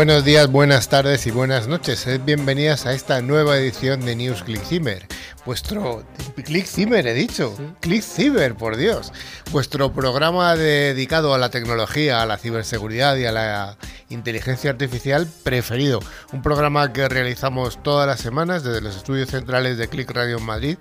Buenos 0.00 0.24
días, 0.24 0.50
buenas 0.50 0.88
tardes 0.88 1.26
y 1.26 1.30
buenas 1.30 1.68
noches. 1.68 2.08
Bienvenidas 2.24 2.86
a 2.86 2.94
esta 2.94 3.20
nueva 3.20 3.58
edición 3.58 4.00
de 4.00 4.16
News 4.16 4.42
Click 4.44 4.64
Zimmer. 4.64 5.06
Vuestro 5.44 6.04
Click 6.42 6.64
Zimmer, 6.64 7.06
he 7.06 7.12
dicho. 7.12 7.54
Click 7.80 8.02
Cyber, 8.02 8.54
por 8.54 8.78
Dios. 8.78 9.12
Vuestro 9.50 9.92
programa 9.92 10.56
dedicado 10.56 11.34
a 11.34 11.38
la 11.38 11.50
tecnología, 11.50 12.22
a 12.22 12.26
la 12.26 12.38
ciberseguridad 12.38 13.14
y 13.16 13.26
a 13.26 13.32
la 13.32 13.76
inteligencia 14.08 14.70
artificial 14.70 15.28
preferido. 15.42 16.00
Un 16.32 16.40
programa 16.40 16.94
que 16.94 17.06
realizamos 17.06 17.82
todas 17.82 18.06
las 18.06 18.20
semanas 18.20 18.64
desde 18.64 18.80
los 18.80 18.96
estudios 18.96 19.28
centrales 19.28 19.76
de 19.76 19.88
Click 19.88 20.10
Radio 20.12 20.38
en 20.38 20.46
Madrid 20.46 20.78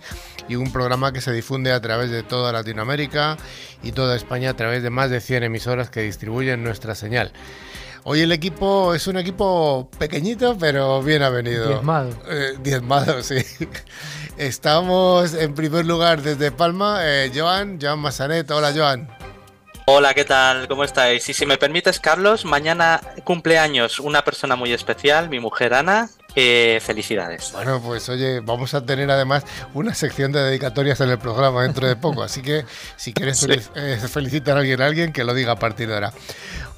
y 0.48 0.56
un 0.56 0.72
programa 0.72 1.12
que 1.12 1.20
se 1.20 1.34
difunde 1.34 1.74
a 1.74 1.82
través 1.82 2.10
de 2.10 2.24
toda 2.24 2.54
Latinoamérica 2.54 3.36
y 3.84 3.92
toda 3.92 4.16
España 4.16 4.52
a 4.52 4.56
través 4.56 4.82
de 4.82 4.90
más 4.90 5.10
de 5.10 5.20
100 5.20 5.44
emisoras 5.44 5.90
que 5.90 6.04
distribuyen 6.04 6.64
nuestra 6.64 6.96
señal. 6.96 7.34
Hoy 8.04 8.22
el 8.22 8.32
equipo 8.32 8.94
es 8.94 9.08
un 9.08 9.18
equipo 9.18 9.90
pequeñito, 9.98 10.58
pero 10.58 11.02
bien 11.04 11.22
avenido. 11.22 11.68
Diezmado. 11.68 12.10
Eh, 12.30 12.56
diezmado, 12.62 13.22
sí. 13.24 13.38
Estamos 14.38 15.34
en 15.34 15.54
primer 15.54 15.86
lugar 15.86 16.22
desde 16.22 16.52
Palma, 16.52 17.00
eh, 17.02 17.32
Joan, 17.36 17.80
Joan 17.82 18.00
Massanet. 18.00 18.50
Hola, 18.52 18.72
Joan. 18.74 19.10
Hola, 19.86 20.14
¿qué 20.14 20.24
tal? 20.24 20.68
¿Cómo 20.68 20.84
estáis? 20.84 21.28
Y 21.30 21.34
si 21.34 21.46
me 21.46 21.58
permites, 21.58 22.00
Carlos, 22.00 22.46
mañana 22.46 23.02
cumpleaños 23.24 24.00
una 24.00 24.24
persona 24.24 24.56
muy 24.56 24.72
especial, 24.72 25.30
mi 25.30 25.40
mujer 25.40 25.74
Ana, 25.74 26.10
felicidades. 26.34 27.52
Bueno, 27.52 27.82
pues 27.82 28.08
oye, 28.10 28.40
vamos 28.40 28.74
a 28.74 28.86
tener 28.86 29.10
además 29.12 29.44
una 29.74 29.94
sección 29.94 30.32
de 30.32 30.42
dedicatorias 30.42 31.02
en 31.02 31.10
el 31.10 31.20
programa 31.20 31.64
dentro 31.64 31.88
de 31.88 31.96
poco, 31.96 32.24
así 32.24 32.42
que 32.42 32.66
si 32.96 33.14
quieres 33.14 33.46
eh, 33.76 33.98
felicitar 34.08 34.58
a 34.58 34.60
alguien, 34.60 34.82
a 34.82 34.86
alguien, 34.86 35.14
que 35.14 35.24
lo 35.24 35.34
diga 35.34 35.54
a 35.54 35.60
partir 35.60 35.88
de 35.88 35.96
ahora. 35.96 36.14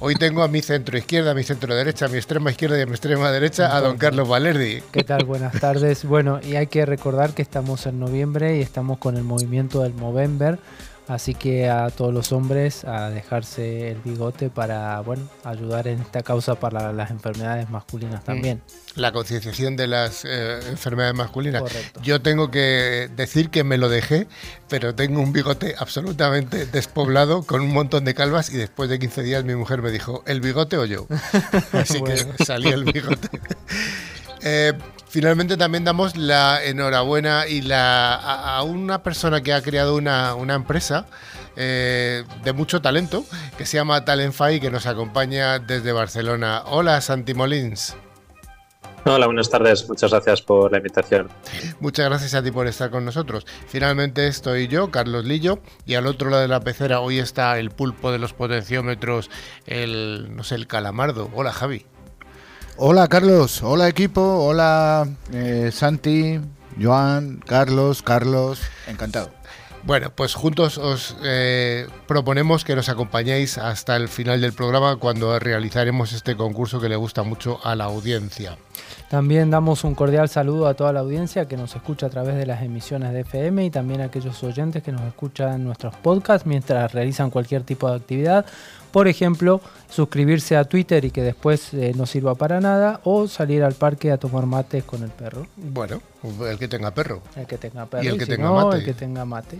Hoy 0.00 0.16
tengo 0.16 0.42
a 0.42 0.48
mi 0.48 0.62
centro 0.62 0.98
izquierda, 0.98 1.30
a 1.30 1.34
mi 1.34 1.44
centro 1.44 1.74
derecha, 1.74 2.06
a 2.06 2.08
mi 2.08 2.16
extrema 2.16 2.50
izquierda 2.50 2.76
y 2.78 2.82
a 2.82 2.86
mi 2.86 2.92
extrema 2.92 3.30
derecha 3.30 3.76
a 3.76 3.80
don 3.80 3.98
Carlos 3.98 4.28
Valerdi. 4.28 4.82
¿Qué 4.90 5.04
tal? 5.04 5.24
Buenas 5.24 5.52
tardes. 5.60 6.04
Bueno, 6.04 6.40
y 6.42 6.56
hay 6.56 6.66
que 6.66 6.84
recordar 6.84 7.34
que 7.34 7.42
estamos 7.42 7.86
en 7.86 8.00
noviembre 8.00 8.56
y 8.58 8.62
estamos 8.62 8.98
con 8.98 9.16
el 9.16 9.22
movimiento 9.22 9.82
del 9.82 9.94
Movember 9.94 10.58
Así 11.12 11.34
que 11.34 11.68
a 11.68 11.90
todos 11.90 12.14
los 12.14 12.32
hombres 12.32 12.86
a 12.86 13.10
dejarse 13.10 13.90
el 13.90 13.98
bigote 13.98 14.48
para 14.48 14.98
bueno 15.02 15.28
ayudar 15.44 15.86
en 15.86 16.00
esta 16.00 16.22
causa 16.22 16.54
para 16.54 16.90
las 16.94 17.10
enfermedades 17.10 17.68
masculinas 17.68 18.24
también. 18.24 18.62
La 18.94 19.12
concienciación 19.12 19.76
de 19.76 19.88
las 19.88 20.24
eh, 20.24 20.60
enfermedades 20.70 21.14
masculinas. 21.14 21.64
Yo 22.02 22.22
tengo 22.22 22.50
que 22.50 23.10
decir 23.14 23.50
que 23.50 23.62
me 23.62 23.76
lo 23.76 23.90
dejé, 23.90 24.26
pero 24.70 24.94
tengo 24.94 25.20
un 25.20 25.34
bigote 25.34 25.74
absolutamente 25.78 26.64
despoblado 26.64 27.42
con 27.42 27.60
un 27.60 27.74
montón 27.74 28.06
de 28.06 28.14
calvas 28.14 28.48
y 28.48 28.56
después 28.56 28.88
de 28.88 28.98
15 28.98 29.22
días 29.22 29.44
mi 29.44 29.54
mujer 29.54 29.82
me 29.82 29.90
dijo, 29.90 30.22
¿el 30.26 30.40
bigote 30.40 30.78
o 30.78 30.86
yo? 30.86 31.06
Así 31.72 32.02
que 32.02 32.16
salí 32.42 32.70
el 32.70 32.84
bigote. 32.84 33.28
Eh, 34.40 34.72
finalmente 35.12 35.58
también 35.58 35.84
damos 35.84 36.16
la 36.16 36.64
enhorabuena 36.64 37.46
y 37.46 37.60
la, 37.60 38.14
a, 38.14 38.62
una 38.62 39.02
persona 39.02 39.42
que 39.42 39.52
ha 39.52 39.60
creado 39.60 39.94
una, 39.94 40.34
empresa 40.54 41.06
eh, 41.54 42.24
de 42.42 42.52
mucho 42.54 42.80
talento 42.80 43.22
que 43.58 43.66
se 43.66 43.76
llama 43.76 44.06
Talentify 44.06 44.58
que 44.58 44.70
nos 44.70 44.86
acompaña 44.86 45.58
desde 45.58 45.92
Barcelona. 45.92 46.62
Hola 46.64 46.98
Santi 47.02 47.34
Molins. 47.34 47.94
Hola, 49.04 49.26
buenas 49.26 49.50
tardes. 49.50 49.86
Muchas 49.86 50.12
gracias 50.12 50.40
por 50.40 50.70
la 50.70 50.78
invitación. 50.78 51.28
Muchas 51.80 52.06
gracias 52.08 52.34
a 52.34 52.42
ti 52.42 52.50
por 52.50 52.66
estar 52.66 52.88
con 52.90 53.04
nosotros. 53.04 53.44
Finalmente 53.66 54.28
estoy 54.28 54.68
yo, 54.68 54.90
Carlos 54.90 55.26
Lillo, 55.26 55.58
y 55.84 55.94
al 55.94 56.06
otro 56.06 56.30
lado 56.30 56.40
de 56.40 56.48
la 56.48 56.60
pecera 56.60 57.00
hoy 57.00 57.18
está 57.18 57.58
el 57.58 57.70
pulpo 57.70 58.12
de 58.12 58.18
los 58.18 58.32
potenciómetros, 58.32 59.28
el 59.66 60.34
no 60.34 60.42
sé, 60.42 60.54
el 60.54 60.68
calamardo. 60.68 61.28
Hola, 61.34 61.52
Javi. 61.52 61.84
Hola 62.78 63.06
Carlos, 63.06 63.62
hola 63.62 63.86
equipo, 63.86 64.22
hola 64.22 65.06
eh, 65.32 65.70
Santi, 65.72 66.40
Joan, 66.80 67.40
Carlos, 67.46 68.02
Carlos, 68.02 68.62
encantado. 68.86 69.28
Bueno, 69.84 70.10
pues 70.14 70.34
juntos 70.34 70.78
os 70.78 71.16
eh, 71.22 71.86
proponemos 72.06 72.64
que 72.64 72.74
nos 72.74 72.88
acompañéis 72.88 73.58
hasta 73.58 73.96
el 73.96 74.08
final 74.08 74.40
del 74.40 74.52
programa 74.52 74.96
cuando 74.96 75.38
realizaremos 75.38 76.12
este 76.12 76.34
concurso 76.34 76.80
que 76.80 76.88
le 76.88 76.96
gusta 76.96 77.24
mucho 77.24 77.60
a 77.62 77.74
la 77.74 77.84
audiencia. 77.84 78.56
También 79.10 79.50
damos 79.50 79.84
un 79.84 79.94
cordial 79.94 80.28
saludo 80.30 80.66
a 80.66 80.74
toda 80.74 80.92
la 80.92 81.00
audiencia 81.00 81.46
que 81.46 81.56
nos 81.56 81.74
escucha 81.76 82.06
a 82.06 82.10
través 82.10 82.36
de 82.36 82.46
las 82.46 82.62
emisiones 82.62 83.12
de 83.12 83.20
FM 83.20 83.66
y 83.66 83.70
también 83.70 84.00
a 84.00 84.04
aquellos 84.04 84.42
oyentes 84.44 84.82
que 84.82 84.92
nos 84.92 85.02
escuchan 85.02 85.54
en 85.54 85.64
nuestros 85.64 85.94
podcasts 85.96 86.46
mientras 86.46 86.92
realizan 86.92 87.30
cualquier 87.30 87.64
tipo 87.64 87.90
de 87.90 87.96
actividad 87.96 88.46
por 88.92 89.08
ejemplo, 89.08 89.60
suscribirse 89.88 90.56
a 90.56 90.64
Twitter 90.64 91.04
y 91.04 91.10
que 91.10 91.22
después 91.22 91.74
eh, 91.74 91.92
no 91.96 92.06
sirva 92.06 92.34
para 92.34 92.60
nada, 92.60 93.00
o 93.04 93.26
salir 93.26 93.64
al 93.64 93.74
parque 93.74 94.12
a 94.12 94.18
tomar 94.18 94.46
mates 94.46 94.84
con 94.84 95.02
el 95.02 95.10
perro. 95.10 95.46
Bueno, 95.56 96.00
el 96.48 96.58
que 96.58 96.68
tenga 96.68 96.92
perro. 96.92 97.22
El 97.34 97.46
que 97.46 97.58
tenga 97.58 97.86
perro. 97.86 98.04
Y 98.04 98.08
el 98.08 98.18
que 98.18 98.26
tenga 98.26 98.52
mate. 98.52 98.76
El 98.76 98.84
que 98.84 98.94
tenga 98.94 99.24
mate. 99.24 99.58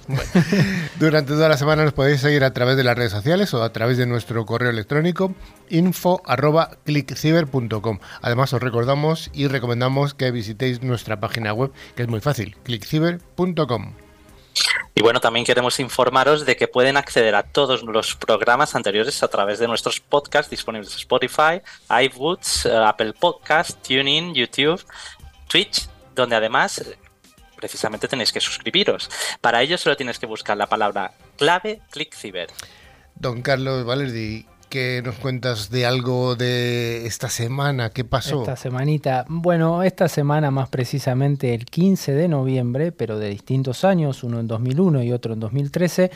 durante 1.01 1.33
toda 1.33 1.49
la 1.49 1.57
semana 1.57 1.83
nos 1.85 1.95
podéis 1.95 2.21
seguir 2.21 2.45
a 2.45 2.53
través 2.53 2.77
de 2.77 2.85
las 2.85 2.97
redes 2.97 3.11
sociales 3.13 3.53
o 3.55 3.63
a 3.63 3.73
través 3.73 3.97
de 3.97 4.07
nuestro 4.07 4.45
correo 4.47 4.71
electrónico 4.71 5.35
info.clickciber.com. 5.71 7.99
Además, 8.21 8.53
os 8.53 8.63
recordamos 8.63 9.31
y 9.33 9.49
recomendamos 9.49 10.13
que 10.15 10.31
visitéis 10.31 10.83
nuestra 10.83 11.19
página 11.19 11.55
web, 11.55 11.73
que 11.97 12.03
es 12.03 12.09
muy 12.09 12.21
fácil, 12.21 12.57
clickciber.com. 12.63 13.95
Y 14.95 15.03
bueno, 15.03 15.21
también 15.21 15.47
queremos 15.47 15.81
informaros 15.81 16.45
de 16.45 16.57
que 16.57 16.69
pueden 16.69 16.97
acceder 16.97 17.35
a 17.35 17.43
todos 17.43 17.83
los 17.83 18.15
programas 18.15 18.75
anteriores 18.75 19.23
a 19.23 19.29
través 19.29 19.59
de 19.59 19.67
nuestros 19.67 20.01
podcasts 20.01 20.51
disponibles 20.51 20.93
en 20.93 20.99
Spotify, 20.99 21.63
iBooks, 21.89 22.67
eh, 22.67 22.77
Apple 22.77 23.15
Podcasts, 23.15 23.77
TuneIn, 23.83 24.35
YouTube, 24.35 24.85
Twitch, 25.49 25.89
donde 26.15 26.37
además 26.37 26.83
precisamente 27.57 28.09
tenéis 28.09 28.33
que 28.33 28.41
suscribiros. 28.41 29.09
Para 29.41 29.63
ello 29.63 29.79
solo 29.79 29.97
tienes 29.97 30.19
que 30.19 30.27
buscar 30.27 30.57
la 30.57 30.67
palabra 30.67 31.13
clave 31.37 31.81
ClickCiber. 31.91 32.49
Don 33.15 33.41
Carlos 33.41 33.85
Valerdi, 33.85 34.47
¿Qué 34.73 35.03
nos 35.05 35.17
cuentas 35.17 35.69
de 35.69 35.85
algo 35.85 36.35
de 36.35 37.05
esta 37.05 37.29
semana? 37.29 37.91
¿Qué 37.91 38.05
pasó? 38.05 38.41
Esta 38.41 38.57
semanita. 38.57 39.27
Bueno, 39.29 39.83
esta 39.83 40.09
semana 40.09 40.51
más 40.51 40.71
precisamente 40.71 41.53
el 41.53 41.67
15 41.67 42.13
de 42.13 42.27
noviembre, 42.27 42.91
pero 42.91 43.19
de 43.19 43.29
distintos 43.29 43.85
años, 43.85 44.25
uno 44.25 44.41
en 44.41 44.47
2001 44.47 45.03
y 45.03 45.13
otro 45.13 45.35
en 45.35 45.41
2013, 45.41 46.11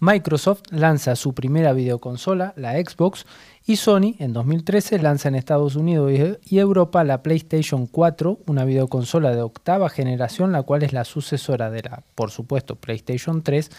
Microsoft 0.00 0.60
lanza 0.68 1.16
su 1.16 1.32
primera 1.32 1.72
videoconsola, 1.72 2.52
la 2.56 2.74
Xbox, 2.74 3.24
y 3.64 3.76
Sony 3.76 4.16
en 4.18 4.34
2013 4.34 4.98
lanza 4.98 5.28
en 5.28 5.34
Estados 5.34 5.74
Unidos 5.74 6.12
y 6.44 6.58
Europa 6.58 7.04
la 7.04 7.22
PlayStation 7.22 7.86
4, 7.86 8.40
una 8.46 8.66
videoconsola 8.66 9.34
de 9.34 9.40
octava 9.40 9.88
generación, 9.88 10.52
la 10.52 10.64
cual 10.64 10.82
es 10.82 10.92
la 10.92 11.06
sucesora 11.06 11.70
de 11.70 11.84
la, 11.84 12.02
por 12.14 12.30
supuesto, 12.30 12.76
PlayStation 12.76 13.42
3 13.42 13.70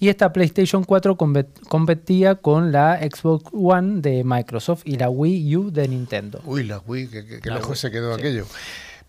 y 0.00 0.08
esta 0.08 0.32
PlayStation 0.32 0.82
4 0.82 1.16
competía 1.16 2.36
con 2.36 2.72
la 2.72 2.98
Xbox 2.98 3.44
One 3.52 4.00
de 4.00 4.24
Microsoft 4.24 4.82
y 4.86 4.96
la 4.96 5.10
Wii 5.10 5.56
U 5.56 5.70
de 5.70 5.86
Nintendo. 5.86 6.40
Uy, 6.46 6.64
la 6.64 6.78
Wii, 6.78 7.08
que, 7.08 7.40
lejos 7.44 7.78
se 7.78 7.90
quedó 7.90 8.14
aquello. 8.14 8.46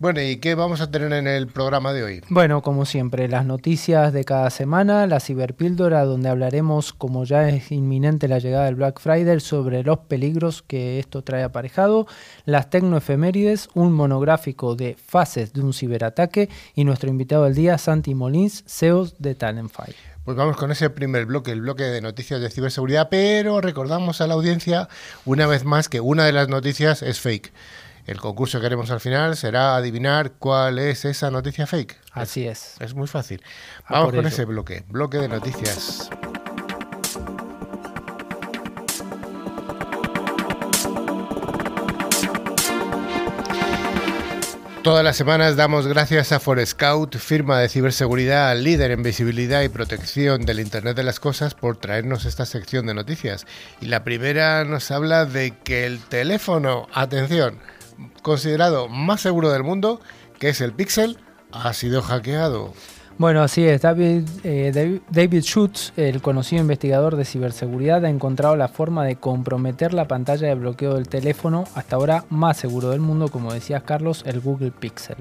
Bueno, 0.02 0.20
¿y 0.20 0.38
qué 0.38 0.56
vamos 0.56 0.82
a 0.82 0.90
tener 0.90 1.14
en 1.14 1.28
el 1.28 1.46
programa 1.46 1.94
de 1.94 2.04
hoy? 2.04 2.24
Bueno, 2.28 2.64
como 2.64 2.86
siempre, 2.86 3.28
las 3.28 3.46
noticias 3.46 4.12
de 4.12 4.24
cada 4.24 4.50
semana, 4.50 5.06
la 5.06 5.20
ciberpíldora, 5.20 6.06
donde 6.06 6.28
hablaremos, 6.28 6.92
como 6.92 7.24
ya 7.24 7.48
es 7.50 7.72
inminente 7.72 8.28
la 8.28 8.40
llegada 8.40 8.66
del 8.66 8.74
Black 8.74 9.00
Friday, 9.00 9.40
sobre 9.40 9.84
los 9.84 10.00
peligros 10.00 10.64
que 10.64 10.98
esto 10.98 11.22
trae 11.22 11.44
aparejado, 11.44 12.08
las 12.46 12.72
tecnoefemérides, 12.72 13.70
un 13.76 13.94
monográfico 13.94 14.76
de 14.76 14.96
fases 14.96 15.54
de 15.54 15.62
un 15.62 15.72
ciberataque 15.72 16.50
y 16.74 16.84
nuestro 16.84 17.12
invitado 17.12 17.44
del 17.44 17.54
día, 17.54 17.78
Santi 17.78 18.16
Molins, 18.16 18.64
CEO 18.66 19.06
de 19.20 19.36
Talentfy. 19.36 19.94
Pues 20.26 20.36
vamos 20.36 20.58
con 20.58 20.72
ese 20.72 20.90
primer 20.90 21.28
bloque, 21.28 21.52
el 21.52 21.62
bloque 21.62 21.84
de 21.84 22.02
noticias 22.02 22.42
de 22.42 22.50
ciberseguridad, 22.50 23.10
pero 23.12 23.62
recordamos 23.62 24.20
a 24.20 24.26
la 24.26 24.34
audiencia 24.34 24.90
una 25.26 25.46
vez 25.46 25.64
más 25.64 25.90
que 25.90 26.02
una 26.02 26.26
de 26.26 26.32
las 26.32 26.50
noticias 26.50 27.04
es 27.04 27.20
fake. 27.20 27.54
El 28.06 28.20
concurso 28.20 28.60
que 28.60 28.66
haremos 28.66 28.92
al 28.92 29.00
final 29.00 29.36
será 29.38 29.76
adivinar 29.76 30.34
cuál 30.34 30.80
es 30.80 31.06
esa 31.06 31.32
noticia 31.32 31.68
fake. 31.68 31.98
Así 32.12 32.48
es. 32.48 32.76
Es, 32.80 32.94
muy 32.94 33.08
fácil. 33.08 33.42
Vamos 33.90 34.14
con 34.14 34.26
ese 34.26 34.46
bloque, 34.46 34.84
bloque 34.90 35.18
de 35.18 35.28
noticias. 35.28 36.10
Todas 44.84 45.04
las 45.04 45.16
semanas 45.16 45.56
damos 45.56 45.86
gracias 45.86 46.32
a 46.32 46.40
Forescout, 46.40 47.16
firma 47.18 47.60
de 47.60 47.70
ciberseguridad 47.70 48.58
líder 48.58 48.90
en 48.90 49.04
visibilidad 49.04 49.62
y 49.62 49.70
protección 49.70 50.44
del 50.44 50.60
Internet 50.60 50.98
de 50.98 51.04
las 51.04 51.20
Cosas, 51.20 51.54
por 51.54 51.78
traernos 51.78 52.26
esta 52.26 52.48
sección 52.48 52.88
de 52.88 52.96
noticias. 52.96 53.46
Y 53.80 53.86
la 53.86 54.04
primera 54.04 54.66
nos 54.66 54.90
habla 54.90 55.26
de 55.26 55.52
que 55.64 55.86
el 55.86 56.00
teléfono, 56.00 56.88
atención, 56.94 57.60
considerado 58.22 58.88
más 58.88 59.22
seguro 59.22 59.52
del 59.52 59.64
mundo, 59.64 60.00
que 60.40 60.50
es 60.50 60.62
el 60.62 60.74
Pixel, 60.74 61.18
ha 61.52 61.74
sido 61.74 62.02
hackeado. 62.02 62.74
Bueno, 63.18 63.44
así 63.44 63.64
es. 63.64 63.82
David, 63.82 64.28
eh, 64.44 65.00
David 65.10 65.44
Schutz, 65.44 65.94
el 65.96 66.22
conocido 66.22 66.62
investigador 66.62 67.16
de 67.16 67.26
ciberseguridad, 67.26 68.04
ha 68.06 68.10
encontrado 68.10 68.56
la 68.56 68.68
forma 68.68 69.06
de 69.06 69.18
comprometer 69.18 69.94
la 69.94 70.08
pantalla 70.08 70.48
de 70.48 70.56
bloqueo 70.56 70.96
del 70.96 71.08
teléfono, 71.08 71.66
hasta 71.76 71.98
ahora 71.98 72.26
más 72.30 72.58
seguro 72.58 72.90
del 72.90 73.00
mundo, 73.00 73.28
como 73.28 73.54
decías 73.54 73.84
Carlos, 73.84 74.24
el 74.26 74.40
Google 74.40 74.72
Pixel. 74.72 75.18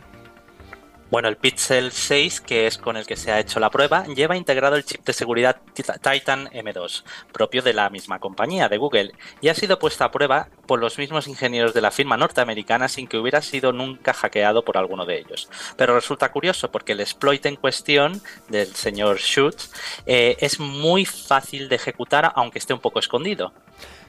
Bueno, 1.11 1.27
el 1.27 1.37
Pixel 1.37 1.91
6, 1.91 2.41
que 2.41 2.69
es 2.69 2.79
con 2.79 2.97
el 2.97 3.05
que 3.05 3.17
se 3.17 3.33
ha 3.33 3.41
hecho 3.41 3.59
la 3.59 3.71
prueba, 3.71 4.07
lleva 4.07 4.37
integrado 4.37 4.77
el 4.77 4.85
chip 4.85 5.05
de 5.05 5.13
seguridad 5.13 5.57
Titan 5.75 6.47
M2, 6.47 7.03
propio 7.33 7.63
de 7.63 7.73
la 7.73 7.91
misma 7.91 8.21
compañía, 8.21 8.69
de 8.69 8.79
Google, 8.79 9.13
y 9.41 9.49
ha 9.49 9.55
sido 9.55 9.81
puesta 9.81 10.05
a 10.05 10.13
prueba 10.13 10.49
por 10.67 10.79
los 10.79 10.99
mismos 10.99 11.27
ingenieros 11.27 11.75
de 11.75 11.81
la 11.81 11.91
firma 11.91 12.17
norteamericana 12.17 12.87
sin 12.87 13.09
que 13.09 13.19
hubiera 13.19 13.43
sido 13.43 13.73
nunca 13.73 14.13
hackeado 14.13 14.65
por 14.65 14.79
alguno 14.79 15.05
de 15.05 15.19
ellos. 15.19 15.51
Pero 15.77 15.97
resulta 15.97 16.31
curioso 16.31 16.71
porque 16.71 16.93
el 16.93 17.01
exploit 17.01 17.45
en 17.45 17.57
cuestión 17.57 18.23
del 18.49 18.69
señor 18.77 19.19
Schutz 19.19 19.73
eh, 20.07 20.37
es 20.39 20.61
muy 20.61 21.05
fácil 21.07 21.69
de 21.69 21.75
ejecutar 21.75 22.31
aunque 22.37 22.61
esté 22.61 22.73
un 22.73 22.81
poco 22.81 23.01
escondido. 23.01 23.53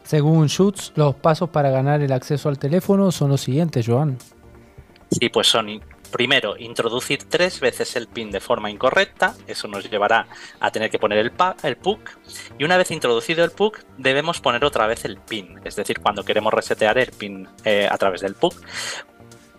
Según 0.04 0.50
Schutz, 0.50 0.92
los 0.96 1.16
pasos 1.16 1.50
para 1.50 1.72
ganar 1.72 2.02
el 2.02 2.12
acceso 2.12 2.48
al 2.48 2.60
teléfono 2.60 3.12
son 3.12 3.32
los 3.32 3.42
siguientes, 3.42 3.88
Joan. 3.88 4.20
Sí, 5.10 5.30
pues 5.30 5.48
son 5.48 5.82
Primero, 6.12 6.56
introducir 6.58 7.24
tres 7.30 7.60
veces 7.60 7.96
el 7.96 8.08
pin 8.08 8.32
de 8.32 8.42
forma 8.42 8.70
incorrecta, 8.70 9.34
eso 9.48 9.68
nos 9.68 9.90
llevará 9.90 10.28
a 10.60 10.70
tener 10.70 10.90
que 10.90 11.00
poner 11.00 11.18
el, 11.20 11.32
el 11.64 11.78
PUC, 11.78 12.18
y 12.60 12.64
una 12.66 12.78
vez 12.78 12.92
introducido 12.92 13.46
el 13.46 13.52
PUC 13.52 13.80
debemos 13.98 14.42
poner 14.42 14.66
otra 14.66 14.88
vez 14.88 15.06
el 15.06 15.18
pin, 15.18 15.60
es 15.64 15.76
decir, 15.76 16.00
cuando 16.00 16.24
queremos 16.24 16.54
resetear 16.54 16.98
el 16.98 17.12
pin 17.12 17.48
eh, 17.64 17.88
a 17.90 17.98
través 17.98 18.22
del 18.22 18.36
PUC. 18.36 18.54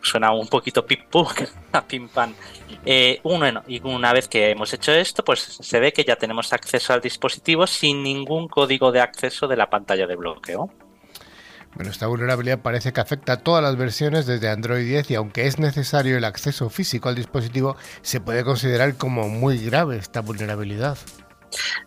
Suena 0.05 0.33
un 0.33 0.49
poquito 0.49 0.85
pip 0.85 1.09
PUC 1.09 1.49
a 1.73 1.87
pin 1.87 2.09
pan. 2.09 2.35
Eh, 2.85 3.21
y 3.69 3.81
una 3.85 4.13
vez 4.13 4.27
que 4.27 4.51
hemos 4.51 4.73
hecho 4.73 4.93
esto, 4.93 5.25
pues 5.25 5.41
se 5.41 5.79
ve 5.79 5.93
que 5.93 6.05
ya 6.05 6.17
tenemos 6.17 6.53
acceso 6.53 6.93
al 6.93 7.01
dispositivo 7.01 7.69
sin 7.69 8.03
ningún 8.03 8.49
código 8.49 8.91
de 8.91 9.01
acceso 9.01 9.47
de 9.47 9.57
la 9.57 9.71
pantalla 9.71 10.09
de 10.09 10.17
bloqueo. 10.17 10.71
Bueno, 11.75 11.91
esta 11.91 12.07
vulnerabilidad 12.07 12.61
parece 12.61 12.93
que 12.93 13.01
afecta 13.01 13.35
a 13.35 13.37
todas 13.39 13.63
las 13.63 13.77
versiones 13.77 14.27
desde 14.27 14.49
Android 14.51 14.87
10 14.87 15.11
y 15.11 15.15
aunque 15.15 15.47
es 15.47 15.59
necesario 15.59 16.19
el 16.19 16.25
acceso 16.25 16.69
físico 16.69 17.09
al 17.09 17.15
dispositivo, 17.15 17.77
se 18.03 18.21
puede 18.21 18.45
considerar 18.45 18.97
como 18.97 19.29
muy 19.29 19.59
grave 19.59 19.97
esta 19.97 20.21
vulnerabilidad. 20.21 20.99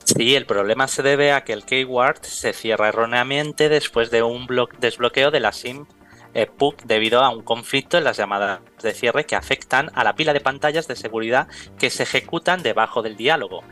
Sí, 0.04 0.36
el 0.36 0.46
problema 0.46 0.88
se 0.88 1.04
debe 1.04 1.32
a 1.32 1.44
que 1.44 1.54
el 1.54 1.66
keyword 1.66 2.22
se 2.22 2.54
cierra 2.54 2.90
erróneamente 2.90 3.70
después 3.70 4.12
de 4.12 4.24
un 4.24 4.48
desbloqueo 4.80 5.32
de 5.32 5.40
la 5.40 5.52
SIM 5.52 5.86
eh, 6.34 6.48
PUC 6.48 6.84
debido 6.84 7.22
a 7.22 7.30
un 7.30 7.42
conflicto 7.44 7.98
en 7.98 8.04
las 8.04 8.18
llamadas 8.18 8.60
de 8.82 8.94
cierre 8.94 9.26
que 9.26 9.36
afectan 9.36 9.90
a 9.96 10.04
la 10.04 10.16
pila 10.16 10.34
de 10.34 10.42
pantallas 10.42 10.88
de 10.88 10.96
seguridad 10.96 11.48
que 11.80 11.90
se 11.90 12.04
ejecutan 12.04 12.62
debajo 12.62 13.02
del 13.02 13.16
diálogo. 13.16 13.64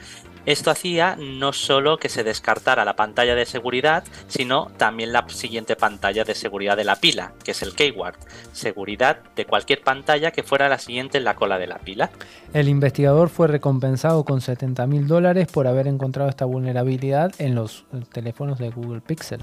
Esto 0.46 0.72
hacía 0.72 1.16
no 1.18 1.54
solo 1.54 1.98
que 1.98 2.10
se 2.10 2.24
descartara 2.24 2.84
la 2.84 2.96
pantalla 2.96 3.34
de 3.34 3.46
seguridad, 3.46 4.04
sino 4.28 4.68
también 4.78 5.14
la 5.14 5.28
siguiente 5.30 5.76
pantalla 5.76 6.26
de 6.26 6.36
seguridad 6.36 6.76
de 6.76 6.84
la 6.84 6.98
pila, 6.98 7.34
que 7.44 7.52
es 7.52 7.62
el 7.62 7.76
keyword, 7.76 8.16
seguridad 8.52 9.20
de 9.36 9.46
cualquier 9.46 9.82
pantalla 9.82 10.32
que 10.32 10.44
fuera 10.44 10.68
la 10.68 10.80
siguiente 10.80 11.18
en 11.18 11.24
la 11.24 11.36
cola 11.36 11.58
de 11.58 11.68
la 11.68 11.80
pila. 11.80 12.12
El 12.54 12.68
investigador 12.68 13.30
fue 13.30 13.48
recompensado 13.48 14.26
con 14.26 14.42
70 14.42 14.86
mil 14.88 15.08
dólares 15.08 15.48
por 15.52 15.66
haber 15.66 15.88
encontrado 15.88 16.30
esta 16.30 16.46
vulnerabilidad 16.46 17.32
en 17.40 17.56
los 17.56 17.86
teléfonos 18.12 18.60
de 18.60 18.70
Google 18.70 19.02
Pixel. 19.02 19.40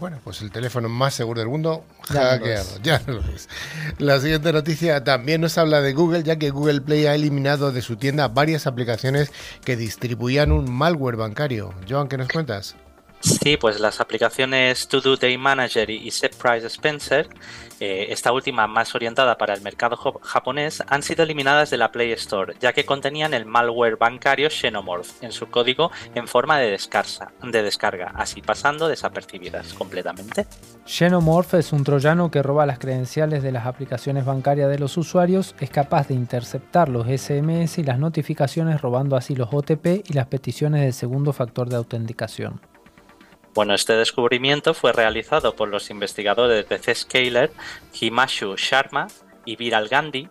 Bueno, 0.00 0.18
pues 0.24 0.40
el 0.40 0.50
teléfono 0.50 0.88
más 0.88 1.12
seguro 1.12 1.40
del 1.40 1.50
mundo 1.50 1.84
hackeado. 2.08 2.78
Ya 2.82 3.02
no 3.06 3.14
lo 3.14 3.20
es. 3.20 3.50
La 3.98 4.18
siguiente 4.18 4.50
noticia 4.50 5.04
también 5.04 5.42
nos 5.42 5.58
habla 5.58 5.82
de 5.82 5.92
Google, 5.92 6.22
ya 6.22 6.36
que 6.36 6.48
Google 6.48 6.80
Play 6.80 7.04
ha 7.04 7.14
eliminado 7.14 7.70
de 7.70 7.82
su 7.82 7.96
tienda 7.96 8.28
varias 8.28 8.66
aplicaciones 8.66 9.30
que 9.62 9.76
distribuían 9.76 10.52
un 10.52 10.72
malware 10.72 11.16
bancario. 11.16 11.74
Joan, 11.86 12.08
¿qué 12.08 12.16
nos 12.16 12.28
cuentas? 12.28 12.76
Sí, 13.20 13.58
pues 13.58 13.78
las 13.80 14.00
aplicaciones 14.00 14.88
To 14.88 15.02
Do 15.02 15.16
Day 15.16 15.36
Manager 15.36 15.90
y 15.90 16.10
Set 16.10 16.34
Price 16.36 16.66
Spencer, 16.66 17.28
eh, 17.78 18.06
esta 18.08 18.32
última 18.32 18.66
más 18.66 18.94
orientada 18.94 19.36
para 19.36 19.52
el 19.52 19.60
mercado 19.60 19.96
japonés, 20.22 20.82
han 20.86 21.02
sido 21.02 21.24
eliminadas 21.24 21.68
de 21.68 21.76
la 21.76 21.92
Play 21.92 22.12
Store, 22.12 22.54
ya 22.60 22.72
que 22.72 22.86
contenían 22.86 23.34
el 23.34 23.44
malware 23.44 23.96
bancario 23.96 24.48
Xenomorph 24.48 25.22
en 25.22 25.32
su 25.32 25.48
código 25.50 25.90
en 26.14 26.28
forma 26.28 26.58
de, 26.58 26.70
de 26.70 27.62
descarga, 27.62 28.12
así 28.14 28.40
pasando 28.40 28.88
desapercibidas 28.88 29.74
completamente. 29.74 30.46
Xenomorph 30.86 31.54
es 31.54 31.74
un 31.74 31.84
troyano 31.84 32.30
que 32.30 32.42
roba 32.42 32.64
las 32.64 32.78
credenciales 32.78 33.42
de 33.42 33.52
las 33.52 33.66
aplicaciones 33.66 34.24
bancarias 34.24 34.70
de 34.70 34.78
los 34.78 34.96
usuarios, 34.96 35.54
es 35.60 35.68
capaz 35.68 36.08
de 36.08 36.14
interceptar 36.14 36.88
los 36.88 37.06
SMS 37.06 37.76
y 37.76 37.84
las 37.84 37.98
notificaciones 37.98 38.80
robando 38.80 39.14
así 39.16 39.34
los 39.34 39.50
OTP 39.52 40.08
y 40.08 40.14
las 40.14 40.26
peticiones 40.28 40.80
de 40.80 40.92
segundo 40.92 41.34
factor 41.34 41.68
de 41.68 41.76
autenticación. 41.76 42.69
Bueno, 43.54 43.74
este 43.74 43.94
descubrimiento 43.94 44.74
fue 44.74 44.92
realizado 44.92 45.56
por 45.56 45.68
los 45.68 45.90
investigadores 45.90 46.68
de 46.68 46.78
Zscaler, 46.78 47.50
Himashu 48.00 48.54
Sharma 48.56 49.08
y 49.44 49.56
Viral 49.56 49.88
Gandhi. 49.88 50.28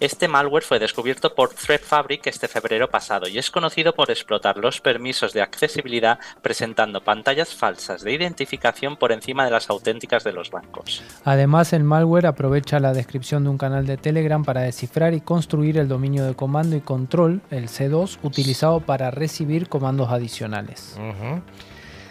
Este 0.00 0.28
malware 0.28 0.62
fue 0.62 0.78
descubierto 0.78 1.34
por 1.34 1.50
Threat 1.50 1.82
Fabric 1.82 2.26
este 2.28 2.46
febrero 2.46 2.88
pasado 2.88 3.26
y 3.26 3.36
es 3.36 3.50
conocido 3.50 3.94
por 3.94 4.12
explotar 4.12 4.56
los 4.56 4.80
permisos 4.80 5.32
de 5.32 5.42
accesibilidad 5.42 6.20
presentando 6.40 7.02
pantallas 7.02 7.52
falsas 7.52 8.02
de 8.02 8.12
identificación 8.12 8.96
por 8.96 9.10
encima 9.10 9.44
de 9.44 9.50
las 9.50 9.68
auténticas 9.70 10.22
de 10.22 10.32
los 10.32 10.52
bancos. 10.52 11.02
Además, 11.24 11.72
el 11.72 11.82
malware 11.82 12.26
aprovecha 12.26 12.78
la 12.78 12.92
descripción 12.92 13.42
de 13.42 13.50
un 13.50 13.58
canal 13.58 13.86
de 13.86 13.96
Telegram 13.96 14.44
para 14.44 14.60
descifrar 14.60 15.14
y 15.14 15.20
construir 15.20 15.78
el 15.78 15.88
dominio 15.88 16.24
de 16.24 16.34
comando 16.34 16.76
y 16.76 16.80
control, 16.80 17.40
el 17.50 17.68
C2, 17.68 18.18
utilizado 18.22 18.78
para 18.78 19.10
recibir 19.10 19.68
comandos 19.68 20.10
adicionales. 20.10 20.96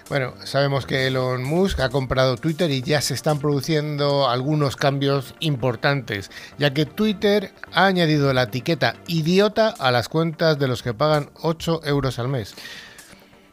Bueno, 0.10 0.36
sabemos 0.46 0.86
que 0.86 1.06
Elon 1.06 1.44
Musk 1.44 1.82
ha 1.82 1.90
comprado 1.90 2.38
Twitter 2.38 2.72
y 2.72 2.82
ya 2.82 3.02
se 3.02 3.14
están 3.14 3.40
produciendo 3.40 4.30
algunos 4.30 4.78
cambios 4.78 5.36
importantes, 5.42 6.32
ya 6.58 6.74
que 6.74 6.86
Twitter 6.86 7.52
ha 7.74 7.88
añadido 7.88 8.32
la 8.34 8.44
etiqueta 8.44 8.96
idiota 9.08 9.76
a 9.78 9.92
las 9.92 10.08
cuentas 10.08 10.58
de 10.60 10.70
los 10.70 10.82
que 10.82 10.94
pagan 10.94 11.30
8 11.42 11.82
euros 11.84 12.20
al 12.20 12.30
mes. 12.30 12.56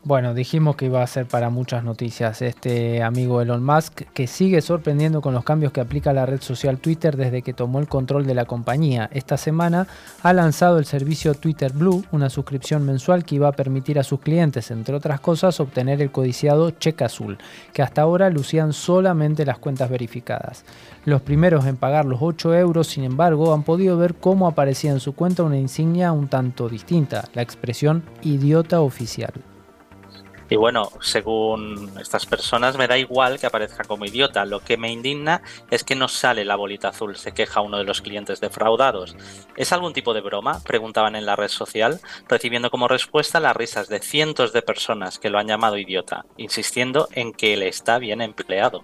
Bueno, 0.07 0.35
dijimos 0.35 0.77
que 0.77 0.85
iba 0.85 1.03
a 1.03 1.07
ser 1.07 1.25
para 1.25 1.49
muchas 1.49 1.83
noticias 1.83 2.43
este 2.43 3.03
amigo 3.03 3.41
Elon 3.41 3.65
Musk, 3.65 4.03
que 4.13 4.27
sigue 4.27 4.61
sorprendiendo 4.61 5.23
con 5.23 5.33
los 5.33 5.45
cambios 5.45 5.73
que 5.73 5.81
aplica 5.81 6.13
la 6.13 6.27
red 6.27 6.43
social 6.43 6.77
Twitter 6.77 7.17
desde 7.17 7.41
que 7.41 7.55
tomó 7.55 7.79
el 7.79 7.89
control 7.89 8.27
de 8.27 8.35
la 8.35 8.45
compañía. 8.45 9.09
Esta 9.15 9.39
semana 9.39 9.87
ha 10.23 10.35
lanzado 10.35 10.79
el 10.79 10.85
servicio 10.85 11.33
Twitter 11.33 11.73
Blue, 11.73 12.05
una 12.13 12.29
suscripción 12.29 12.85
mensual 12.85 13.25
que 13.25 13.37
iba 13.37 13.49
a 13.49 13.53
permitir 13.53 13.99
a 13.99 14.03
sus 14.03 14.21
clientes, 14.21 14.71
entre 14.71 14.95
otras 14.95 15.21
cosas, 15.21 15.59
obtener 15.59 16.03
el 16.03 16.11
codiciado 16.11 16.71
cheque 16.73 17.05
azul, 17.05 17.39
que 17.73 17.81
hasta 17.81 18.03
ahora 18.03 18.29
lucían 18.29 18.75
solamente 18.75 19.47
las 19.47 19.57
cuentas 19.57 19.89
verificadas. 19.89 20.67
Los 21.07 21.23
primeros 21.23 21.65
en 21.65 21.79
pagar 21.79 22.05
los 22.05 22.19
8 22.21 22.55
euros, 22.57 22.89
sin 22.89 23.05
embargo, 23.05 23.55
han 23.55 23.63
podido 23.63 23.97
ver 23.97 24.17
cómo 24.17 24.49
aparecía 24.49 24.91
en 24.91 25.01
su 25.01 25.15
cuenta 25.15 25.45
una 25.45 25.57
insignia 25.57 26.13
un 26.13 26.29
tanto 26.29 26.69
distinta, 26.69 27.25
la 27.33 27.41
expresión 27.41 28.03
idiota 28.21 28.83
oficial. 28.83 29.33
Y 30.51 30.57
bueno, 30.57 30.91
según 31.01 31.93
estas 32.01 32.27
personas, 32.27 32.77
me 32.77 32.87
da 32.87 32.99
igual 32.99 33.39
que 33.39 33.47
aparezca 33.47 33.85
como 33.85 34.05
idiota. 34.05 34.45
Lo 34.45 34.61
que 34.61 34.77
me 34.77 34.93
indigna 34.93 35.43
es 35.71 35.85
que 35.85 35.95
no 35.95 36.09
sale 36.09 36.45
la 36.45 36.57
bolita 36.57 36.89
azul, 36.89 37.17
se 37.17 37.33
queja 37.33 37.61
uno 37.61 37.79
de 37.79 37.85
los 37.85 38.03
clientes 38.03 38.41
defraudados. 38.41 39.17
¿Es 39.57 39.73
algún 39.73 39.93
tipo 39.93 40.13
de 40.15 40.21
broma? 40.21 40.61
Preguntaban 40.65 41.17
en 41.17 41.27
la 41.27 41.37
red 41.37 41.49
social, 41.49 42.01
recibiendo 42.29 42.71
como 42.71 42.89
respuesta 42.89 43.41
las 43.41 43.57
risas 43.57 43.89
de 43.89 44.01
cientos 44.01 44.53
de 44.53 44.63
personas 44.63 45.19
que 45.19 45.31
lo 45.31 45.39
han 45.39 45.49
llamado 45.49 45.79
idiota, 45.79 46.27
insistiendo 46.37 47.09
en 47.13 47.33
que 47.33 47.55
él 47.55 47.63
está 47.63 47.99
bien 47.99 48.21
empleado. 48.21 48.83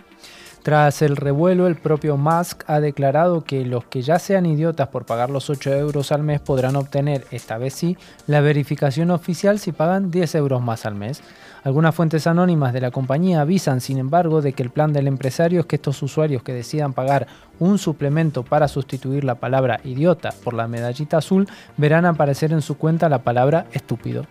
Tras 0.63 1.01
el 1.01 1.17
revuelo, 1.17 1.67
el 1.67 1.77
propio 1.77 2.19
Musk 2.19 2.65
ha 2.67 2.81
declarado 2.81 3.45
que 3.45 3.65
los 3.65 3.85
que 3.87 4.03
ya 4.03 4.19
sean 4.19 4.45
idiotas 4.45 4.89
por 4.89 5.07
pagar 5.07 5.31
los 5.31 5.49
8 5.49 5.73
euros 5.73 6.13
al 6.13 6.23
mes 6.23 6.41
podrán 6.41 6.77
obtener, 6.77 7.25
esta 7.31 7.57
vez 7.57 7.73
sí, 7.73 7.97
la 8.27 8.43
verificación 8.43 9.11
oficial 9.11 9.59
si 9.59 9.73
pagan 9.73 10.11
10 10.11 10.35
euros 10.35 10.61
más 10.61 10.85
al 10.85 10.97
mes. 10.97 11.23
Algunas 11.65 11.95
fuentes 11.95 12.27
anónimas 12.27 12.75
de 12.75 12.83
la 12.83 12.91
compañía 12.91 13.41
avisan, 13.41 13.81
sin 13.81 13.97
embargo, 13.97 14.43
de 14.43 14.53
que 14.53 14.63
el 14.63 14.71
plan 14.71 14.93
del 14.93 15.09
empresario 15.09 15.61
es 15.61 15.67
que 15.67 15.77
estos 15.77 16.03
usuarios 16.03 16.43
que 16.43 16.53
decidan 16.53 16.93
pagar 16.93 17.27
un 17.59 17.79
suplemento 17.79 18.43
para 18.43 18.69
sustituir 18.69 19.25
la 19.25 19.37
palabra 19.37 19.81
idiota 19.85 20.31
por 20.45 20.53
la 20.53 20.69
medallita 20.69 21.19
azul 21.19 21.49
verán 21.79 22.05
aparecer 22.05 22.53
en 22.53 22.61
su 22.61 22.77
cuenta 22.77 23.09
la 23.09 23.23
palabra 23.23 23.65
estúpido. 23.73 24.27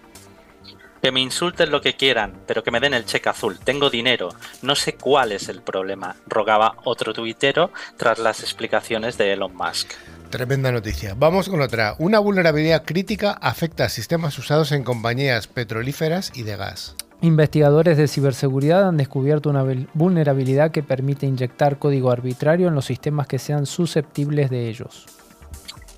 Que 1.01 1.11
me 1.11 1.21
insulten 1.21 1.71
lo 1.71 1.81
que 1.81 1.95
quieran, 1.95 2.33
pero 2.45 2.63
que 2.63 2.71
me 2.71 2.79
den 2.79 2.93
el 2.93 3.05
cheque 3.05 3.29
azul. 3.29 3.57
Tengo 3.59 3.89
dinero. 3.89 4.29
No 4.61 4.75
sé 4.75 4.93
cuál 4.95 5.31
es 5.31 5.49
el 5.49 5.61
problema, 5.61 6.15
rogaba 6.27 6.75
otro 6.83 7.13
tuitero 7.13 7.71
tras 7.97 8.19
las 8.19 8.41
explicaciones 8.41 9.17
de 9.17 9.33
Elon 9.33 9.55
Musk. 9.55 9.93
Tremenda 10.29 10.71
noticia. 10.71 11.15
Vamos 11.17 11.49
con 11.49 11.61
otra. 11.61 11.95
Una 11.97 12.19
vulnerabilidad 12.19 12.83
crítica 12.85 13.31
afecta 13.31 13.85
a 13.85 13.89
sistemas 13.89 14.37
usados 14.37 14.71
en 14.71 14.83
compañías 14.83 15.47
petrolíferas 15.47 16.31
y 16.35 16.43
de 16.43 16.55
gas. 16.55 16.95
Investigadores 17.21 17.97
de 17.97 18.07
ciberseguridad 18.07 18.87
han 18.87 18.95
descubierto 18.95 19.49
una 19.49 19.65
vulnerabilidad 19.93 20.71
que 20.71 20.83
permite 20.83 21.25
inyectar 21.25 21.77
código 21.77 22.11
arbitrario 22.11 22.67
en 22.67 22.75
los 22.75 22.85
sistemas 22.85 23.27
que 23.27 23.39
sean 23.39 23.65
susceptibles 23.65 24.49
de 24.49 24.69
ellos. 24.69 25.05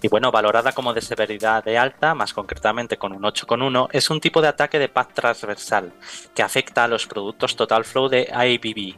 Y 0.04 0.08
bueno, 0.08 0.32
valorada 0.32 0.72
como 0.72 0.94
de 0.94 1.02
severidad 1.02 1.64
de 1.64 1.78
alta, 1.78 2.16
más 2.16 2.34
concretamente 2.34 2.98
con 2.98 3.14
un 3.14 3.22
8,1, 3.22 3.88
es 3.92 4.10
un 4.10 4.20
tipo 4.20 4.42
de 4.42 4.48
ataque 4.48 4.80
de 4.80 4.90
path 4.90 5.14
transversal 5.14 5.94
que 6.34 6.42
afecta 6.42 6.84
a 6.84 6.88
los 6.88 7.06
productos 7.06 7.56
Total 7.56 7.86
Flow 7.86 8.10
de 8.10 8.28
IBB. 8.32 8.96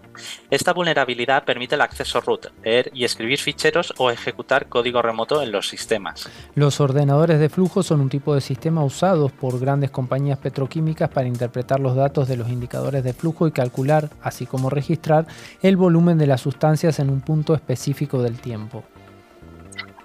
Esta 0.50 0.72
vulnerabilidad 0.72 1.44
permite 1.44 1.76
el 1.76 1.82
acceso 1.82 2.22
root, 2.22 2.48
leer 2.64 2.90
y 2.94 3.04
escribir 3.04 3.40
ficheros 3.40 3.94
o 3.98 4.12
ejecutar 4.12 4.70
código 4.70 5.02
remoto 5.02 5.42
en 5.42 5.52
los 5.52 5.68
sistemas. 5.68 6.30
Los 6.56 6.80
ordenadores 6.80 7.40
de 7.40 7.50
flujo 7.50 7.84
son 7.84 8.00
un 8.00 8.10
tipo 8.10 8.34
de 8.34 8.42
sistema 8.42 8.84
usado 8.84 9.28
por 9.28 9.60
grandes 9.60 9.92
compañías 9.92 10.38
petroquímicas 10.38 11.10
para 11.10 11.28
interpretar 11.28 11.82
los 11.82 11.96
datos 11.96 12.30
de 12.30 12.38
los 12.38 12.48
indicadores 12.48 13.04
de 13.04 13.14
flujo 13.14 13.46
y 13.46 13.52
calcular, 13.52 14.10
así 14.22 14.46
como 14.46 14.70
registrar, 14.70 15.28
el 15.62 15.76
volumen 15.76 16.18
de 16.18 16.28
las 16.28 16.42
sustancias 16.42 17.00
en 17.00 17.10
un 17.10 17.20
punto 17.20 17.56
específico 17.56 18.22
del 18.22 18.40
tiempo. 18.40 18.86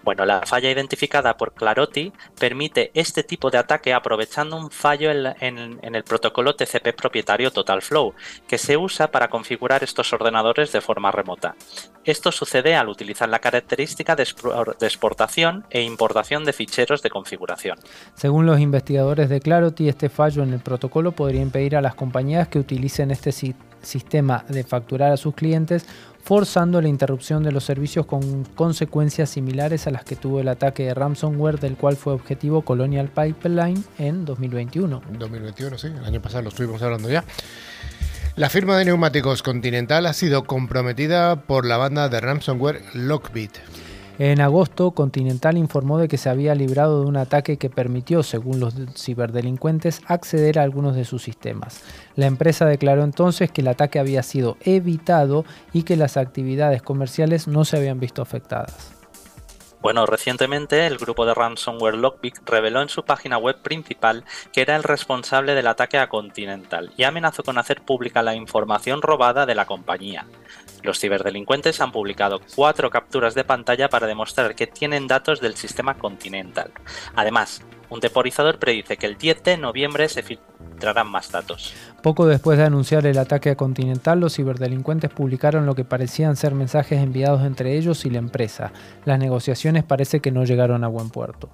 Bueno, 0.08 0.24
la 0.24 0.40
falla 0.46 0.70
identificada 0.70 1.36
por 1.36 1.52
Claroty 1.52 2.14
permite 2.40 2.90
este 2.94 3.24
tipo 3.24 3.50
de 3.50 3.58
ataque 3.58 3.92
aprovechando 3.92 4.56
un 4.56 4.70
fallo 4.70 5.10
en, 5.10 5.78
el 5.82 6.02
protocolo 6.02 6.56
TCP 6.56 6.96
propietario 6.96 7.50
TotalFlow, 7.50 8.14
que 8.46 8.56
se 8.56 8.78
usa 8.78 9.10
para 9.10 9.28
configurar 9.28 9.84
estos 9.84 10.10
ordenadores 10.14 10.72
de 10.72 10.80
forma 10.80 11.10
remota. 11.10 11.56
Esto 12.06 12.32
sucede 12.32 12.74
al 12.74 12.88
utilizar 12.88 13.28
la 13.28 13.40
característica 13.40 14.16
de, 14.16 14.22
exportación 14.22 15.66
e 15.68 15.82
importación 15.82 16.42
de 16.46 16.54
ficheros 16.54 17.02
de 17.02 17.10
configuración. 17.10 17.78
Según 18.14 18.46
los 18.46 18.60
investigadores 18.60 19.28
de 19.28 19.40
Clarity, 19.40 19.90
este 19.90 20.08
fallo 20.08 20.42
en 20.42 20.54
el 20.54 20.60
protocolo 20.60 21.12
podría 21.12 21.42
impedir 21.42 21.76
a 21.76 21.82
las 21.82 21.94
compañías 21.94 22.48
que 22.48 22.58
utilicen 22.58 23.10
este 23.10 23.30
sistema 23.82 24.44
de 24.48 24.64
facturar 24.64 25.12
a 25.12 25.16
sus 25.16 25.34
clientes 25.34 25.86
forzando 26.22 26.82
la 26.82 26.88
interrupción 26.88 27.42
de 27.42 27.52
los 27.52 27.64
servicios 27.64 28.04
con 28.04 28.44
consecuencias 28.44 29.30
similares 29.30 29.86
a 29.86 29.90
las 29.90 30.04
que 30.04 30.14
tuvo 30.14 30.40
el 30.40 30.48
ataque 30.48 30.84
de 30.84 30.92
ransomware 30.92 31.58
del 31.58 31.76
cual 31.76 31.96
fue 31.96 32.12
objetivo 32.12 32.62
Colonial 32.62 33.08
Pipeline 33.08 33.82
en 33.98 34.26
2021. 34.26 35.02
2021, 35.18 35.78
sí, 35.78 35.86
el 35.86 36.04
año 36.04 36.20
pasado 36.20 36.42
lo 36.42 36.48
estuvimos 36.50 36.82
hablando 36.82 37.08
ya. 37.08 37.24
La 38.36 38.50
firma 38.50 38.76
de 38.76 38.84
neumáticos 38.84 39.42
Continental 39.42 40.06
ha 40.06 40.12
sido 40.12 40.44
comprometida 40.44 41.42
por 41.42 41.64
la 41.64 41.76
banda 41.76 42.08
de 42.08 42.20
ransomware 42.20 42.82
Lockbit. 42.92 43.52
En 44.18 44.40
agosto, 44.40 44.90
Continental 44.90 45.56
informó 45.56 45.98
de 45.98 46.08
que 46.08 46.18
se 46.18 46.28
había 46.28 46.56
librado 46.56 47.02
de 47.02 47.06
un 47.06 47.16
ataque 47.16 47.56
que 47.56 47.70
permitió, 47.70 48.24
según 48.24 48.58
los 48.58 48.74
ciberdelincuentes, 48.96 50.02
acceder 50.08 50.58
a 50.58 50.64
algunos 50.64 50.96
de 50.96 51.04
sus 51.04 51.22
sistemas. 51.22 51.84
La 52.16 52.26
empresa 52.26 52.66
declaró 52.66 53.04
entonces 53.04 53.52
que 53.52 53.60
el 53.60 53.68
ataque 53.68 54.00
había 54.00 54.24
sido 54.24 54.56
evitado 54.62 55.44
y 55.72 55.84
que 55.84 55.96
las 55.96 56.16
actividades 56.16 56.82
comerciales 56.82 57.46
no 57.46 57.64
se 57.64 57.76
habían 57.76 58.00
visto 58.00 58.20
afectadas. 58.20 58.98
Bueno, 59.80 60.06
recientemente 60.06 60.88
el 60.88 60.98
grupo 60.98 61.24
de 61.24 61.34
ransomware 61.34 61.94
Lockbit 61.94 62.38
reveló 62.44 62.82
en 62.82 62.88
su 62.88 63.04
página 63.04 63.38
web 63.38 63.62
principal 63.62 64.24
que 64.52 64.62
era 64.62 64.74
el 64.74 64.82
responsable 64.82 65.54
del 65.54 65.68
ataque 65.68 65.98
a 65.98 66.08
Continental 66.08 66.90
y 66.96 67.04
amenazó 67.04 67.44
con 67.44 67.58
hacer 67.58 67.82
pública 67.82 68.24
la 68.24 68.34
información 68.34 69.00
robada 69.02 69.46
de 69.46 69.54
la 69.54 69.66
compañía. 69.66 70.26
Los 70.82 71.00
ciberdelincuentes 71.00 71.80
han 71.80 71.92
publicado 71.92 72.40
cuatro 72.54 72.90
capturas 72.90 73.34
de 73.34 73.44
pantalla 73.44 73.88
para 73.88 74.06
demostrar 74.06 74.54
que 74.54 74.66
tienen 74.66 75.06
datos 75.06 75.40
del 75.40 75.56
sistema 75.56 75.94
Continental. 75.94 76.70
Además, 77.14 77.62
un 77.90 78.00
temporizador 78.00 78.58
predice 78.58 78.96
que 78.96 79.06
el 79.06 79.16
10 79.16 79.42
de 79.42 79.56
noviembre 79.56 80.08
se 80.08 80.22
filtrarán 80.22 81.10
más 81.10 81.32
datos. 81.32 81.74
Poco 82.02 82.26
después 82.26 82.58
de 82.58 82.64
anunciar 82.64 83.06
el 83.06 83.18
ataque 83.18 83.50
a 83.50 83.56
Continental, 83.56 84.20
los 84.20 84.36
ciberdelincuentes 84.36 85.10
publicaron 85.10 85.66
lo 85.66 85.74
que 85.74 85.84
parecían 85.84 86.36
ser 86.36 86.54
mensajes 86.54 87.02
enviados 87.02 87.42
entre 87.42 87.76
ellos 87.76 88.04
y 88.04 88.10
la 88.10 88.18
empresa. 88.18 88.72
Las 89.04 89.18
negociaciones 89.18 89.84
parece 89.84 90.20
que 90.20 90.30
no 90.30 90.44
llegaron 90.44 90.84
a 90.84 90.88
buen 90.88 91.10
puerto. 91.10 91.50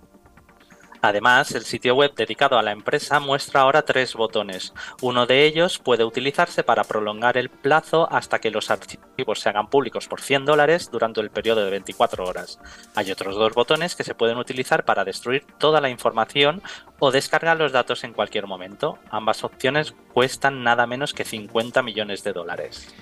Además, 1.04 1.54
el 1.54 1.66
sitio 1.66 1.94
web 1.94 2.14
dedicado 2.14 2.58
a 2.58 2.62
la 2.62 2.72
empresa 2.72 3.20
muestra 3.20 3.60
ahora 3.60 3.82
tres 3.82 4.14
botones. 4.14 4.72
Uno 5.02 5.26
de 5.26 5.44
ellos 5.44 5.78
puede 5.78 6.02
utilizarse 6.02 6.62
para 6.64 6.82
prolongar 6.82 7.36
el 7.36 7.50
plazo 7.50 8.10
hasta 8.10 8.38
que 8.38 8.50
los 8.50 8.70
archivos 8.70 9.38
se 9.38 9.50
hagan 9.50 9.68
públicos 9.68 10.08
por 10.08 10.22
100 10.22 10.46
dólares 10.46 10.88
durante 10.90 11.20
el 11.20 11.28
periodo 11.28 11.62
de 11.62 11.70
24 11.72 12.24
horas. 12.24 12.58
Hay 12.94 13.12
otros 13.12 13.36
dos 13.36 13.52
botones 13.52 13.96
que 13.96 14.02
se 14.02 14.14
pueden 14.14 14.38
utilizar 14.38 14.86
para 14.86 15.04
destruir 15.04 15.44
toda 15.58 15.82
la 15.82 15.90
información 15.90 16.62
o 16.98 17.10
descargar 17.10 17.58
los 17.58 17.72
datos 17.72 18.02
en 18.02 18.14
cualquier 18.14 18.46
momento. 18.46 18.98
Ambas 19.10 19.44
opciones 19.44 19.94
cuestan 20.14 20.64
nada 20.64 20.86
menos 20.86 21.12
que 21.12 21.26
50 21.26 21.82
millones 21.82 22.24
de 22.24 22.32
dólares. 22.32 22.94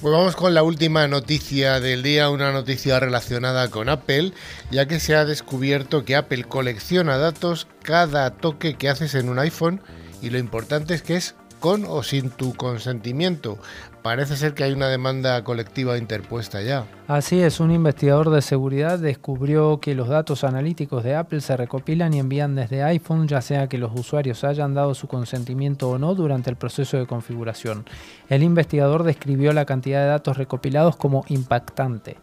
Pues 0.00 0.12
vamos 0.12 0.36
con 0.36 0.52
la 0.52 0.62
última 0.62 1.08
noticia 1.08 1.80
del 1.80 2.02
día, 2.02 2.28
una 2.28 2.52
noticia 2.52 3.00
relacionada 3.00 3.70
con 3.70 3.88
Apple, 3.88 4.32
ya 4.70 4.86
que 4.86 5.00
se 5.00 5.14
ha 5.14 5.24
descubierto 5.24 6.04
que 6.04 6.16
Apple 6.16 6.44
colecciona 6.44 7.16
datos 7.16 7.66
cada 7.82 8.30
toque 8.30 8.74
que 8.74 8.90
haces 8.90 9.14
en 9.14 9.30
un 9.30 9.38
iPhone 9.38 9.80
y 10.20 10.28
lo 10.28 10.36
importante 10.36 10.92
es 10.92 11.00
que 11.00 11.16
es 11.16 11.34
con 11.66 11.84
o 11.84 12.04
sin 12.04 12.30
tu 12.30 12.54
consentimiento. 12.54 13.58
Parece 14.00 14.36
ser 14.36 14.54
que 14.54 14.62
hay 14.62 14.72
una 14.72 14.86
demanda 14.86 15.42
colectiva 15.42 15.98
interpuesta 15.98 16.62
ya. 16.62 16.86
Así 17.08 17.40
es, 17.40 17.58
un 17.58 17.72
investigador 17.72 18.30
de 18.30 18.40
seguridad 18.40 19.00
descubrió 19.00 19.80
que 19.80 19.96
los 19.96 20.06
datos 20.06 20.44
analíticos 20.44 21.02
de 21.02 21.16
Apple 21.16 21.40
se 21.40 21.56
recopilan 21.56 22.14
y 22.14 22.20
envían 22.20 22.54
desde 22.54 22.84
iPhone, 22.84 23.26
ya 23.26 23.40
sea 23.40 23.66
que 23.66 23.78
los 23.78 23.90
usuarios 23.98 24.44
hayan 24.44 24.74
dado 24.74 24.94
su 24.94 25.08
consentimiento 25.08 25.90
o 25.90 25.98
no 25.98 26.14
durante 26.14 26.50
el 26.50 26.56
proceso 26.56 26.98
de 26.98 27.06
configuración. 27.08 27.84
El 28.28 28.44
investigador 28.44 29.02
describió 29.02 29.52
la 29.52 29.64
cantidad 29.64 30.02
de 30.02 30.06
datos 30.06 30.36
recopilados 30.36 30.94
como 30.94 31.24
impactante. 31.26 32.16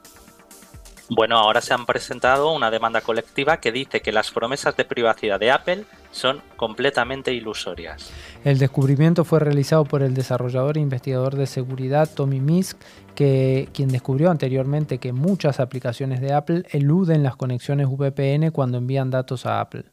Bueno, 1.15 1.37
ahora 1.37 1.61
se 1.61 1.73
han 1.73 1.85
presentado 1.85 2.51
una 2.51 2.71
demanda 2.71 3.01
colectiva 3.01 3.57
que 3.57 3.71
dice 3.71 4.01
que 4.01 4.11
las 4.11 4.31
promesas 4.31 4.75
de 4.75 4.83
privacidad 4.83 5.39
de 5.39 5.51
Apple 5.51 5.85
son 6.11 6.41
completamente 6.55 7.33
ilusorias. 7.33 8.11
El 8.43 8.57
descubrimiento 8.57 9.23
fue 9.23 9.39
realizado 9.39 9.83
por 9.85 10.01
el 10.01 10.15
desarrollador 10.15 10.77
e 10.77 10.81
investigador 10.81 11.35
de 11.35 11.45
seguridad 11.45 12.09
Tommy 12.13 12.39
Misk, 12.39 12.79
que, 13.13 13.69
quien 13.73 13.89
descubrió 13.89 14.31
anteriormente 14.31 14.97
que 14.97 15.13
muchas 15.13 15.59
aplicaciones 15.59 16.19
de 16.19 16.33
Apple 16.33 16.63
eluden 16.71 17.21
las 17.21 17.35
conexiones 17.35 17.87
VPN 17.87 18.51
cuando 18.51 18.79
envían 18.79 19.11
datos 19.11 19.45
a 19.45 19.61
Apple 19.61 19.92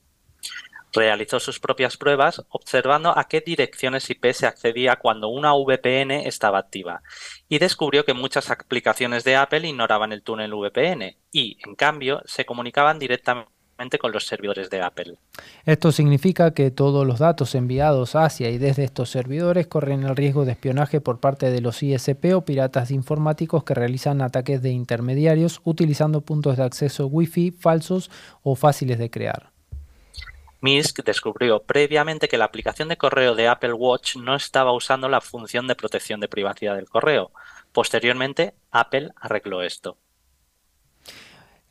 realizó 0.93 1.41
sus 1.41 1.61
propias 1.61 1.97
pruebas 1.97 2.45
observando 2.49 3.17
a 3.17 3.25
qué 3.25 3.41
direcciones 3.41 4.09
IP 4.11 4.33
se 4.33 4.47
accedía 4.47 4.97
cuando 4.97 5.29
una 5.29 5.55
VPN 5.55 6.11
estaba 6.27 6.59
activa 6.59 7.03
y 7.49 7.59
descubrió 7.59 8.05
que 8.05 8.15
muchas 8.15 8.51
aplicaciones 8.51 9.25
de 9.25 9.37
Apple 9.37 9.69
ignoraban 9.69 10.13
el 10.13 10.23
túnel 10.23 10.55
VPN 10.55 11.17
y, 11.33 11.59
en 11.67 11.75
cambio, 11.75 12.23
se 12.25 12.45
comunicaban 12.45 12.99
directamente 12.99 13.51
con 13.99 14.13
los 14.13 14.27
servidores 14.27 14.69
de 14.69 14.83
Apple. 14.83 15.15
Esto 15.65 15.93
significa 15.93 16.53
que 16.53 16.71
todos 16.71 17.07
los 17.07 17.19
datos 17.19 17.55
enviados 17.55 18.15
hacia 18.15 18.51
y 18.51 18.59
desde 18.59 18.85
estos 18.85 19.11
servidores 19.11 19.67
corren 19.67 20.03
el 20.03 20.17
riesgo 20.17 20.45
de 20.45 20.53
espionaje 20.53 21.01
por 21.01 21.21
parte 21.21 21.51
de 21.51 21.61
los 21.61 21.83
ISP 21.83 22.35
o 22.35 22.45
piratas 22.45 22.91
informáticos 22.91 23.65
que 23.65 23.75
realizan 23.75 24.21
ataques 24.21 24.61
de 24.61 24.71
intermediarios 24.71 25.61
utilizando 25.65 26.21
puntos 26.21 26.59
de 26.59 26.65
acceso 26.65 27.07
Wi-Fi 27.07 27.53
falsos 27.53 28.11
o 28.43 28.55
fáciles 28.55 28.99
de 28.99 29.11
crear. 29.11 29.50
Misk 30.61 31.03
descubrió 31.05 31.63
previamente 31.63 32.29
que 32.29 32.37
la 32.37 32.45
aplicación 32.45 32.89
de 32.89 32.99
correo 32.99 33.35
de 33.35 33.49
Apple 33.49 33.73
Watch 33.73 34.17
no 34.17 34.35
estaba 34.35 34.73
usando 34.73 35.09
la 35.09 35.21
función 35.21 35.67
de 35.67 35.75
protección 35.75 36.21
de 36.21 36.29
privacidad 36.29 36.77
del 36.77 36.89
correo. 36.89 37.31
Posteriormente, 37.73 38.55
Apple 38.71 39.11
arregló 39.17 39.63
esto. 39.63 39.97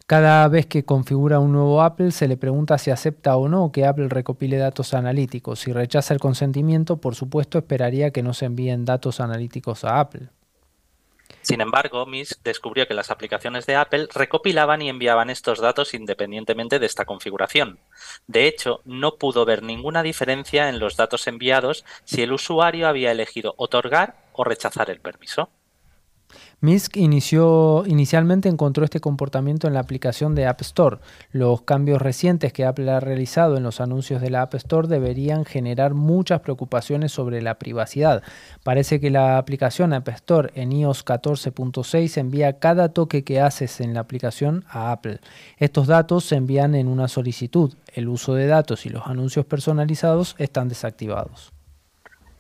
Cada 0.08 0.48
vez 0.48 0.66
que 0.66 0.86
configura 0.86 1.40
un 1.40 1.52
nuevo 1.52 1.84
Apple 1.84 2.10
se 2.10 2.28
le 2.28 2.36
pregunta 2.36 2.80
si 2.80 2.90
acepta 2.90 3.38
o 3.38 3.48
no 3.48 3.72
que 3.72 3.86
Apple 3.86 4.10
recopile 4.10 4.58
datos 4.58 4.96
analíticos. 4.96 5.60
Si 5.60 5.72
rechaza 5.72 6.16
el 6.16 6.20
consentimiento, 6.20 6.98
por 6.98 7.14
supuesto 7.14 7.60
esperaría 7.60 8.10
que 8.10 8.24
no 8.24 8.34
se 8.34 8.46
envíen 8.46 8.86
datos 8.86 9.20
analíticos 9.20 9.86
a 9.86 10.00
Apple. 10.00 10.30
Sin 11.50 11.62
embargo, 11.62 12.06
Misk 12.06 12.44
descubrió 12.44 12.88
que 12.88 12.94
las 12.94 13.10
aplicaciones 13.10 13.66
de 13.66 13.76
Apple 13.76 14.08
recopilaban 14.14 14.84
y 14.84 14.90
enviaban 14.90 15.32
estos 15.32 15.58
datos 15.58 15.96
independientemente 15.96 16.78
de 16.78 16.86
esta 16.86 17.06
configuración. 17.06 17.80
De 18.28 18.46
hecho, 18.46 18.82
no 18.86 19.16
pudo 19.16 19.46
ver 19.46 19.64
ninguna 19.64 20.04
diferencia 20.04 20.70
en 20.70 20.78
los 20.78 20.96
datos 20.96 21.26
enviados 21.26 21.86
si 22.04 22.22
el 22.22 22.34
usuario 22.34 22.88
había 22.88 23.12
elegido 23.12 23.56
otorgar 23.58 24.28
o 24.34 24.44
rechazar 24.44 24.92
el 24.92 25.00
permiso. 25.00 25.50
Misk 26.62 26.98
inició, 26.98 27.86
inicialmente 27.86 28.50
encontró 28.50 28.84
este 28.84 29.00
comportamiento 29.00 29.68
en 29.68 29.74
la 29.74 29.80
aplicación 29.80 30.36
de 30.36 30.46
App 30.46 30.60
Store. 30.60 30.98
Los 31.32 31.62
cambios 31.62 32.02
recientes 32.02 32.52
que 32.52 32.66
Apple 32.66 32.92
ha 32.92 33.00
realizado 33.00 33.56
en 33.56 33.64
los 33.64 33.80
anuncios 33.80 34.22
de 34.22 34.30
la 34.30 34.42
App 34.42 34.56
Store 34.56 34.90
deberían 34.90 35.46
generar 35.46 35.94
muchas 35.94 36.42
preocupaciones 36.42 37.14
sobre 37.14 37.42
la 37.42 37.60
privacidad. 37.60 38.24
Parece 38.64 39.00
que 39.00 39.10
la 39.10 39.38
aplicación 39.38 39.94
App 39.94 40.10
Store 40.10 40.52
en 40.54 40.74
iOS 40.74 41.06
14.6 41.06 42.18
envía 42.18 42.60
cada 42.60 42.90
toque 42.90 43.24
que 43.24 43.40
haces 43.40 43.80
en 43.80 43.94
la 43.94 44.02
aplicación 44.02 44.66
a 44.70 44.92
Apple. 44.92 45.22
Estos 45.60 45.88
datos 45.88 46.26
se 46.26 46.36
envían 46.36 46.76
en 46.76 46.90
una 46.90 47.08
solicitud. 47.08 47.74
El 47.94 48.10
uso 48.10 48.34
de 48.34 48.48
datos 48.48 48.86
y 48.86 48.90
los 48.90 49.08
anuncios 49.08 49.46
personalizados 49.46 50.36
están 50.40 50.68
desactivados. 50.68 51.54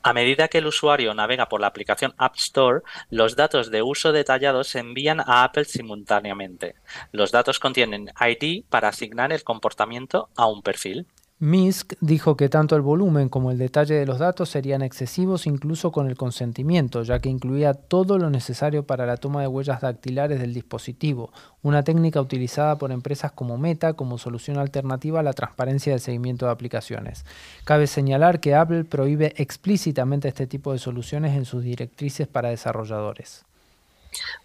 A 0.02 0.14
medida 0.14 0.48
que 0.48 0.60
el 0.60 0.68
usuario 0.68 1.14
navega 1.14 1.50
por 1.50 1.60
la 1.60 1.68
aplicación 1.68 2.14
App 2.18 2.36
Store, 2.38 2.82
los 3.10 3.36
datos 3.36 3.70
de 3.70 3.82
uso 3.82 4.14
detallados 4.14 4.70
se 4.70 4.80
envían 4.80 5.20
a 5.20 5.44
Apple 5.44 5.66
simultáneamente. 5.66 6.76
Los 7.12 7.32
datos 7.32 7.60
contienen 7.60 8.10
ID 8.20 8.64
para 8.70 8.88
asignar 8.88 9.34
el 9.34 9.44
comportamiento 9.44 10.30
a 10.38 10.48
un 10.48 10.62
perfil. 10.62 11.06
Misk 11.42 11.94
dijo 12.02 12.36
que 12.36 12.50
tanto 12.50 12.76
el 12.76 12.82
volumen 12.82 13.30
como 13.30 13.50
el 13.50 13.58
detalle 13.58 13.96
de 13.96 14.06
los 14.06 14.20
datos 14.20 14.50
serían 14.50 14.82
excesivos 14.82 15.48
incluso 15.48 15.90
con 15.90 16.10
el 16.10 16.18
consentimiento, 16.18 17.02
ya 17.04 17.20
que 17.20 17.30
incluía 17.30 17.74
todo 17.74 18.18
lo 18.18 18.30
necesario 18.30 18.84
para 18.84 19.06
la 19.06 19.16
toma 19.16 19.40
de 19.40 19.48
huellas 19.48 19.80
dactilares 19.80 20.42
del 20.42 20.54
dispositivo, 20.54 21.32
una 21.62 21.86
técnica 21.86 22.20
utilizada 22.20 22.78
por 22.78 22.92
empresas 22.92 23.32
como 23.32 23.58
Meta 23.58 23.94
como 23.94 24.18
solución 24.18 24.58
alternativa 24.58 25.22
a 25.22 25.24
la 25.24 25.32
transparencia 25.32 25.94
del 25.94 26.02
seguimiento 26.02 26.46
de 26.46 26.52
aplicaciones. 26.52 27.24
Cabe 27.64 27.88
señalar 27.88 28.42
que 28.42 28.56
Apple 28.56 28.84
prohíbe 28.84 29.34
explícitamente 29.38 30.28
este 30.28 30.46
tipo 30.46 30.74
de 30.74 30.80
soluciones 30.80 31.38
en 31.38 31.46
sus 31.46 31.64
directrices 31.64 32.28
para 32.28 32.50
desarrolladores. 32.50 33.46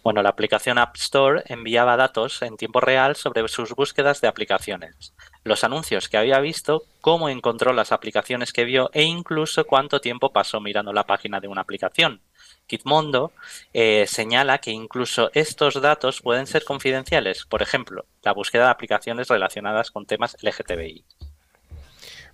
Bueno, 0.01 0.21
la 0.21 0.29
aplicación 0.29 0.77
App 0.77 0.95
Store 0.95 1.43
enviaba 1.47 1.97
datos 1.97 2.41
en 2.41 2.55
tiempo 2.55 2.79
real 2.79 3.17
sobre 3.17 3.45
sus 3.49 3.75
búsquedas 3.75 4.21
de 4.21 4.27
aplicaciones, 4.29 5.13
los 5.45 5.63
anuncios 5.63 6.09
que 6.09 6.17
había 6.17 6.39
visto, 6.39 6.83
cómo 6.99 7.29
encontró 7.29 7.71
las 7.71 7.91
aplicaciones 7.91 8.51
que 8.51 8.65
vio 8.65 8.89
e 8.93 9.03
incluso 9.03 9.65
cuánto 9.65 10.01
tiempo 10.01 10.33
pasó 10.33 10.59
mirando 10.59 10.91
la 10.91 11.05
página 11.05 11.39
de 11.39 11.47
una 11.47 11.61
aplicación. 11.61 12.19
Gitmondo 12.67 13.31
eh, 13.71 14.05
señala 14.07 14.57
que 14.57 14.71
incluso 14.71 15.29
estos 15.33 15.79
datos 15.81 16.21
pueden 16.21 16.47
ser 16.47 16.63
confidenciales, 16.65 17.45
por 17.45 17.61
ejemplo, 17.61 18.05
la 18.23 18.33
búsqueda 18.33 18.65
de 18.65 18.71
aplicaciones 18.71 19.27
relacionadas 19.27 19.91
con 19.91 20.07
temas 20.07 20.35
LGTBI. 20.41 21.05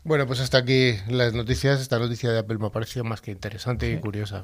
Bueno, 0.03 0.25
pues 0.25 0.39
hasta 0.39 0.57
aquí 0.57 0.95
las 1.09 1.33
noticias. 1.33 1.79
Esta 1.81 1.99
noticia 1.99 2.31
de 2.31 2.39
Apple 2.39 2.57
me 2.57 2.67
ha 2.67 2.71
parecido 2.71 3.03
más 3.03 3.21
que 3.21 3.31
interesante 3.31 3.91
y 3.91 3.99
curiosa. 3.99 4.43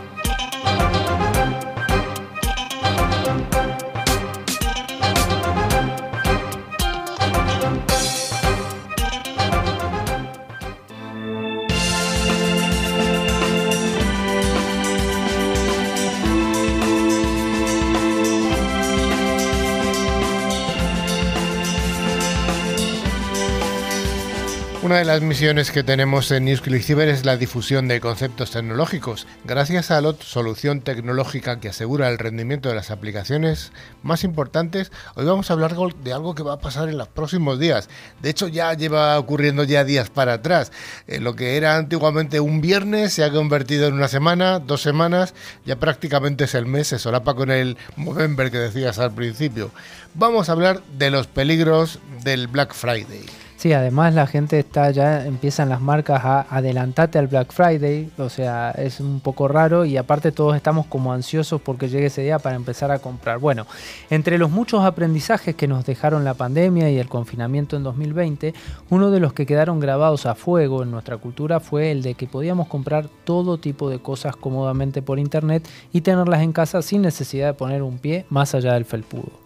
Una 24.91 24.99
de 24.99 25.05
las 25.05 25.21
misiones 25.21 25.71
que 25.71 25.83
tenemos 25.83 26.31
en 26.31 26.53
Cyber 26.57 27.07
es 27.07 27.23
la 27.23 27.37
difusión 27.37 27.87
de 27.87 28.01
conceptos 28.01 28.51
tecnológicos. 28.51 29.25
Gracias 29.45 29.89
a 29.89 30.01
la 30.01 30.13
solución 30.19 30.81
tecnológica 30.81 31.61
que 31.61 31.69
asegura 31.69 32.09
el 32.09 32.17
rendimiento 32.17 32.67
de 32.67 32.75
las 32.75 32.91
aplicaciones 32.91 33.71
más 34.03 34.25
importantes, 34.25 34.91
hoy 35.15 35.23
vamos 35.23 35.49
a 35.49 35.53
hablar 35.53 35.77
de 35.77 36.11
algo 36.11 36.35
que 36.35 36.43
va 36.43 36.55
a 36.55 36.59
pasar 36.59 36.89
en 36.89 36.97
los 36.97 37.07
próximos 37.07 37.57
días. 37.57 37.87
De 38.21 38.31
hecho, 38.31 38.49
ya 38.49 38.73
lleva 38.73 39.17
ocurriendo 39.17 39.63
ya 39.63 39.85
días 39.85 40.09
para 40.09 40.33
atrás. 40.33 40.73
Eh, 41.07 41.21
lo 41.21 41.37
que 41.37 41.55
era 41.55 41.77
antiguamente 41.77 42.41
un 42.41 42.59
viernes 42.59 43.13
se 43.13 43.23
ha 43.23 43.31
convertido 43.31 43.87
en 43.87 43.93
una 43.93 44.09
semana, 44.09 44.59
dos 44.59 44.81
semanas, 44.81 45.33
ya 45.65 45.77
prácticamente 45.77 46.43
es 46.43 46.53
el 46.53 46.65
mes, 46.65 46.87
se 46.87 46.99
solapa 46.99 47.33
con 47.33 47.49
el 47.49 47.77
Movember 47.95 48.51
que 48.51 48.57
decías 48.57 48.99
al 48.99 49.15
principio. 49.15 49.71
Vamos 50.15 50.49
a 50.49 50.51
hablar 50.51 50.83
de 50.97 51.11
los 51.11 51.27
peligros 51.27 51.99
del 52.25 52.49
Black 52.49 52.73
Friday. 52.73 53.23
Sí, 53.61 53.73
además 53.73 54.15
la 54.15 54.25
gente 54.25 54.57
está 54.57 54.89
ya, 54.89 55.23
empiezan 55.23 55.69
las 55.69 55.81
marcas 55.81 56.25
a 56.25 56.47
adelantarte 56.49 57.19
al 57.19 57.27
Black 57.27 57.53
Friday, 57.53 58.09
o 58.17 58.27
sea, 58.27 58.71
es 58.71 58.99
un 58.99 59.19
poco 59.19 59.47
raro 59.47 59.85
y 59.85 59.97
aparte 59.97 60.31
todos 60.31 60.55
estamos 60.55 60.87
como 60.87 61.13
ansiosos 61.13 61.61
porque 61.61 61.87
llegue 61.87 62.07
ese 62.07 62.23
día 62.23 62.39
para 62.39 62.55
empezar 62.55 62.89
a 62.89 62.97
comprar. 62.97 63.37
Bueno, 63.37 63.67
entre 64.09 64.39
los 64.39 64.49
muchos 64.49 64.83
aprendizajes 64.83 65.53
que 65.53 65.67
nos 65.67 65.85
dejaron 65.85 66.23
la 66.23 66.33
pandemia 66.33 66.89
y 66.89 66.97
el 66.97 67.07
confinamiento 67.07 67.77
en 67.77 67.83
2020, 67.83 68.55
uno 68.89 69.11
de 69.11 69.19
los 69.19 69.33
que 69.33 69.45
quedaron 69.45 69.79
grabados 69.79 70.25
a 70.25 70.33
fuego 70.33 70.81
en 70.81 70.89
nuestra 70.89 71.17
cultura 71.17 71.59
fue 71.59 71.91
el 71.91 72.01
de 72.01 72.15
que 72.15 72.25
podíamos 72.25 72.67
comprar 72.67 73.09
todo 73.25 73.59
tipo 73.59 73.91
de 73.91 73.99
cosas 73.99 74.35
cómodamente 74.35 75.03
por 75.03 75.19
internet 75.19 75.69
y 75.93 76.01
tenerlas 76.01 76.41
en 76.41 76.51
casa 76.51 76.81
sin 76.81 77.03
necesidad 77.03 77.45
de 77.49 77.53
poner 77.53 77.83
un 77.83 77.99
pie 77.99 78.25
más 78.27 78.55
allá 78.55 78.73
del 78.73 78.85
felpudo. 78.85 79.40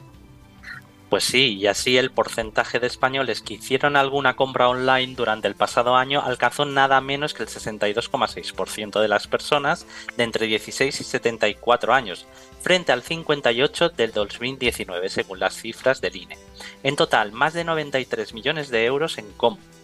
Pues 1.10 1.24
sí, 1.24 1.56
y 1.56 1.68
así 1.68 1.98
el 1.98 2.10
porcentaje 2.10 2.80
de 2.80 2.88
españoles 2.88 3.42
que 3.42 3.54
hicieron 3.54 3.96
alguna 3.96 4.36
compra 4.36 4.68
online 4.68 5.14
durante 5.16 5.48
el 5.48 5.56
pasado 5.56 5.96
año 5.96 6.22
alcanzó 6.22 6.66
nada 6.66 7.00
menos 7.00 7.34
que 7.34 7.44
el 7.44 7.50
62,6% 7.50 9.00
de 9.00 9.08
las 9.08 9.28
personas 9.28 9.86
de 10.18 10.24
entre 10.24 10.48
16 10.48 11.00
y 11.00 11.04
74 11.04 11.94
años, 11.94 12.26
frente 12.62 12.92
al 12.92 13.04
58 13.04 13.90
del 13.90 14.14
2019 14.14 15.10
según 15.10 15.40
las 15.40 15.56
cifras 15.56 16.02
del 16.02 16.16
INE. 16.16 16.40
En 16.82 16.96
total, 16.96 17.32
más 17.32 17.54
de 17.54 17.64
93 17.64 18.34
millones 18.34 18.70
de 18.70 18.86
euros 18.86 19.20
en 19.20 19.32
compras. 19.34 19.75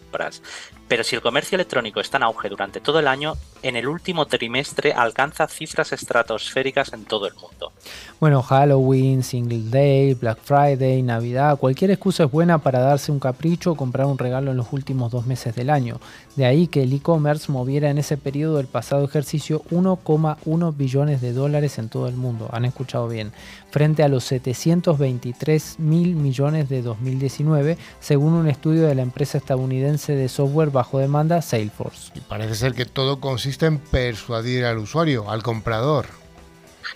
Pero 0.88 1.04
si 1.04 1.16
el 1.16 1.22
comercio 1.22 1.56
electrónico 1.56 2.02
está 2.02 2.18
en 2.18 2.24
auge 2.24 2.50
durante 2.50 2.82
todo 2.82 3.00
el 3.00 3.08
año, 3.08 3.36
en 3.64 3.76
el 3.76 3.88
último 3.88 4.26
trimestre 4.26 4.94
alcanza 4.94 5.48
cifras 5.48 5.92
estratosféricas 5.94 6.94
en 6.94 7.06
todo 7.06 7.28
el 7.28 7.34
mundo. 7.36 7.72
Bueno, 8.20 8.42
Halloween, 8.42 9.24
Single 9.24 9.70
Day, 9.70 10.14
Black 10.14 10.40
Friday, 10.44 11.02
Navidad, 11.02 11.58
cualquier 11.58 11.92
excusa 11.92 12.26
es 12.26 12.32
buena 12.32 12.60
para 12.60 12.80
darse 12.80 13.12
un 13.12 13.20
capricho 13.20 13.72
o 13.72 13.76
comprar 13.76 14.06
un 14.08 14.18
regalo 14.18 14.52
en 14.52 14.58
los 14.58 14.74
últimos 14.74 15.12
dos 15.12 15.26
meses 15.26 15.56
del 15.56 15.70
año. 15.70 16.00
De 16.36 16.46
ahí 16.46 16.68
que 16.68 16.84
el 16.84 16.94
e-commerce 16.94 17.52
moviera 17.52 17.90
en 17.90 17.98
ese 17.98 18.18
periodo 18.18 18.58
del 18.58 18.68
pasado 18.68 19.04
ejercicio 19.06 19.64
1,1 19.72 20.76
billones 20.76 21.22
de 21.22 21.34
dólares 21.34 21.78
en 21.78 21.90
todo 21.90 22.08
el 22.08 22.16
mundo, 22.16 22.50
han 22.52 22.66
escuchado 22.66 23.08
bien, 23.08 23.32
frente 23.72 24.04
a 24.04 24.08
los 24.08 24.26
723 24.26 25.80
mil 25.80 26.16
millones 26.16 26.70
de 26.70 26.82
2019, 26.82 27.78
según 28.00 28.34
un 28.34 28.48
estudio 28.48 28.88
de 28.88 28.96
la 28.96 29.02
empresa 29.02 29.38
estadounidense 29.38 30.14
de 30.14 30.30
software 30.30 30.70
bajo 30.70 31.00
demanda 31.00 31.42
Salesforce. 31.42 32.12
Y 32.14 32.20
parece 32.20 32.56
ser 32.56 32.74
que 32.74 32.86
todo 32.86 33.20
consiste 33.20 33.66
en 33.66 33.80
persuadir 33.80 34.66
al 34.66 34.78
usuario, 34.78 35.32
al 35.32 35.42
comprador. 35.42 36.06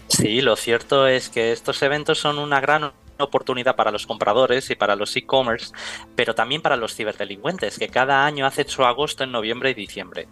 Sí, 0.07 0.41
lo 0.41 0.55
cierto 0.55 1.07
es 1.07 1.29
que 1.29 1.51
estos 1.51 1.81
eventos 1.81 2.19
son 2.19 2.37
una 2.37 2.59
gran 2.59 2.91
oportunidad 3.17 3.75
para 3.75 3.91
los 3.91 4.05
compradores 4.05 4.69
y 4.69 4.75
para 4.75 4.95
los 4.95 5.15
e-commerce, 5.15 5.71
pero 6.15 6.35
también 6.35 6.61
para 6.61 6.75
los 6.75 6.95
ciberdelincuentes, 6.95 7.79
que 7.79 7.87
cada 7.87 8.25
año 8.25 8.45
hacen 8.45 8.67
su 8.67 8.83
agosto 8.83 9.23
en 9.23 9.31
noviembre 9.31 9.69
y 9.69 9.73
diciembre. 9.73 10.27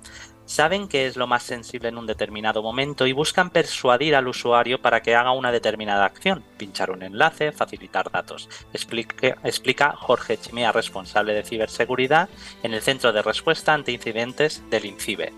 Saben 0.46 0.90
qué 0.90 1.08
es 1.08 1.16
lo 1.16 1.26
más 1.26 1.44
sensible 1.44 1.88
en 1.88 1.98
un 1.98 2.06
determinado 2.06 2.62
momento 2.62 3.08
y 3.08 3.14
buscan 3.14 3.50
persuadir 3.50 4.14
al 4.16 4.28
usuario 4.28 4.82
para 4.82 5.02
que 5.02 5.16
haga 5.16 5.32
una 5.32 5.52
determinada 5.52 6.06
acción, 6.06 6.44
pinchar 6.58 6.92
un 6.92 7.02
enlace, 7.02 7.54
facilitar 7.54 8.12
datos. 8.12 8.50
Explica, 8.74 9.38
explica 9.44 9.96
Jorge 9.96 10.38
Chimea, 10.38 10.74
responsable 10.74 11.34
de 11.34 11.44
ciberseguridad 11.44 12.28
en 12.62 12.74
el 12.74 12.82
Centro 12.82 13.14
de 13.14 13.22
Respuesta 13.22 13.74
ante 13.74 13.94
Incidentes 13.94 14.62
del 14.70 14.86
INCIBE. 14.86 15.32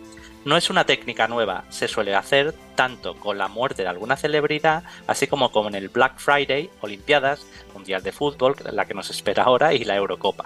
No 0.44 0.58
es 0.58 0.70
una 0.70 0.86
técnica 0.86 1.28
nueva, 1.28 1.66
se 1.70 1.88
suele 1.88 2.14
hacer 2.14 2.54
tanto 2.76 3.16
con 3.16 3.38
la 3.38 3.48
muerte 3.48 3.82
de 3.82 3.90
alguna 3.90 4.16
celebridad, 4.16 4.84
así 5.08 5.26
como 5.26 5.52
con 5.52 5.74
el 5.74 5.90
Black 5.90 6.20
Friday, 6.20 6.70
Olimpiadas, 6.82 7.48
Mundial 7.74 8.04
de 8.04 8.12
Fútbol, 8.12 8.56
la 8.72 8.86
que 8.86 8.94
nos 8.94 9.10
espera 9.10 9.44
ahora, 9.44 9.74
y 9.74 9.84
la 9.86 9.96
Eurocopa. 9.96 10.46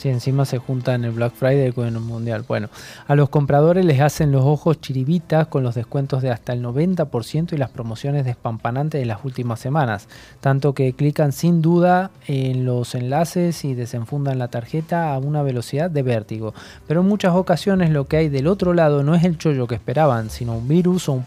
Si 0.00 0.08
encima 0.08 0.46
se 0.46 0.56
juntan 0.56 1.04
el 1.04 1.10
Black 1.10 1.34
Friday 1.34 1.72
con 1.72 1.86
el 1.86 2.00
Mundial. 2.00 2.46
Bueno, 2.48 2.70
a 3.06 3.14
los 3.14 3.28
compradores 3.28 3.84
les 3.84 4.00
hacen 4.00 4.32
los 4.32 4.46
ojos 4.46 4.80
chiribitas 4.80 5.48
con 5.48 5.62
los 5.62 5.74
descuentos 5.74 6.22
de 6.22 6.30
hasta 6.30 6.54
el 6.54 6.64
90% 6.64 7.52
y 7.52 7.58
las 7.58 7.68
promociones 7.68 8.24
despampanantes 8.24 8.98
de 8.98 9.04
las 9.04 9.22
últimas 9.26 9.60
semanas. 9.60 10.08
Tanto 10.40 10.72
que 10.72 10.94
clican 10.94 11.32
sin 11.32 11.60
duda 11.60 12.12
en 12.26 12.64
los 12.64 12.94
enlaces 12.94 13.62
y 13.66 13.74
desenfundan 13.74 14.38
la 14.38 14.48
tarjeta 14.48 15.12
a 15.12 15.18
una 15.18 15.42
velocidad 15.42 15.90
de 15.90 16.02
vértigo. 16.02 16.54
Pero 16.88 17.02
en 17.02 17.06
muchas 17.06 17.34
ocasiones 17.34 17.90
lo 17.90 18.06
que 18.06 18.16
hay 18.16 18.30
del 18.30 18.46
otro 18.46 18.72
lado 18.72 19.02
no 19.02 19.14
es 19.14 19.24
el 19.24 19.36
chollo 19.36 19.66
que 19.66 19.74
esperaban, 19.74 20.30
sino 20.30 20.56
un 20.56 20.66
virus 20.66 21.10
o 21.10 21.12
un 21.12 21.26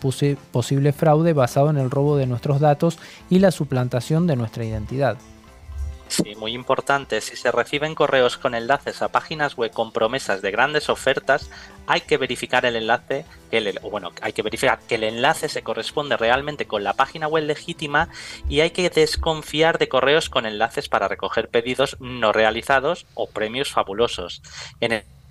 posible 0.52 0.94
fraude 0.94 1.34
basado 1.34 1.70
en 1.70 1.78
el 1.78 1.92
robo 1.92 2.18
de 2.18 2.26
nuestros 2.26 2.60
datos 2.60 2.98
y 3.30 3.38
la 3.38 3.52
suplantación 3.52 4.26
de 4.26 4.36
nuestra 4.36 4.66
identidad. 4.66 5.18
Sí, 6.08 6.36
muy 6.36 6.54
importante. 6.54 7.22
Si 7.22 7.36
se 7.36 7.52
reciben 7.52 7.96
correos 7.96 8.38
con 8.38 8.54
enlaces 8.54 9.02
a 9.02 9.08
páginas 9.08 9.56
web 9.56 9.72
con 9.72 9.92
promesas 9.92 10.42
de 10.42 10.52
grandes 10.52 10.90
ofertas, 10.90 11.50
hay 11.88 12.02
que 12.02 12.18
verificar 12.18 12.66
el 12.66 12.76
enlace, 12.76 13.26
el, 13.52 13.80
bueno, 13.80 14.12
hay 14.22 14.34
que 14.34 14.44
verificar 14.44 14.80
que 14.88 14.96
el 14.96 15.04
enlace 15.04 15.50
se 15.50 15.64
corresponde 15.64 16.16
realmente 16.16 16.68
con 16.68 16.84
la 16.84 16.94
página 16.94 17.28
web 17.28 17.46
legítima 17.46 18.10
y 18.48 18.60
hay 18.60 18.72
que 18.72 18.90
desconfiar 18.90 19.80
de 19.80 19.90
correos 19.90 20.30
con 20.30 20.46
enlaces 20.46 20.88
para 20.88 21.08
recoger 21.08 21.50
pedidos 21.50 21.98
no 22.00 22.32
realizados 22.32 23.08
o 23.16 23.28
premios 23.28 23.72
fabulosos. 23.72 24.44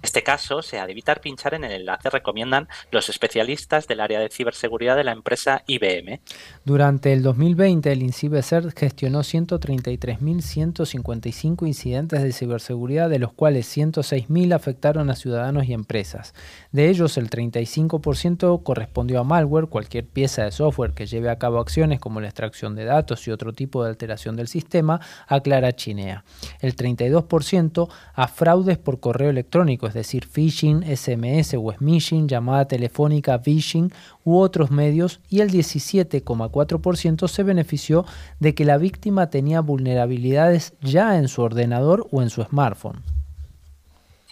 Este 0.02 0.22
caso 0.22 0.62
se 0.62 0.78
ha 0.78 0.86
de 0.86 0.92
evitar 0.92 1.20
pinchar 1.20 1.54
en 1.54 1.64
el 1.64 1.72
enlace, 1.72 2.10
recomiendan 2.10 2.68
los 2.90 3.08
especialistas 3.08 3.86
del 3.86 4.00
área 4.00 4.20
de 4.20 4.28
ciberseguridad 4.28 4.96
de 4.96 5.04
la 5.04 5.12
empresa 5.12 5.62
IBM. 5.66 6.20
Durante 6.64 7.12
el 7.12 7.22
2020, 7.22 7.92
el 7.92 8.02
INCIBESER 8.02 8.72
gestionó 8.72 9.20
133.155 9.20 11.66
incidentes 11.66 12.22
de 12.22 12.32
ciberseguridad, 12.32 13.08
de 13.08 13.18
los 13.18 13.32
cuales 13.32 13.74
106.000 13.76 14.54
afectaron 14.54 15.10
a 15.10 15.14
ciudadanos 15.14 15.66
y 15.66 15.72
empresas. 15.72 16.34
De 16.72 16.88
ellos, 16.88 17.16
el 17.16 17.30
35% 17.30 18.62
correspondió 18.62 19.20
a 19.20 19.24
malware, 19.24 19.68
cualquier 19.68 20.06
pieza 20.06 20.44
de 20.44 20.52
software 20.52 20.92
que 20.92 21.06
lleve 21.06 21.30
a 21.30 21.38
cabo 21.38 21.60
acciones 21.60 22.00
como 22.00 22.20
la 22.20 22.28
extracción 22.28 22.74
de 22.74 22.84
datos 22.84 23.26
y 23.28 23.30
otro 23.30 23.52
tipo 23.52 23.84
de 23.84 23.90
alteración 23.90 24.36
del 24.36 24.48
sistema, 24.48 25.00
aclara 25.26 25.72
Chinea. 25.72 26.24
El 26.60 26.76
32% 26.76 27.88
a 28.14 28.28
fraudes 28.28 28.78
por 28.78 29.00
correo 29.00 29.30
electrónico, 29.30 29.88
es 29.92 29.94
decir, 29.94 30.26
phishing, 30.26 30.84
SMS 30.84 31.54
o 31.54 31.70
smishing, 31.70 32.26
llamada 32.26 32.66
telefónica, 32.66 33.38
phishing 33.38 33.92
u 34.24 34.38
otros 34.38 34.70
medios, 34.70 35.20
y 35.28 35.40
el 35.40 35.50
17,4% 35.50 37.28
se 37.28 37.42
benefició 37.42 38.06
de 38.40 38.54
que 38.54 38.64
la 38.64 38.78
víctima 38.78 39.28
tenía 39.28 39.60
vulnerabilidades 39.60 40.72
ya 40.80 41.18
en 41.18 41.28
su 41.28 41.42
ordenador 41.42 42.06
o 42.10 42.22
en 42.22 42.30
su 42.30 42.42
smartphone. 42.42 43.02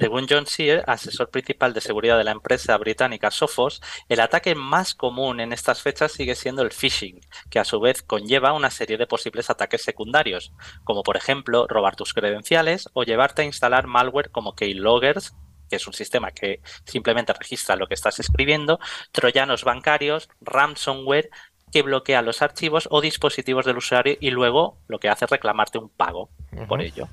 Según 0.01 0.27
John 0.31 0.47
Sear, 0.47 0.83
asesor 0.87 1.29
principal 1.29 1.75
de 1.75 1.83
seguridad 1.83 2.17
de 2.17 2.25
la 2.25 2.31
empresa 2.31 2.75
británica 2.79 3.31
Sophos, 3.31 3.83
el 4.09 4.21
ataque 4.21 4.55
más 4.55 4.95
común 4.95 5.41
en 5.41 5.53
estas 5.53 5.83
fechas 5.83 6.13
sigue 6.13 6.35
siendo 6.37 6.63
el 6.63 6.73
phishing, 6.73 7.21
que 7.51 7.59
a 7.59 7.67
su 7.67 7.79
vez 7.81 8.03
conlleva 8.03 8.55
una 8.55 8.71
serie 8.71 8.97
de 8.97 9.07
posibles 9.07 9.51
ataques 9.51 9.83
secundarios, 9.83 10.55
como 10.85 11.03
por 11.03 11.19
ejemplo 11.19 11.67
robar 11.69 11.97
tus 11.97 12.15
credenciales 12.15 12.89
o 12.95 13.03
llevarte 13.03 13.43
a 13.43 13.45
instalar 13.45 13.87
malware 13.87 14.31
como 14.31 14.55
keyloggers 14.55 15.35
que 15.71 15.77
es 15.77 15.87
un 15.87 15.95
sistema 15.95 16.33
que 16.33 16.61
simplemente 16.85 17.33
registra 17.33 17.77
lo 17.77 17.87
que 17.87 17.95
estás 17.95 18.19
escribiendo, 18.19 18.81
troyanos 19.13 19.65
bancarios, 19.65 20.29
ransomware 20.41 21.31
que 21.73 21.83
bloquea 21.83 22.21
los 22.21 22.43
archivos 22.43 22.89
o 22.91 23.01
dispositivos 23.01 23.65
del 23.65 23.77
usuario 23.79 24.17
y 24.21 24.31
luego 24.31 24.77
lo 24.89 24.99
que 24.99 25.09
hace 25.09 25.25
es 25.25 25.31
reclamarte 25.31 25.79
un 25.79 25.89
pago 25.89 26.29
por 26.69 26.83
ello. 26.83 27.09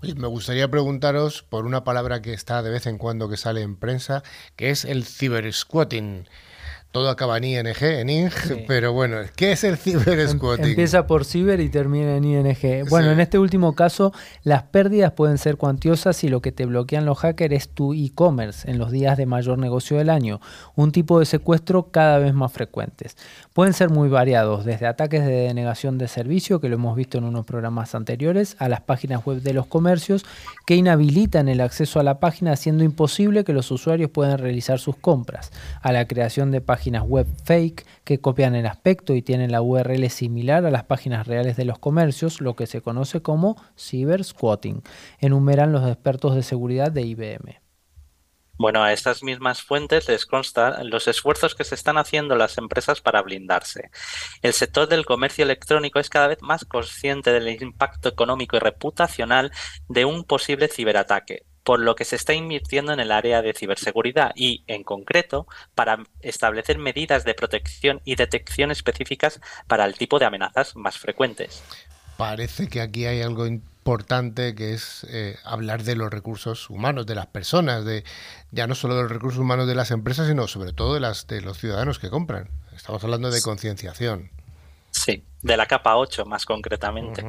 Oye, 0.00 0.14
me 0.14 0.28
gustaría 0.28 0.70
preguntaros 0.70 1.42
por 1.42 1.66
una 1.66 1.82
palabra 1.82 2.22
que 2.22 2.32
está 2.32 2.62
de 2.62 2.70
vez 2.70 2.86
en 2.86 2.98
cuando 2.98 3.28
que 3.28 3.36
sale 3.36 3.62
en 3.62 3.76
prensa, 3.76 4.22
que 4.54 4.70
es 4.70 4.84
el 4.84 5.04
cibersquatting 5.04 6.28
todo 6.90 7.10
acaba 7.10 7.36
en 7.36 7.44
ING, 7.44 7.66
en 7.82 8.08
ING, 8.08 8.32
pero 8.66 8.94
bueno, 8.94 9.18
¿qué 9.36 9.52
es 9.52 9.62
el 9.62 9.76
cibersquatting? 9.76 10.64
Em, 10.64 10.70
empieza 10.70 11.06
por 11.06 11.26
ciber 11.26 11.60
y 11.60 11.68
termina 11.68 12.16
en 12.16 12.24
ING. 12.24 12.88
Bueno, 12.88 13.10
en 13.10 13.20
este 13.20 13.38
último 13.38 13.74
caso, 13.74 14.12
las 14.42 14.62
pérdidas 14.62 15.12
pueden 15.12 15.36
ser 15.36 15.56
cuantiosas 15.56 16.24
y 16.24 16.28
lo 16.28 16.40
que 16.40 16.50
te 16.50 16.64
bloquean 16.64 17.04
los 17.04 17.18
hackers 17.18 17.54
es 17.54 17.68
tu 17.68 17.92
e-commerce 17.92 18.70
en 18.70 18.78
los 18.78 18.90
días 18.90 19.18
de 19.18 19.26
mayor 19.26 19.58
negocio 19.58 19.98
del 19.98 20.08
año, 20.08 20.40
un 20.76 20.90
tipo 20.90 21.20
de 21.20 21.26
secuestro 21.26 21.90
cada 21.90 22.18
vez 22.18 22.32
más 22.32 22.52
frecuentes. 22.52 23.16
Pueden 23.58 23.74
ser 23.74 23.90
muy 23.90 24.08
variados, 24.08 24.64
desde 24.64 24.86
ataques 24.86 25.26
de 25.26 25.32
denegación 25.32 25.98
de 25.98 26.06
servicio, 26.06 26.60
que 26.60 26.68
lo 26.68 26.76
hemos 26.76 26.94
visto 26.94 27.18
en 27.18 27.24
unos 27.24 27.44
programas 27.44 27.96
anteriores, 27.96 28.54
a 28.60 28.68
las 28.68 28.82
páginas 28.82 29.26
web 29.26 29.42
de 29.42 29.52
los 29.52 29.66
comercios 29.66 30.24
que 30.64 30.76
inhabilitan 30.76 31.48
el 31.48 31.60
acceso 31.60 31.98
a 31.98 32.04
la 32.04 32.20
página 32.20 32.52
haciendo 32.52 32.84
imposible 32.84 33.42
que 33.42 33.52
los 33.52 33.72
usuarios 33.72 34.12
puedan 34.12 34.38
realizar 34.38 34.78
sus 34.78 34.94
compras, 34.94 35.50
a 35.82 35.90
la 35.90 36.06
creación 36.06 36.52
de 36.52 36.60
páginas 36.60 37.02
web 37.02 37.26
fake 37.42 37.84
que 38.04 38.20
copian 38.20 38.54
el 38.54 38.64
aspecto 38.64 39.16
y 39.16 39.22
tienen 39.22 39.50
la 39.50 39.60
URL 39.60 40.08
similar 40.08 40.64
a 40.64 40.70
las 40.70 40.84
páginas 40.84 41.26
reales 41.26 41.56
de 41.56 41.64
los 41.64 41.80
comercios, 41.80 42.40
lo 42.40 42.54
que 42.54 42.68
se 42.68 42.80
conoce 42.80 43.22
como 43.22 43.56
cybersquatting, 43.76 44.84
enumeran 45.18 45.72
los 45.72 45.84
expertos 45.84 46.36
de 46.36 46.44
seguridad 46.44 46.92
de 46.92 47.02
IBM. 47.02 47.67
Bueno, 48.58 48.82
a 48.82 48.92
estas 48.92 49.22
mismas 49.22 49.62
fuentes 49.62 50.08
les 50.08 50.26
constan 50.26 50.90
los 50.90 51.06
esfuerzos 51.06 51.54
que 51.54 51.62
se 51.62 51.76
están 51.76 51.96
haciendo 51.96 52.34
las 52.34 52.58
empresas 52.58 53.00
para 53.00 53.22
blindarse. 53.22 53.90
El 54.42 54.52
sector 54.52 54.88
del 54.88 55.06
comercio 55.06 55.44
electrónico 55.44 56.00
es 56.00 56.10
cada 56.10 56.26
vez 56.26 56.42
más 56.42 56.64
consciente 56.64 57.30
del 57.32 57.48
impacto 57.62 58.08
económico 58.08 58.56
y 58.56 58.58
reputacional 58.60 59.52
de 59.88 60.04
un 60.04 60.24
posible 60.24 60.66
ciberataque, 60.66 61.44
por 61.62 61.78
lo 61.78 61.94
que 61.94 62.04
se 62.04 62.16
está 62.16 62.34
invirtiendo 62.34 62.92
en 62.92 62.98
el 62.98 63.12
área 63.12 63.42
de 63.42 63.54
ciberseguridad 63.54 64.32
y, 64.34 64.64
en 64.66 64.82
concreto, 64.82 65.46
para 65.76 66.02
establecer 66.20 66.78
medidas 66.78 67.24
de 67.24 67.34
protección 67.34 68.00
y 68.04 68.16
detección 68.16 68.72
específicas 68.72 69.40
para 69.68 69.84
el 69.84 69.94
tipo 69.94 70.18
de 70.18 70.24
amenazas 70.24 70.74
más 70.74 70.98
frecuentes. 70.98 71.62
Parece 72.16 72.68
que 72.68 72.80
aquí 72.80 73.06
hay 73.06 73.22
algo 73.22 73.46
importante 73.88 74.54
que 74.54 74.74
es 74.74 75.06
eh, 75.08 75.38
hablar 75.44 75.82
de 75.82 75.96
los 75.96 76.10
recursos 76.10 76.68
humanos, 76.68 77.06
de 77.06 77.14
las 77.14 77.26
personas, 77.26 77.86
de 77.86 78.04
ya 78.50 78.66
no 78.66 78.74
solo 78.74 78.96
de 78.96 79.02
los 79.02 79.10
recursos 79.10 79.40
humanos 79.40 79.66
de 79.66 79.74
las 79.74 79.90
empresas, 79.90 80.28
sino 80.28 80.46
sobre 80.46 80.74
todo 80.74 80.92
de, 80.92 81.00
las, 81.00 81.26
de 81.26 81.40
los 81.40 81.56
ciudadanos 81.56 81.98
que 81.98 82.10
compran. 82.10 82.50
Estamos 82.76 83.02
hablando 83.02 83.30
de 83.30 83.40
concienciación. 83.40 84.30
Sí, 84.90 85.24
de 85.42 85.56
la 85.56 85.66
capa 85.66 85.96
8 85.96 86.24
más 86.24 86.44
concretamente. 86.44 87.24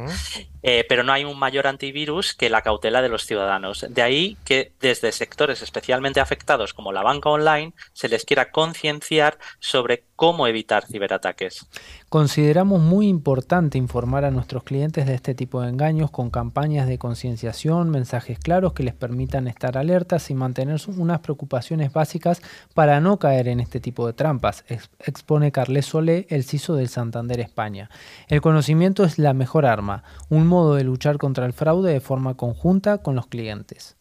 Eh, 0.62 0.86
pero 0.90 1.04
no 1.04 1.14
hay 1.14 1.24
un 1.24 1.38
mayor 1.38 1.68
antivirus 1.68 2.34
que 2.34 2.50
la 2.50 2.62
cautela 2.62 3.02
de 3.02 3.10
los 3.10 3.26
ciudadanos. 3.26 3.86
De 3.90 4.02
ahí 4.02 4.38
que 4.44 4.74
desde 4.80 5.12
sectores 5.12 5.62
especialmente 5.62 6.20
afectados 6.20 6.74
como 6.74 6.92
la 6.92 7.04
banca 7.04 7.30
online 7.30 7.74
se 7.94 8.10
les 8.10 8.26
quiera 8.26 8.52
concienciar 8.52 9.38
sobre 9.60 10.04
cómo 10.16 10.48
evitar 10.48 10.86
ciberataques. 10.86 11.66
Consideramos 12.10 12.82
muy 12.82 13.08
importante 13.08 13.78
informar 13.78 14.26
a 14.26 14.32
nuestros 14.32 14.64
clientes 14.64 15.06
de 15.06 15.14
este 15.14 15.34
tipo 15.34 15.62
de 15.62 15.70
engaños 15.70 16.12
con 16.12 16.30
campañas 16.30 16.88
de 16.88 16.98
concienciación, 16.98 17.90
mensajes 17.90 18.38
claros 18.40 18.74
que 18.74 18.84
les 18.84 18.94
permitan 18.94 19.48
estar 19.48 19.78
alertas 19.78 20.30
y 20.30 20.34
mantener 20.34 20.82
unas 20.88 21.20
preocupaciones 21.20 21.94
básicas 21.94 22.42
para 22.74 23.00
no 23.00 23.18
caer 23.18 23.48
en 23.48 23.60
este 23.60 23.80
tipo 23.80 24.08
de 24.08 24.14
trampas, 24.14 24.66
expone 25.00 25.52
Carles 25.52 25.86
Solé, 25.86 26.28
el 26.30 26.44
CISO 26.44 26.76
del 26.76 26.90
Santander 26.90 27.40
España. 27.40 27.90
El 28.28 28.42
conocimiento 28.42 29.04
es 29.04 29.20
la 29.20 29.34
mejor 29.34 29.66
arma, 29.66 30.04
un 30.30 30.48
modo 30.48 30.76
de 30.76 30.84
luchar 30.84 31.18
contra 31.18 31.46
el 31.46 31.54
fraude 31.54 31.94
de 31.94 32.02
forma 32.02 32.36
conjunta 32.36 33.00
con 33.00 33.16
los 33.16 33.28
clientes. 33.28 33.96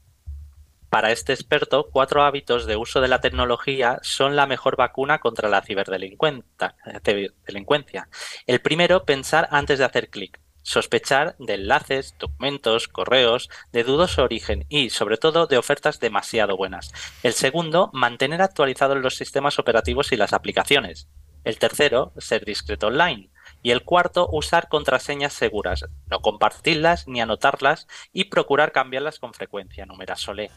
Para 0.91 1.13
este 1.13 1.35
experto, 1.35 1.91
cuatro 1.93 2.23
hábitos 2.23 2.65
de 2.65 2.77
uso 2.77 3.03
de 3.03 3.09
la 3.09 3.21
tecnología 3.21 3.99
son 4.03 4.37
la 4.37 4.47
mejor 4.47 4.77
vacuna 4.77 5.19
contra 5.19 5.51
la 5.51 5.61
ciberdelincuencia. 5.61 8.09
El 8.47 8.61
primero, 8.61 9.05
pensar 9.05 9.49
antes 9.51 9.79
de 9.79 9.85
hacer 9.85 10.09
clic. 10.09 10.41
Sospechar 10.63 11.37
de 11.39 11.55
enlaces, 11.55 12.15
documentos, 12.19 12.89
correos, 12.89 13.51
de 13.71 13.85
dudoso 13.85 14.23
origen 14.23 14.65
y, 14.71 14.89
sobre 14.89 15.19
todo, 15.19 15.47
de 15.47 15.59
ofertas 15.59 16.01
demasiado 16.01 16.57
buenas. 16.57 16.91
El 17.23 17.35
segundo, 17.35 17.91
mantener 17.93 18.41
actualizados 18.41 18.97
los 18.97 19.17
sistemas 19.17 19.59
operativos 19.59 20.11
y 20.13 20.17
las 20.17 20.33
aplicaciones. 20.33 21.07
El 21.45 21.59
tercero, 21.59 22.13
ser 22.17 22.47
discreto 22.47 22.87
online. 22.89 23.29
Y 23.63 23.71
el 23.71 23.85
cuarto, 23.85 24.29
usar 24.31 24.69
contraseñas 24.69 25.33
seguras, 25.33 25.85
no 26.07 26.21
compartirlas 26.21 27.09
ni 27.09 27.21
anotarlas 27.21 27.87
y 28.13 28.25
procurar 28.25 28.73
cambiarlas 28.73 29.19
con 29.19 29.35
frecuencia, 29.35 29.85
numera 29.85 30.17
Solé, 30.17 30.51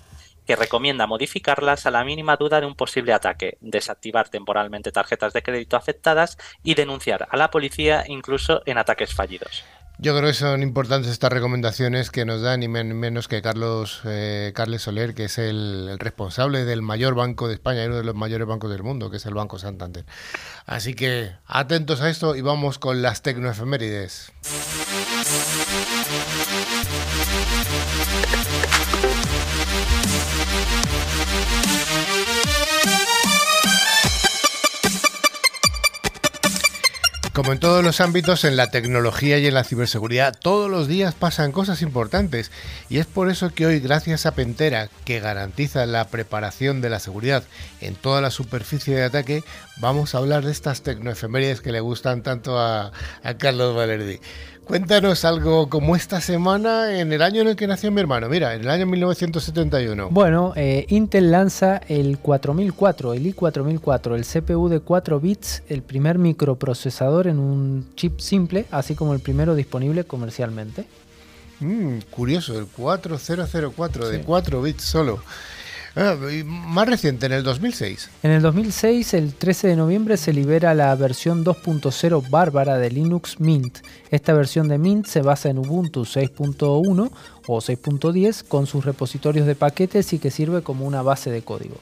que 0.46 0.56
recomienda 0.56 1.08
modificarlas 1.08 1.86
a 1.86 1.92
la 1.92 2.04
mínima 2.04 2.36
duda 2.38 2.62
de 2.62 2.68
un 2.68 2.76
posible 2.76 3.14
ataque, 3.14 3.58
desactivar 3.62 4.30
temporalmente 4.30 4.92
tarjetas 4.92 5.34
de 5.34 5.44
crédito 5.44 5.78
aceptadas 5.78 6.38
y 6.64 6.76
denunciar 6.76 7.28
a 7.32 7.38
la 7.38 7.52
policía 7.52 8.04
incluso 8.08 8.62
en 8.66 8.78
ataques 8.78 9.14
fallidos. 9.14 9.64
Yo 10.04 10.18
creo 10.18 10.30
que 10.30 10.34
son 10.34 10.64
importantes 10.64 11.12
estas 11.12 11.32
recomendaciones 11.32 12.10
que 12.10 12.26
nos 12.26 12.42
da 12.42 12.58
ni 12.58 12.68
menos 12.68 13.28
que 13.28 13.44
Carlos 13.44 14.02
eh, 14.06 14.52
Carles 14.56 14.82
Soler, 14.82 15.14
que 15.14 15.26
es 15.26 15.38
el, 15.38 16.00
responsable 16.00 16.66
del 16.66 16.82
mayor 16.82 17.14
banco 17.14 17.48
de 17.48 17.54
España 17.54 17.84
y 17.84 17.86
uno 17.86 17.98
de 17.98 18.04
los 18.04 18.16
mayores 18.16 18.48
bancos 18.48 18.72
del 18.72 18.82
mundo, 18.82 19.12
que 19.12 19.18
es 19.18 19.26
el 19.28 19.36
Banco 19.36 19.60
Santander. 19.60 20.04
Así 20.66 20.96
que 20.96 21.34
atentos 21.46 22.02
a 22.02 22.10
esto 22.10 22.36
y 22.36 22.42
vamos 22.42 22.80
con 22.80 23.04
las 23.04 23.22
tecnoefemérides. 23.22 24.32
Como 37.42 37.54
en 37.54 37.60
todos 37.60 37.84
los 37.84 38.02
ámbitos, 38.02 38.44
en 38.44 38.56
la 38.56 38.70
tecnología 38.70 39.40
y 39.40 39.48
en 39.48 39.56
la 39.56 39.64
ciberseguridad, 39.64 40.38
todos 40.40 40.70
los 40.70 40.88
días 40.88 41.16
pasan 41.16 41.52
cosas 41.52 41.82
importantes 41.82 42.52
y 42.88 43.00
es 43.00 43.08
por 43.08 43.32
eso 43.32 43.50
que 43.50 43.66
hoy, 43.66 43.80
gracias 43.80 44.28
a 44.28 44.36
Pentera, 44.36 44.90
que 45.06 45.20
garantiza 45.20 45.88
la 45.88 46.08
preparación 46.08 46.82
de 46.82 46.92
la 46.92 47.00
seguridad 47.00 47.44
en 47.80 47.96
toda 47.96 48.22
la 48.22 48.30
superficie 48.30 48.96
de 48.96 49.06
ataque, 49.06 49.44
vamos 49.78 50.14
a 50.14 50.20
hablar 50.20 50.46
de 50.46 50.52
estas 50.52 50.84
tecnoefemérides 50.84 51.62
que 51.62 51.72
le 51.72 51.80
gustan 51.80 52.22
tanto 52.22 52.60
a, 52.60 52.92
a 53.24 53.34
Carlos 53.40 53.76
Valerdi. 53.76 54.20
Cuéntanos 54.66 55.26
algo 55.26 55.68
como 55.70 55.96
esta 55.96 56.22
semana 56.22 57.00
en 57.00 57.12
el 57.12 57.22
año 57.22 57.42
en 57.42 57.50
el 57.50 57.56
que 57.56 57.68
nació 57.68 57.92
mi 57.92 58.00
hermano. 58.00 58.30
Mira, 58.30 58.54
en 58.54 58.62
el 58.62 58.70
año 58.70 58.86
1971. 58.86 60.10
Bueno, 60.12 60.54
eh, 60.56 60.86
Intel 60.90 61.32
lanza 61.32 61.82
el 61.90 62.20
4004, 62.20 63.14
el 63.14 63.36
i4004, 63.36 64.16
el 64.16 64.26
CPU 64.26 64.70
de 64.70 64.80
4 64.80 65.20
bits, 65.20 65.64
el 65.68 65.82
primer 65.82 66.20
microprocesador 66.20 67.28
en 67.28 67.40
un 67.40 67.88
chip 67.96 68.20
simple, 68.20 68.66
así 68.72 68.96
como 68.96 69.14
el 69.14 69.20
primero 69.20 69.56
disponible 69.56 70.04
comercialmente. 70.06 70.86
Mm, 71.60 72.00
curioso, 72.10 72.58
el 72.58 72.68
4004 72.68 74.10
de 74.10 74.22
4 74.22 74.62
bits 74.62 74.84
solo. 74.84 75.22
Ah, 75.96 76.16
más 76.46 76.88
reciente, 76.88 77.26
en 77.26 77.34
el 77.34 77.44
2006. 77.44 78.10
En 78.24 78.32
el 78.32 78.42
2006, 78.42 79.14
el 79.14 79.34
13 79.34 79.68
de 79.68 79.76
noviembre, 79.76 80.16
se 80.16 80.32
libera 80.32 80.74
la 80.74 80.96
versión 80.96 81.44
2.0 81.44 82.30
bárbara 82.30 82.78
de 82.78 82.90
Linux 82.90 83.40
Mint. 83.40 83.80
Esta 84.10 84.32
versión 84.34 84.70
de 84.70 84.78
Mint 84.78 85.06
se 85.06 85.22
basa 85.22 85.50
en 85.50 85.58
Ubuntu 85.58 86.04
6.1 86.04 87.12
o 87.48 87.58
6.10 87.58 88.48
con 88.48 88.68
sus 88.68 88.86
repositorios 88.86 89.46
de 89.46 89.56
paquetes 89.56 90.14
y 90.14 90.20
que 90.20 90.32
sirve 90.32 90.62
como 90.62 90.86
una 90.86 91.02
base 91.02 91.30
de 91.30 91.42
código. 91.42 91.76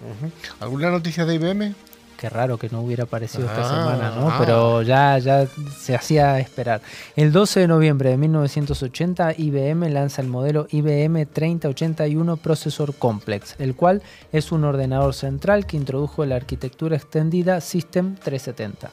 ¿Alguna 0.59 0.89
noticia 0.89 1.25
de 1.25 1.35
IBM? 1.35 1.75
Qué 2.19 2.27
raro 2.29 2.58
que 2.58 2.67
no 2.69 2.82
hubiera 2.82 3.05
aparecido 3.05 3.45
esta 3.45 3.62
Ah, 3.62 3.69
semana, 3.93 4.12
¿no? 4.19 4.29
ah. 4.29 4.36
Pero 4.39 4.82
ya, 4.82 5.17
ya 5.19 5.47
se 5.77 5.95
hacía 5.95 6.38
esperar. 6.39 6.82
El 7.15 7.32
12 7.32 7.62
de 7.62 7.67
noviembre 7.69 8.10
de 8.10 8.17
1980, 8.17 9.36
IBM 9.38 9.89
lanza 9.89 10.21
el 10.21 10.27
modelo 10.27 10.67
IBM 10.69 11.25
3081 11.27 12.36
Processor 12.38 12.93
Complex, 12.95 13.55
el 13.60 13.73
cual 13.73 14.01
es 14.34 14.51
un 14.51 14.65
ordenador 14.65 15.13
central 15.13 15.65
que 15.65 15.77
introdujo 15.77 16.25
la 16.25 16.36
arquitectura 16.36 16.97
extendida 16.97 17.62
System 17.62 18.15
370. 18.17 18.91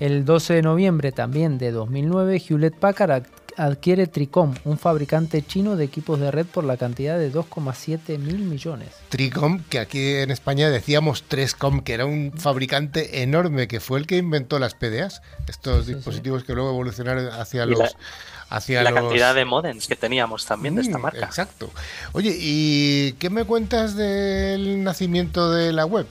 El 0.00 0.24
12 0.24 0.54
de 0.54 0.62
noviembre 0.62 1.12
también 1.12 1.58
de 1.58 1.70
2009, 1.72 2.42
Hewlett 2.48 2.74
Packard 2.74 3.24
adquiere 3.56 4.06
Tricom, 4.06 4.54
un 4.64 4.78
fabricante 4.78 5.42
chino 5.46 5.76
de 5.76 5.84
equipos 5.84 6.18
de 6.20 6.30
red 6.30 6.46
por 6.46 6.64
la 6.64 6.76
cantidad 6.76 7.18
de 7.18 7.32
2,7 7.32 8.18
mil 8.18 8.38
millones. 8.38 8.88
Tricom, 9.08 9.62
que 9.68 9.78
aquí 9.78 10.14
en 10.14 10.30
España 10.30 10.70
decíamos 10.70 11.24
3Com, 11.28 11.82
que 11.82 11.94
era 11.94 12.06
un 12.06 12.32
fabricante 12.36 13.22
enorme, 13.22 13.68
que 13.68 13.80
fue 13.80 13.98
el 13.98 14.06
que 14.06 14.16
inventó 14.18 14.58
las 14.58 14.74
PDAs, 14.74 15.22
estos 15.48 15.86
dispositivos 15.86 16.44
que 16.44 16.54
luego 16.54 16.70
evolucionaron 16.70 17.28
hacia 17.28 17.64
Y 17.64 17.70
la- 17.70 17.76
los... 17.84 17.96
hacia 18.48 18.82
la 18.82 18.90
los- 18.90 19.00
cantidad 19.00 19.34
de 19.34 19.44
modems 19.44 19.86
que 19.88 19.96
teníamos 19.96 20.44
también 20.46 20.74
de 20.74 20.82
esta 20.82 20.98
Mm, 20.98 21.02
marca. 21.02 21.24
Exacto. 21.26 21.70
Oye, 22.12 22.36
¿y 22.38 23.12
qué 23.18 23.30
me 23.30 23.44
cuentas 23.44 23.94
del 23.96 24.82
nacimiento 24.82 25.50
de 25.50 25.72
la 25.72 25.86
web? 25.86 26.06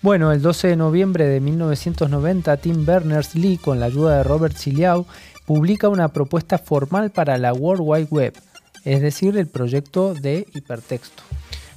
Bueno, 0.00 0.32
el 0.32 0.42
12 0.42 0.66
de 0.66 0.76
noviembre 0.76 1.26
de 1.28 1.38
1990, 1.40 2.56
Tim 2.56 2.84
Berners-Lee, 2.84 3.58
con 3.58 3.78
la 3.78 3.86
ayuda 3.86 4.16
de 4.16 4.22
Robert 4.24 4.56
Siliau, 4.56 5.06
publica 5.52 5.90
una 5.90 6.08
propuesta 6.08 6.56
formal 6.56 7.10
para 7.10 7.36
la 7.36 7.52
World 7.52 7.82
Wide 7.84 8.08
Web, 8.10 8.32
es 8.86 9.02
decir, 9.02 9.36
el 9.36 9.46
proyecto 9.46 10.14
de 10.14 10.46
hipertexto. 10.54 11.22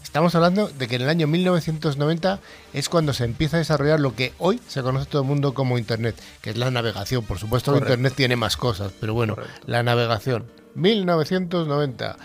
Estamos 0.01 0.33
hablando 0.33 0.69
de 0.69 0.87
que 0.87 0.95
en 0.95 1.01
el 1.01 1.09
año 1.09 1.27
1990 1.27 2.39
es 2.71 2.87
cuando 2.87 3.11
se 3.11 3.25
empieza 3.25 3.57
a 3.57 3.59
desarrollar 3.59 3.99
lo 3.99 4.15
que 4.15 4.31
hoy 4.37 4.61
se 4.65 4.81
conoce 4.81 5.07
todo 5.07 5.23
el 5.23 5.27
mundo 5.27 5.53
como 5.53 5.77
Internet, 5.77 6.15
que 6.39 6.51
es 6.51 6.57
la 6.57 6.71
navegación. 6.71 7.25
Por 7.25 7.37
supuesto, 7.37 7.73
Correcto. 7.73 7.91
Internet 7.91 8.13
tiene 8.15 8.37
más 8.37 8.55
cosas, 8.55 8.93
pero 8.97 9.13
bueno, 9.13 9.35
la 9.65 9.83
navegación. 9.83 10.45
1990. 10.75 12.15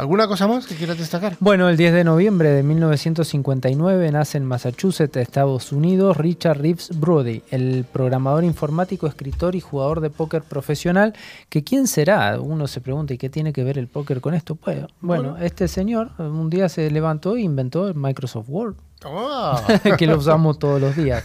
¿Alguna 0.00 0.26
cosa 0.26 0.48
más 0.48 0.66
que 0.66 0.74
quieras 0.76 0.96
destacar? 0.96 1.36
Bueno, 1.40 1.68
el 1.68 1.76
10 1.76 1.92
de 1.92 2.04
noviembre 2.04 2.48
de 2.48 2.62
1959 2.62 4.10
nace 4.10 4.38
en 4.38 4.46
Massachusetts, 4.46 5.14
Estados 5.18 5.72
Unidos, 5.72 6.16
Richard 6.16 6.58
Reeves 6.58 6.98
Brody, 6.98 7.42
el 7.50 7.84
programador 7.84 8.44
informático, 8.44 9.06
escritor 9.06 9.54
y 9.56 9.60
jugador 9.60 10.00
de 10.00 10.08
póker 10.08 10.40
profesional. 10.40 11.12
Que 11.50 11.62
quién 11.64 11.86
será? 11.86 12.40
Uno 12.40 12.66
se 12.66 12.80
pregunta, 12.80 13.12
¿y 13.12 13.18
qué 13.18 13.28
tiene 13.28 13.52
que 13.52 13.62
ver 13.62 13.76
el 13.76 13.88
póker 13.88 14.22
con 14.22 14.32
esto? 14.32 14.54
Pues, 14.54 14.86
bueno, 15.02 15.36
este 15.36 15.68
señor 15.68 16.12
un 16.16 16.48
día 16.48 16.70
se 16.70 16.90
levantó 16.90 17.36
e 17.36 17.42
inventó 17.42 17.86
el 17.86 17.94
Microsoft 17.94 18.48
Word. 18.48 18.76
Ah, 19.04 19.62
que 19.98 20.06
lo 20.06 20.16
usamos 20.16 20.58
todos 20.58 20.80
los 20.80 20.96
días. 20.96 21.24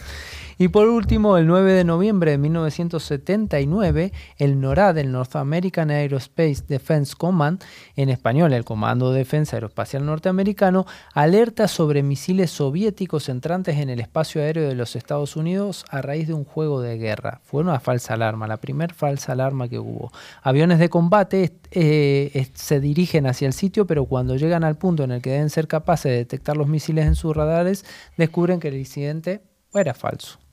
Y 0.58 0.68
por 0.68 0.88
último, 0.88 1.36
el 1.36 1.46
9 1.46 1.74
de 1.74 1.84
noviembre 1.84 2.30
de 2.30 2.38
1979, 2.38 4.10
el 4.38 4.58
NORAD, 4.58 4.96
el 4.96 5.12
North 5.12 5.36
American 5.36 5.90
Aerospace 5.90 6.64
Defense 6.66 7.14
Command, 7.14 7.62
en 7.94 8.08
español 8.08 8.54
el 8.54 8.64
Comando 8.64 9.12
de 9.12 9.18
Defensa 9.18 9.56
Aeroespacial 9.56 10.06
Norteamericano, 10.06 10.86
alerta 11.12 11.68
sobre 11.68 12.02
misiles 12.02 12.50
soviéticos 12.50 13.28
entrantes 13.28 13.76
en 13.76 13.90
el 13.90 14.00
espacio 14.00 14.40
aéreo 14.40 14.66
de 14.66 14.74
los 14.74 14.96
Estados 14.96 15.36
Unidos 15.36 15.84
a 15.90 16.00
raíz 16.00 16.26
de 16.26 16.32
un 16.32 16.44
juego 16.44 16.80
de 16.80 16.96
guerra. 16.96 17.42
Fue 17.44 17.60
una 17.60 17.78
falsa 17.78 18.14
alarma, 18.14 18.46
la 18.46 18.56
primer 18.56 18.94
falsa 18.94 19.32
alarma 19.32 19.68
que 19.68 19.78
hubo. 19.78 20.10
Aviones 20.40 20.78
de 20.78 20.88
combate 20.88 21.52
eh, 21.70 22.46
se 22.54 22.80
dirigen 22.80 23.26
hacia 23.26 23.46
el 23.46 23.52
sitio, 23.52 23.86
pero 23.86 24.06
cuando 24.06 24.36
llegan 24.36 24.64
al 24.64 24.78
punto 24.78 25.04
en 25.04 25.10
el 25.10 25.20
que 25.20 25.32
deben 25.32 25.50
ser 25.50 25.68
capaces 25.68 26.10
de 26.10 26.16
detectar 26.16 26.56
los 26.56 26.66
misiles 26.66 27.04
en 27.04 27.14
sus 27.14 27.36
radares, 27.36 27.84
descubren 28.16 28.58
que 28.58 28.68
el 28.68 28.76
incidente 28.78 29.42
era 29.74 29.92
falso. 29.92 30.45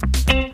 Thank 0.00 0.48
you. 0.48 0.53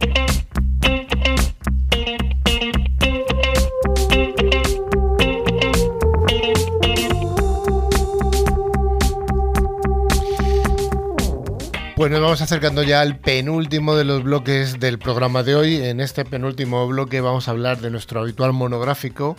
Pues 12.00 12.10
nos 12.10 12.22
vamos 12.22 12.40
acercando 12.40 12.82
ya 12.82 13.02
al 13.02 13.18
penúltimo 13.18 13.94
de 13.94 14.04
los 14.04 14.22
bloques 14.22 14.80
del 14.80 14.98
programa 14.98 15.42
de 15.42 15.54
hoy. 15.54 15.76
En 15.76 16.00
este 16.00 16.24
penúltimo 16.24 16.88
bloque 16.88 17.20
vamos 17.20 17.46
a 17.46 17.50
hablar 17.50 17.82
de 17.82 17.90
nuestro 17.90 18.22
habitual 18.22 18.54
monográfico 18.54 19.36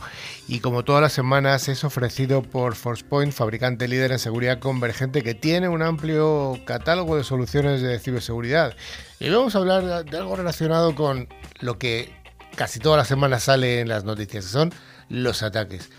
y 0.48 0.60
como 0.60 0.84
todas 0.84 1.02
las 1.02 1.12
semanas 1.12 1.70
es 1.70 1.84
ofrecido 1.84 2.44
por 2.44 2.76
ForcePoint, 2.76 3.34
fabricante 3.34 3.88
líder 3.88 4.12
en 4.12 4.20
seguridad 4.20 4.60
convergente 4.60 5.24
que 5.24 5.34
tiene 5.34 5.70
un 5.70 5.82
amplio 5.82 6.60
catálogo 6.64 7.18
de 7.18 7.24
soluciones 7.24 7.82
de 7.82 7.98
ciberseguridad. 7.98 8.76
Y 9.20 9.32
vamos 9.32 9.56
a 9.56 9.58
hablar 9.58 10.06
de 10.06 10.18
algo 10.18 10.36
relacionado 10.36 10.94
con 10.94 11.30
lo 11.62 11.80
que 11.80 12.14
casi 12.56 12.80
todas 12.80 13.00
las 13.00 13.08
semanas 13.08 13.46
sale 13.46 13.80
en 13.80 13.88
las 13.88 14.04
noticias, 14.04 14.46
que 14.46 14.52
son 14.52 14.72
los 15.10 15.42
ataques. 15.42 15.90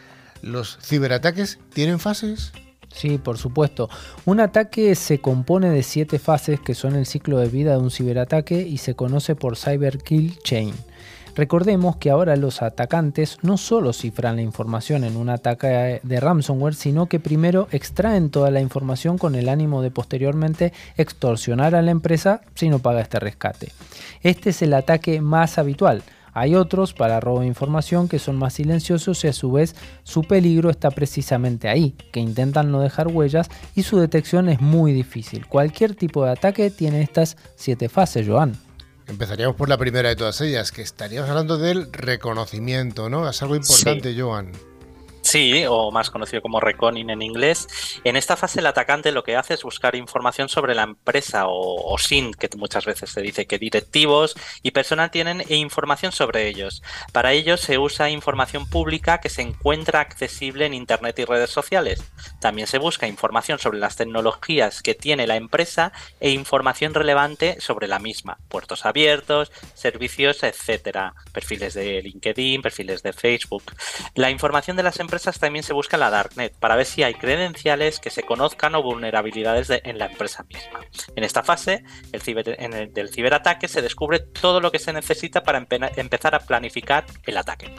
¿Los 0.42 0.78
ciberataques 0.80 1.58
tienen 1.74 1.98
fases? 1.98 2.52
Sí, 2.92 3.18
por 3.18 3.38
supuesto. 3.38 3.88
Un 4.24 4.40
ataque 4.40 4.94
se 4.94 5.18
compone 5.18 5.70
de 5.70 5.82
siete 5.82 6.18
fases 6.18 6.60
que 6.60 6.74
son 6.74 6.94
el 6.94 7.06
ciclo 7.06 7.38
de 7.38 7.48
vida 7.48 7.72
de 7.72 7.78
un 7.78 7.90
ciberataque 7.90 8.60
y 8.60 8.78
se 8.78 8.94
conoce 8.94 9.34
por 9.34 9.56
Cyber 9.56 9.98
Kill 9.98 10.38
Chain. 10.42 10.74
Recordemos 11.34 11.96
que 11.96 12.10
ahora 12.10 12.36
los 12.36 12.60
atacantes 12.60 13.38
no 13.40 13.56
solo 13.56 13.94
cifran 13.94 14.36
la 14.36 14.42
información 14.42 15.02
en 15.02 15.16
un 15.16 15.30
ataque 15.30 16.00
de 16.02 16.20
ransomware, 16.20 16.74
sino 16.74 17.06
que 17.06 17.20
primero 17.20 17.68
extraen 17.70 18.28
toda 18.28 18.50
la 18.50 18.60
información 18.60 19.16
con 19.16 19.34
el 19.34 19.48
ánimo 19.48 19.80
de 19.80 19.90
posteriormente 19.90 20.74
extorsionar 20.98 21.74
a 21.74 21.80
la 21.80 21.90
empresa 21.90 22.42
si 22.54 22.68
no 22.68 22.80
paga 22.80 23.00
este 23.00 23.18
rescate. 23.18 23.72
Este 24.22 24.50
es 24.50 24.60
el 24.60 24.74
ataque 24.74 25.22
más 25.22 25.56
habitual. 25.56 26.02
Hay 26.32 26.54
otros 26.54 26.94
para 26.94 27.20
robo 27.20 27.40
de 27.40 27.46
información 27.46 28.08
que 28.08 28.18
son 28.18 28.36
más 28.36 28.54
silenciosos 28.54 29.24
y 29.24 29.28
a 29.28 29.32
su 29.32 29.52
vez 29.52 29.76
su 30.02 30.22
peligro 30.22 30.70
está 30.70 30.90
precisamente 30.90 31.68
ahí, 31.68 31.94
que 32.12 32.20
intentan 32.20 32.70
no 32.70 32.80
dejar 32.80 33.08
huellas 33.08 33.48
y 33.74 33.82
su 33.82 33.98
detección 33.98 34.48
es 34.48 34.60
muy 34.60 34.92
difícil. 34.92 35.46
Cualquier 35.46 35.94
tipo 35.94 36.24
de 36.24 36.32
ataque 36.32 36.70
tiene 36.70 37.02
estas 37.02 37.36
siete 37.54 37.88
fases, 37.88 38.26
Joan. 38.26 38.56
Empezaríamos 39.08 39.56
por 39.56 39.68
la 39.68 39.76
primera 39.76 40.08
de 40.08 40.16
todas 40.16 40.40
ellas, 40.40 40.72
que 40.72 40.80
estaríamos 40.80 41.28
hablando 41.28 41.58
del 41.58 41.92
reconocimiento, 41.92 43.10
¿no? 43.10 43.28
Es 43.28 43.42
algo 43.42 43.56
importante, 43.56 44.18
Joan. 44.18 44.52
Sí, 45.32 45.64
o 45.66 45.90
más 45.90 46.10
conocido 46.10 46.42
como 46.42 46.60
Reconing 46.60 47.08
en 47.08 47.22
inglés. 47.22 47.66
En 48.04 48.16
esta 48.16 48.36
fase 48.36 48.60
el 48.60 48.66
atacante 48.66 49.12
lo 49.12 49.24
que 49.24 49.34
hace 49.34 49.54
es 49.54 49.62
buscar 49.62 49.94
información 49.94 50.50
sobre 50.50 50.74
la 50.74 50.82
empresa 50.82 51.46
o, 51.46 51.90
o 51.90 51.96
SIN, 51.96 52.34
que 52.34 52.50
muchas 52.54 52.84
veces 52.84 53.08
se 53.08 53.22
dice 53.22 53.46
que 53.46 53.58
directivos 53.58 54.36
y 54.62 54.72
personal 54.72 55.10
tienen 55.10 55.40
e 55.48 55.56
información 55.56 56.12
sobre 56.12 56.48
ellos. 56.48 56.82
Para 57.12 57.32
ello 57.32 57.56
se 57.56 57.78
usa 57.78 58.10
información 58.10 58.68
pública 58.68 59.20
que 59.20 59.30
se 59.30 59.40
encuentra 59.40 60.00
accesible 60.00 60.66
en 60.66 60.74
Internet 60.74 61.18
y 61.18 61.24
redes 61.24 61.48
sociales. 61.48 62.04
También 62.38 62.66
se 62.66 62.76
busca 62.76 63.08
información 63.08 63.58
sobre 63.58 63.78
las 63.78 63.96
tecnologías 63.96 64.82
que 64.82 64.94
tiene 64.94 65.26
la 65.26 65.36
empresa 65.36 65.92
e 66.20 66.28
información 66.28 66.92
relevante 66.92 67.58
sobre 67.58 67.88
la 67.88 68.00
misma. 68.00 68.36
Puertos 68.50 68.84
abiertos, 68.84 69.50
servicios, 69.72 70.42
etcétera. 70.42 71.14
Perfiles 71.32 71.72
de 71.72 72.02
LinkedIn, 72.02 72.60
perfiles 72.60 73.02
de 73.02 73.14
Facebook. 73.14 73.72
La 74.14 74.30
información 74.30 74.76
de 74.76 74.82
las 74.82 75.00
empresas 75.00 75.21
también 75.30 75.62
se 75.62 75.72
busca 75.72 75.96
en 75.96 76.00
la 76.00 76.10
Darknet 76.10 76.54
para 76.58 76.76
ver 76.76 76.86
si 76.86 77.02
hay 77.02 77.14
credenciales 77.14 78.00
que 78.00 78.10
se 78.10 78.22
conozcan 78.24 78.74
o 78.74 78.82
vulnerabilidades 78.82 79.68
de- 79.68 79.80
en 79.84 79.98
la 79.98 80.06
empresa 80.06 80.44
misma. 80.44 80.80
En 81.14 81.24
esta 81.24 81.42
fase 81.42 81.84
el 82.12 82.22
ciber- 82.22 82.56
en 82.58 82.72
el- 82.72 82.92
del 82.92 83.10
ciberataque 83.10 83.68
se 83.68 83.82
descubre 83.82 84.18
todo 84.18 84.60
lo 84.60 84.70
que 84.72 84.78
se 84.78 84.92
necesita 84.92 85.42
para 85.42 85.60
empe- 85.60 85.92
empezar 85.96 86.34
a 86.34 86.40
planificar 86.40 87.04
el 87.26 87.36
ataque. 87.36 87.74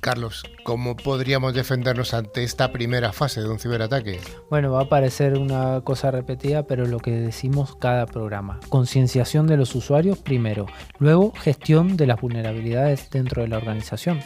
Carlos, 0.00 0.44
¿cómo 0.64 0.96
podríamos 0.96 1.54
defendernos 1.54 2.12
ante 2.12 2.44
esta 2.44 2.70
primera 2.72 3.12
fase 3.14 3.40
de 3.40 3.48
un 3.48 3.58
ciberataque? 3.58 4.20
Bueno, 4.50 4.72
va 4.72 4.82
a 4.82 4.88
parecer 4.90 5.38
una 5.38 5.80
cosa 5.80 6.10
repetida, 6.10 6.66
pero 6.66 6.84
lo 6.84 6.98
que 6.98 7.10
decimos 7.12 7.74
cada 7.76 8.04
programa. 8.04 8.60
Concienciación 8.68 9.46
de 9.46 9.56
los 9.56 9.74
usuarios 9.74 10.18
primero, 10.18 10.66
luego 10.98 11.32
gestión 11.32 11.96
de 11.96 12.06
las 12.06 12.20
vulnerabilidades 12.20 13.08
dentro 13.08 13.40
de 13.42 13.48
la 13.48 13.56
organización. 13.56 14.20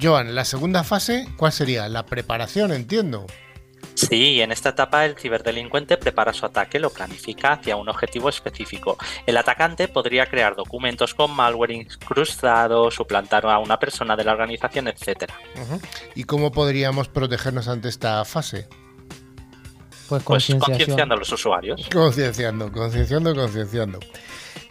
Joan, 0.00 0.34
la 0.34 0.44
segunda 0.44 0.84
fase, 0.84 1.28
¿cuál 1.36 1.52
sería? 1.52 1.88
La 1.88 2.04
preparación, 2.06 2.72
entiendo. 2.72 3.26
Sí, 3.94 4.40
en 4.40 4.50
esta 4.50 4.70
etapa 4.70 5.04
el 5.04 5.16
ciberdelincuente 5.16 5.96
prepara 5.96 6.32
su 6.32 6.44
ataque, 6.46 6.80
lo 6.80 6.90
planifica 6.90 7.52
hacia 7.52 7.76
un 7.76 7.88
objetivo 7.88 8.28
específico. 8.28 8.98
El 9.26 9.36
atacante 9.36 9.86
podría 9.88 10.26
crear 10.26 10.56
documentos 10.56 11.14
con 11.14 11.30
malware 11.30 11.72
incrustado, 11.72 12.90
suplantar 12.90 13.46
a 13.46 13.58
una 13.58 13.78
persona 13.78 14.16
de 14.16 14.24
la 14.24 14.32
organización, 14.32 14.88
etc. 14.88 15.30
¿Y 16.14 16.24
cómo 16.24 16.50
podríamos 16.50 17.08
protegernos 17.08 17.68
ante 17.68 17.88
esta 17.88 18.24
fase? 18.24 18.68
Pues 20.08 20.22
Pues 20.24 20.54
concienciando 20.58 21.14
a 21.14 21.18
los 21.18 21.32
usuarios. 21.32 21.88
Concienciando, 21.92 22.70
concienciando, 22.72 23.34
concienciando. 23.34 24.00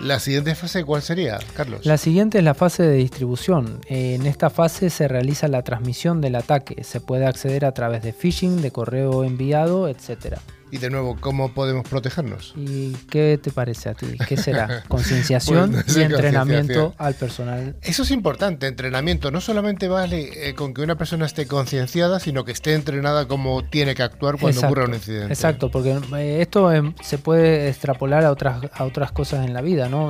La 0.04 0.20
siguiente 0.20 0.54
fase, 0.54 0.84
¿cuál 0.84 1.02
sería, 1.02 1.39
Carlos? 1.56 1.86
La 1.86 1.98
siguiente 1.98 2.39
es 2.39 2.44
la 2.44 2.54
fase 2.54 2.84
de 2.84 2.96
distribución. 2.96 3.80
En 3.88 4.26
esta 4.26 4.50
fase 4.50 4.89
se 4.89 5.08
realiza 5.08 5.48
la 5.48 5.62
transmisión 5.62 6.20
del 6.20 6.36
ataque. 6.36 6.84
Se 6.84 7.00
puede 7.00 7.26
acceder 7.26 7.63
a 7.63 7.72
través 7.72 8.04
de 8.04 8.12
phishing, 8.12 8.62
de 8.62 8.72
correo 8.72 9.24
enviado, 9.24 9.88
etc. 9.88 10.39
Y 10.73 10.79
de 10.79 10.89
nuevo, 10.89 11.15
¿cómo 11.19 11.53
podemos 11.53 11.88
protegernos? 11.88 12.51
¿Y 12.57 12.93
qué 13.12 13.39
te 13.39 13.51
parece 13.51 13.89
a 13.89 13.93
ti? 13.93 14.17
¿Qué 14.27 14.38
será? 14.38 14.81
Concienciación 14.88 15.71
no 15.71 15.83
y 15.86 16.01
entrenamiento 16.01 16.95
al 16.97 17.13
personal. 17.13 17.75
Eso 17.83 18.01
es 18.01 18.09
importante, 18.09 18.65
entrenamiento. 18.65 19.29
No 19.29 19.39
solamente 19.39 19.88
vale 19.88 20.49
eh, 20.49 20.55
con 20.55 20.73
que 20.73 20.81
una 20.81 20.95
persona 20.95 21.27
esté 21.27 21.45
concienciada, 21.45 22.19
sino 22.19 22.43
que 22.43 22.53
esté 22.53 22.73
entrenada 22.73 23.27
como 23.27 23.63
tiene 23.63 23.93
que 23.93 24.01
actuar 24.01 24.39
cuando 24.39 24.49
Exacto, 24.49 24.65
ocurra 24.65 24.86
un 24.86 24.95
incidente. 24.95 25.31
Exacto, 25.31 25.69
porque 25.69 25.91
eh, 25.91 26.41
esto 26.41 26.71
em, 26.71 26.95
se 27.03 27.19
puede 27.19 27.69
extrapolar 27.69 28.25
a 28.25 28.31
otras, 28.31 28.62
a 28.73 28.83
otras 28.86 29.12
cosas 29.12 29.45
en 29.45 29.53
la 29.53 29.62
vida, 29.62 29.89
¿no? 29.89 30.09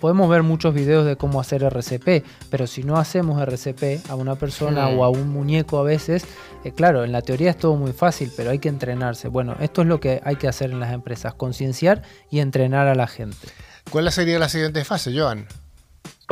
Podemos 0.00 0.28
ver 0.28 0.42
muchos 0.42 0.74
videos 0.74 1.06
de 1.06 1.14
cómo 1.14 1.40
hacer 1.40 1.62
RCP, 1.62 2.24
pero 2.50 2.66
si 2.66 2.82
no 2.82 2.96
hacemos 2.96 3.40
RCP 3.40 4.10
a 4.10 4.16
una 4.16 4.34
persona 4.34 4.88
o 4.88 5.04
a 5.04 5.10
un 5.10 5.28
muñeco 5.28 5.78
a 5.78 5.84
veces, 5.84 6.24
eh, 6.64 6.72
claro, 6.72 7.04
en 7.04 7.12
la 7.12 7.22
teoría 7.22 7.50
es 7.50 7.56
todo 7.56 7.76
muy 7.76 7.92
fácil, 7.92 8.32
pero 8.36 8.50
hay 8.50 8.58
que 8.58 8.68
entrenarse. 8.68 9.28
Bueno, 9.28 9.56
esto 9.60 9.82
es 9.82 9.88
lo 9.92 10.00
que 10.00 10.22
hay 10.24 10.36
que 10.36 10.48
hacer 10.48 10.70
en 10.70 10.80
las 10.80 10.92
empresas, 10.92 11.34
concienciar 11.34 12.02
y 12.30 12.40
entrenar 12.40 12.88
a 12.88 12.94
la 12.94 13.06
gente. 13.06 13.36
¿Cuál 13.90 14.10
sería 14.10 14.38
la 14.38 14.48
siguiente 14.48 14.84
fase, 14.84 15.12
Joan? 15.14 15.46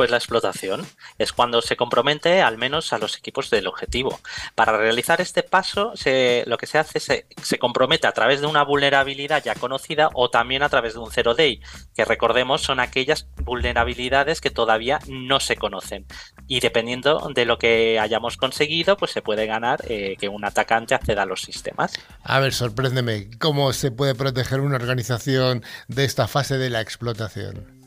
Pues 0.01 0.09
la 0.09 0.17
explotación 0.17 0.83
es 1.19 1.31
cuando 1.31 1.61
se 1.61 1.77
compromete 1.77 2.41
al 2.41 2.57
menos 2.57 2.91
a 2.91 2.97
los 2.97 3.19
equipos 3.19 3.51
del 3.51 3.67
objetivo. 3.67 4.19
Para 4.55 4.75
realizar 4.75 5.21
este 5.21 5.43
paso, 5.43 5.91
se- 5.95 6.43
lo 6.47 6.57
que 6.57 6.65
se 6.65 6.79
hace 6.79 6.99
se, 6.99 7.27
se 7.43 7.59
compromete 7.59 8.07
a 8.07 8.11
través 8.11 8.41
de 8.41 8.47
una 8.47 8.63
vulnerabilidad 8.63 9.43
ya 9.43 9.53
conocida 9.53 10.09
o 10.15 10.31
también 10.31 10.63
a 10.63 10.69
través 10.69 10.93
de 10.93 10.99
un 11.01 11.11
zero 11.11 11.35
day, 11.35 11.61
que 11.95 12.03
recordemos 12.03 12.63
son 12.63 12.79
aquellas 12.79 13.27
vulnerabilidades 13.43 14.41
que 14.41 14.49
todavía 14.49 14.97
no 15.07 15.39
se 15.39 15.55
conocen. 15.55 16.07
Y 16.47 16.61
dependiendo 16.61 17.29
de 17.35 17.45
lo 17.45 17.59
que 17.59 17.99
hayamos 17.99 18.37
conseguido, 18.37 18.97
pues 18.97 19.11
se 19.11 19.21
puede 19.21 19.45
ganar 19.45 19.81
eh, 19.87 20.15
que 20.19 20.29
un 20.29 20.43
atacante 20.45 20.95
acceda 20.95 21.21
a 21.21 21.25
los 21.27 21.41
sistemas. 21.43 21.93
A 22.23 22.39
ver, 22.39 22.55
sorpréndeme. 22.55 23.29
¿Cómo 23.37 23.71
se 23.71 23.91
puede 23.91 24.15
proteger 24.15 24.61
una 24.61 24.77
organización 24.77 25.63
de 25.89 26.05
esta 26.05 26.27
fase 26.27 26.57
de 26.57 26.71
la 26.71 26.81
explotación? 26.81 27.80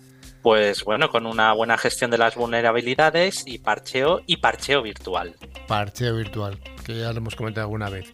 Pues 0.45 0.85
bueno, 0.85 1.09
con 1.09 1.25
una 1.25 1.55
buena 1.55 1.79
gestión 1.79 2.11
de 2.11 2.19
las 2.19 2.35
vulnerabilidades 2.35 3.45
y 3.47 3.57
parcheo 3.57 4.21
y 4.27 4.37
parcheo 4.37 4.83
virtual. 4.83 5.35
Parcheo 5.67 6.17
virtual, 6.17 6.59
que 6.85 6.99
ya 6.99 7.13
lo 7.13 7.19
hemos 7.19 7.35
comentado 7.35 7.65
alguna 7.65 7.89
vez. 7.89 8.13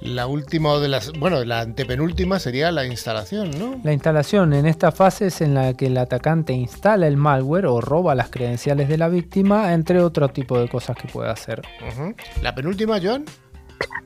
La 0.00 0.28
última 0.28 0.78
de 0.78 0.86
las, 0.86 1.10
bueno, 1.18 1.42
la 1.44 1.62
antepenúltima 1.62 2.38
sería 2.38 2.70
la 2.70 2.86
instalación, 2.86 3.50
¿no? 3.58 3.80
La 3.82 3.92
instalación 3.92 4.52
en 4.52 4.66
esta 4.66 4.92
fase 4.92 5.26
es 5.26 5.40
en 5.40 5.54
la 5.54 5.74
que 5.74 5.86
el 5.86 5.98
atacante 5.98 6.52
instala 6.52 7.08
el 7.08 7.16
malware 7.16 7.66
o 7.66 7.80
roba 7.80 8.14
las 8.14 8.30
credenciales 8.30 8.88
de 8.88 8.98
la 8.98 9.08
víctima, 9.08 9.72
entre 9.72 10.00
otro 10.00 10.28
tipo 10.28 10.60
de 10.60 10.68
cosas 10.68 10.96
que 10.96 11.08
puede 11.08 11.30
hacer. 11.30 11.62
La 12.42 12.54
penúltima, 12.54 13.00
Joan. 13.02 13.24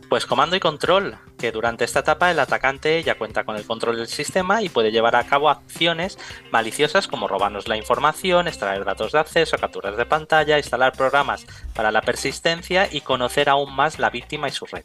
Pues 0.09 0.27
comando 0.27 0.57
y 0.57 0.61
control, 0.61 1.19
que 1.39 1.53
durante 1.53 1.85
esta 1.85 2.01
etapa 2.01 2.33
el 2.33 2.41
atacante 2.41 3.01
ya 3.05 3.17
cuenta 3.17 3.45
con 3.45 3.55
el 3.57 3.65
control 3.65 3.97
del 3.97 4.09
sistema 4.09 4.61
y 4.61 4.69
puede 4.69 4.91
llevar 4.91 5.15
a 5.15 5.23
cabo 5.23 5.49
acciones 5.49 6.19
maliciosas 6.51 7.07
como 7.07 7.29
robarnos 7.29 7.69
la 7.69 7.77
información, 7.77 8.49
extraer 8.49 8.85
datos 8.85 9.13
de 9.13 9.21
acceso, 9.21 9.57
capturas 9.57 9.97
de 9.97 10.07
pantalla, 10.07 10.59
instalar 10.59 10.95
programas 10.95 11.47
para 11.75 11.93
la 11.93 12.03
persistencia 12.03 12.89
y 12.91 13.03
conocer 13.03 13.49
aún 13.49 13.73
más 13.73 14.01
la 14.01 14.11
víctima 14.11 14.49
y 14.49 14.53
su 14.53 14.67
red. 14.67 14.85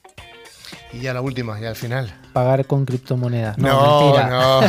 Y 0.96 1.02
ya 1.02 1.14
la 1.14 1.20
última, 1.22 1.60
ya 1.60 1.68
al 1.70 1.76
final. 1.76 2.10
Pagar 2.32 2.66
con 2.66 2.86
criptomonedas. 2.86 3.58
No, 3.58 3.68
No, 3.68 4.00
mentira. 4.22 4.30
no. 4.30 4.62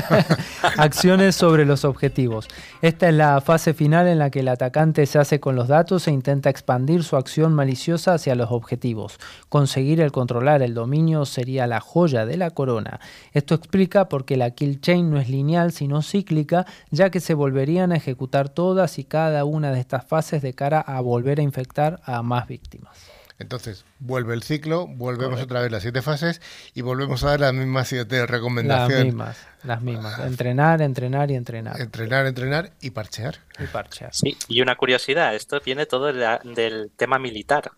Acciones 0.83 1.37
sobre 1.37 1.65
los 1.65 1.85
objetivos. 1.85 2.49
Esta 2.83 3.09
es 3.09 3.15
la 3.15 3.41
fase 3.41 3.75
final 3.75 4.09
en 4.09 4.19
la 4.19 4.31
que 4.31 4.41
el 4.41 4.49
atacante 4.49 5.07
se 5.07 5.21
hace 5.21 5.39
con 5.39 5.55
los 5.55 5.69
datos 5.69 6.09
e 6.09 6.11
intenta 6.11 6.51
expandir 6.51 7.05
su 7.05 7.17
acción 7.17 7.55
maliciosa 7.55 8.15
hacia 8.15 8.35
los 8.35 8.51
objetivos. 8.51 9.19
Conseguir 9.49 10.01
el 10.01 10.11
controlar 10.11 10.63
el 10.63 10.75
dominio 10.75 11.27
sería 11.27 11.69
la 11.69 11.79
joya 11.81 12.27
de 12.27 12.37
la 12.37 12.51
corona. 12.51 12.99
Esto 13.33 13.55
explica 13.55 14.09
por 14.09 14.25
qué 14.25 14.37
la 14.37 14.51
kill 14.51 14.81
chain 14.81 15.09
no 15.11 15.21
es 15.21 15.29
lineal 15.29 15.71
sino 15.71 16.03
cíclica, 16.03 16.67
ya 16.91 17.11
que 17.11 17.21
se 17.21 17.35
volverían 17.35 17.93
a 17.93 17.97
ejecutar 17.97 18.49
todas 18.49 18.99
y 18.99 19.05
cada 19.05 19.45
una 19.45 19.71
de 19.71 19.79
estas 19.79 20.05
fases 20.05 20.43
de 20.43 20.55
cara 20.55 20.81
a 20.81 21.01
volver 21.01 21.39
a 21.39 21.43
infectar 21.43 22.01
a 22.05 22.23
más 22.23 22.49
víctimas. 22.49 22.97
Entonces, 23.39 23.85
vuelve 23.99 24.33
el 24.33 24.43
ciclo, 24.43 24.87
volvemos 24.87 25.43
otra 25.43 25.61
vez 25.61 25.71
las 25.71 25.83
siete 25.83 26.01
fases 26.01 26.41
y 26.75 26.81
volvemos 26.81 27.23
a 27.23 27.31
dar 27.31 27.41
las 27.41 27.53
mismas 27.53 27.89
siete 27.89 28.19
Las 28.21 28.31
recomendaciones. 28.31 29.05
mismas, 29.07 29.37
las 29.63 29.83
mismas. 29.83 30.19
Entrenar, 30.21 30.81
entrenar 30.81 31.31
y 31.31 31.35
entrenar. 31.35 31.79
Entrenar, 31.81 32.25
entrenar 32.27 32.73
y 32.81 32.91
parchear. 32.91 33.37
Y 33.59 33.67
parchear. 33.67 34.15
Sí, 34.15 34.39
y 34.49 34.63
una 34.63 34.77
curiosidad, 34.77 35.35
esto 35.35 35.61
viene 35.65 35.85
todo 35.85 36.07
de 36.07 36.15
la- 36.15 36.41
del 36.45 36.91
tema 36.97 37.19
militar. 37.19 37.73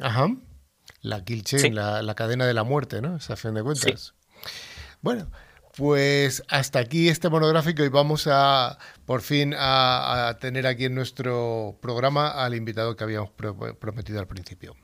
Ajá. 0.00 0.28
La 1.00 1.22
kill 1.24 1.44
chain, 1.44 1.60
Sí. 1.62 1.70
la, 1.70 2.02
la 2.02 2.14
cadena 2.16 2.44
de 2.46 2.54
la 2.54 2.64
muerte, 2.64 3.00
¿no? 3.00 3.16
Es 3.16 3.30
a 3.30 3.36
fin 3.36 3.54
de 3.54 3.62
cuentas. 3.62 4.14
Bueno, 5.00 5.30
pues 5.76 6.42
hasta 6.48 6.78
aquí 6.80 7.08
este 7.08 7.28
monográfico 7.28 7.84
y 7.84 7.88
vamos 7.88 8.26
a, 8.30 8.78
por 9.06 9.20
fin, 9.22 9.54
a, 9.56 10.28
a 10.28 10.38
tener 10.38 10.66
aquí 10.66 10.86
en 10.86 10.94
nuestro 10.94 11.78
programa 11.80 12.30
al 12.30 12.54
invitado 12.54 12.96
que 12.96 13.04
habíamos 13.04 13.30
pro- 13.30 13.56
prometido 13.78 14.18
al 14.18 14.26
principio. 14.26 14.74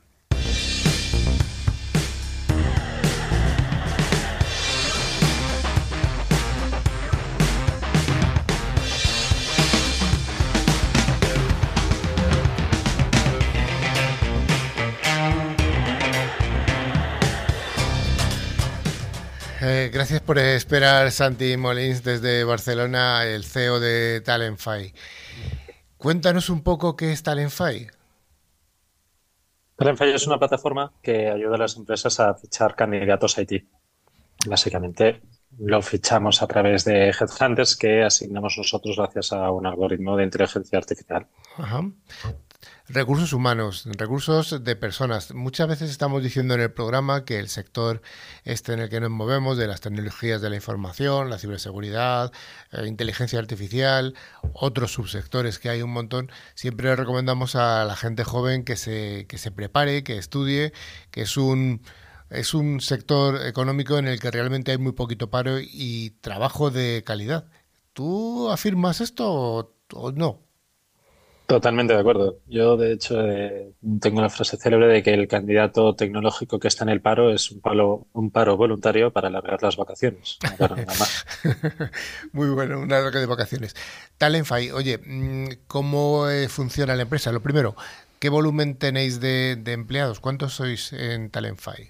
Eh, 19.63 19.91
gracias 19.93 20.21
por 20.21 20.39
esperar, 20.39 21.11
Santi 21.11 21.55
Molins, 21.55 22.03
desde 22.03 22.43
Barcelona, 22.43 23.25
el 23.25 23.43
CEO 23.43 23.79
de 23.79 24.19
Talentfy. 24.21 24.91
Cuéntanos 25.97 26.49
un 26.49 26.63
poco 26.63 26.95
qué 26.95 27.11
es 27.11 27.21
Talentfy. 27.21 27.85
Talentfy 29.75 30.05
es 30.05 30.25
una 30.25 30.39
plataforma 30.39 30.91
que 31.03 31.29
ayuda 31.29 31.57
a 31.57 31.59
las 31.59 31.77
empresas 31.77 32.19
a 32.19 32.33
fichar 32.33 32.75
candidatos 32.75 33.37
IT. 33.37 33.67
Básicamente 34.47 35.21
lo 35.59 35.79
fichamos 35.83 36.41
a 36.41 36.47
través 36.47 36.83
de 36.85 37.09
headhunters 37.09 37.75
que 37.75 38.01
asignamos 38.01 38.55
nosotros 38.57 38.95
gracias 38.97 39.31
a 39.31 39.51
un 39.51 39.67
algoritmo 39.67 40.17
de 40.17 40.23
inteligencia 40.23 40.79
artificial. 40.79 41.27
Ajá. 41.57 41.83
Recursos 42.87 43.33
humanos, 43.33 43.85
recursos 43.85 44.63
de 44.63 44.75
personas. 44.75 45.33
Muchas 45.33 45.67
veces 45.67 45.89
estamos 45.89 46.21
diciendo 46.21 46.53
en 46.53 46.61
el 46.61 46.71
programa 46.71 47.25
que 47.25 47.39
el 47.39 47.47
sector 47.47 48.01
este 48.43 48.73
en 48.73 48.79
el 48.79 48.89
que 48.89 48.99
nos 48.99 49.09
movemos, 49.09 49.57
de 49.57 49.67
las 49.67 49.81
tecnologías 49.81 50.41
de 50.41 50.49
la 50.49 50.57
información, 50.57 51.29
la 51.29 51.39
ciberseguridad, 51.39 52.31
eh, 52.71 52.85
inteligencia 52.87 53.39
artificial, 53.39 54.13
otros 54.53 54.91
subsectores 54.93 55.57
que 55.57 55.69
hay 55.69 55.81
un 55.81 55.91
montón, 55.91 56.31
siempre 56.53 56.95
recomendamos 56.95 57.55
a 57.55 57.85
la 57.85 57.95
gente 57.95 58.23
joven 58.23 58.63
que 58.63 58.75
se, 58.75 59.25
que 59.27 59.37
se 59.37 59.51
prepare, 59.51 60.03
que 60.03 60.17
estudie, 60.17 60.73
que 61.11 61.21
es 61.21 61.37
un, 61.37 61.81
es 62.29 62.53
un 62.53 62.81
sector 62.81 63.45
económico 63.47 63.97
en 63.97 64.07
el 64.07 64.19
que 64.19 64.31
realmente 64.31 64.71
hay 64.71 64.77
muy 64.77 64.91
poquito 64.93 65.29
paro 65.29 65.59
y 65.59 66.11
trabajo 66.21 66.71
de 66.71 67.03
calidad. 67.05 67.45
¿Tú 67.93 68.49
afirmas 68.49 69.01
esto 69.01 69.31
o, 69.31 69.75
o 69.93 70.11
no? 70.11 70.50
Totalmente 71.51 71.93
de 71.93 71.99
acuerdo. 71.99 72.39
Yo, 72.47 72.77
de 72.77 72.93
hecho, 72.93 73.19
eh, 73.19 73.73
tengo 73.99 74.21
la 74.21 74.29
frase 74.29 74.55
célebre 74.55 74.87
de 74.87 75.03
que 75.03 75.13
el 75.13 75.27
candidato 75.27 75.93
tecnológico 75.95 76.59
que 76.59 76.69
está 76.69 76.85
en 76.85 76.89
el 76.91 77.01
paro 77.01 77.29
es 77.29 77.51
un 77.51 77.59
paro, 77.59 78.07
un 78.13 78.31
paro 78.31 78.55
voluntario 78.55 79.11
para 79.11 79.27
alargar 79.27 79.61
las 79.61 79.75
vacaciones. 79.75 80.37
Muy 82.31 82.51
bueno, 82.51 82.79
una 82.79 83.01
roca 83.01 83.19
de 83.19 83.25
vacaciones. 83.25 83.75
Talentfy, 84.17 84.71
oye, 84.71 84.97
mm, 85.05 85.65
¿cómo 85.67 86.29
eh, 86.29 86.47
funciona 86.47 86.95
la 86.95 87.01
empresa? 87.01 87.33
Lo 87.33 87.41
primero, 87.41 87.75
¿qué 88.19 88.29
volumen 88.29 88.77
tenéis 88.77 89.19
de, 89.19 89.57
de 89.57 89.73
empleados? 89.73 90.21
¿Cuántos 90.21 90.53
sois 90.53 90.93
en 90.93 91.31
Talentfy? 91.31 91.89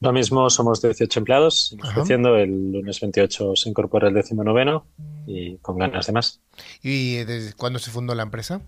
Lo 0.00 0.12
mismo, 0.12 0.50
somos 0.50 0.82
18 0.82 1.20
empleados, 1.20 1.76
creciendo. 1.94 2.36
El 2.36 2.72
lunes 2.72 3.00
28 3.00 3.52
se 3.56 3.68
incorpora 3.70 4.08
el 4.08 4.14
décimo 4.14 4.44
noveno 4.44 4.86
y 5.26 5.56
con 5.58 5.78
ganas 5.78 6.06
de 6.06 6.12
más. 6.12 6.40
¿Y 6.82 7.16
desde 7.24 7.54
cuándo 7.54 7.78
se 7.78 7.90
fundó 7.90 8.14
la 8.14 8.24
empresa? 8.24 8.60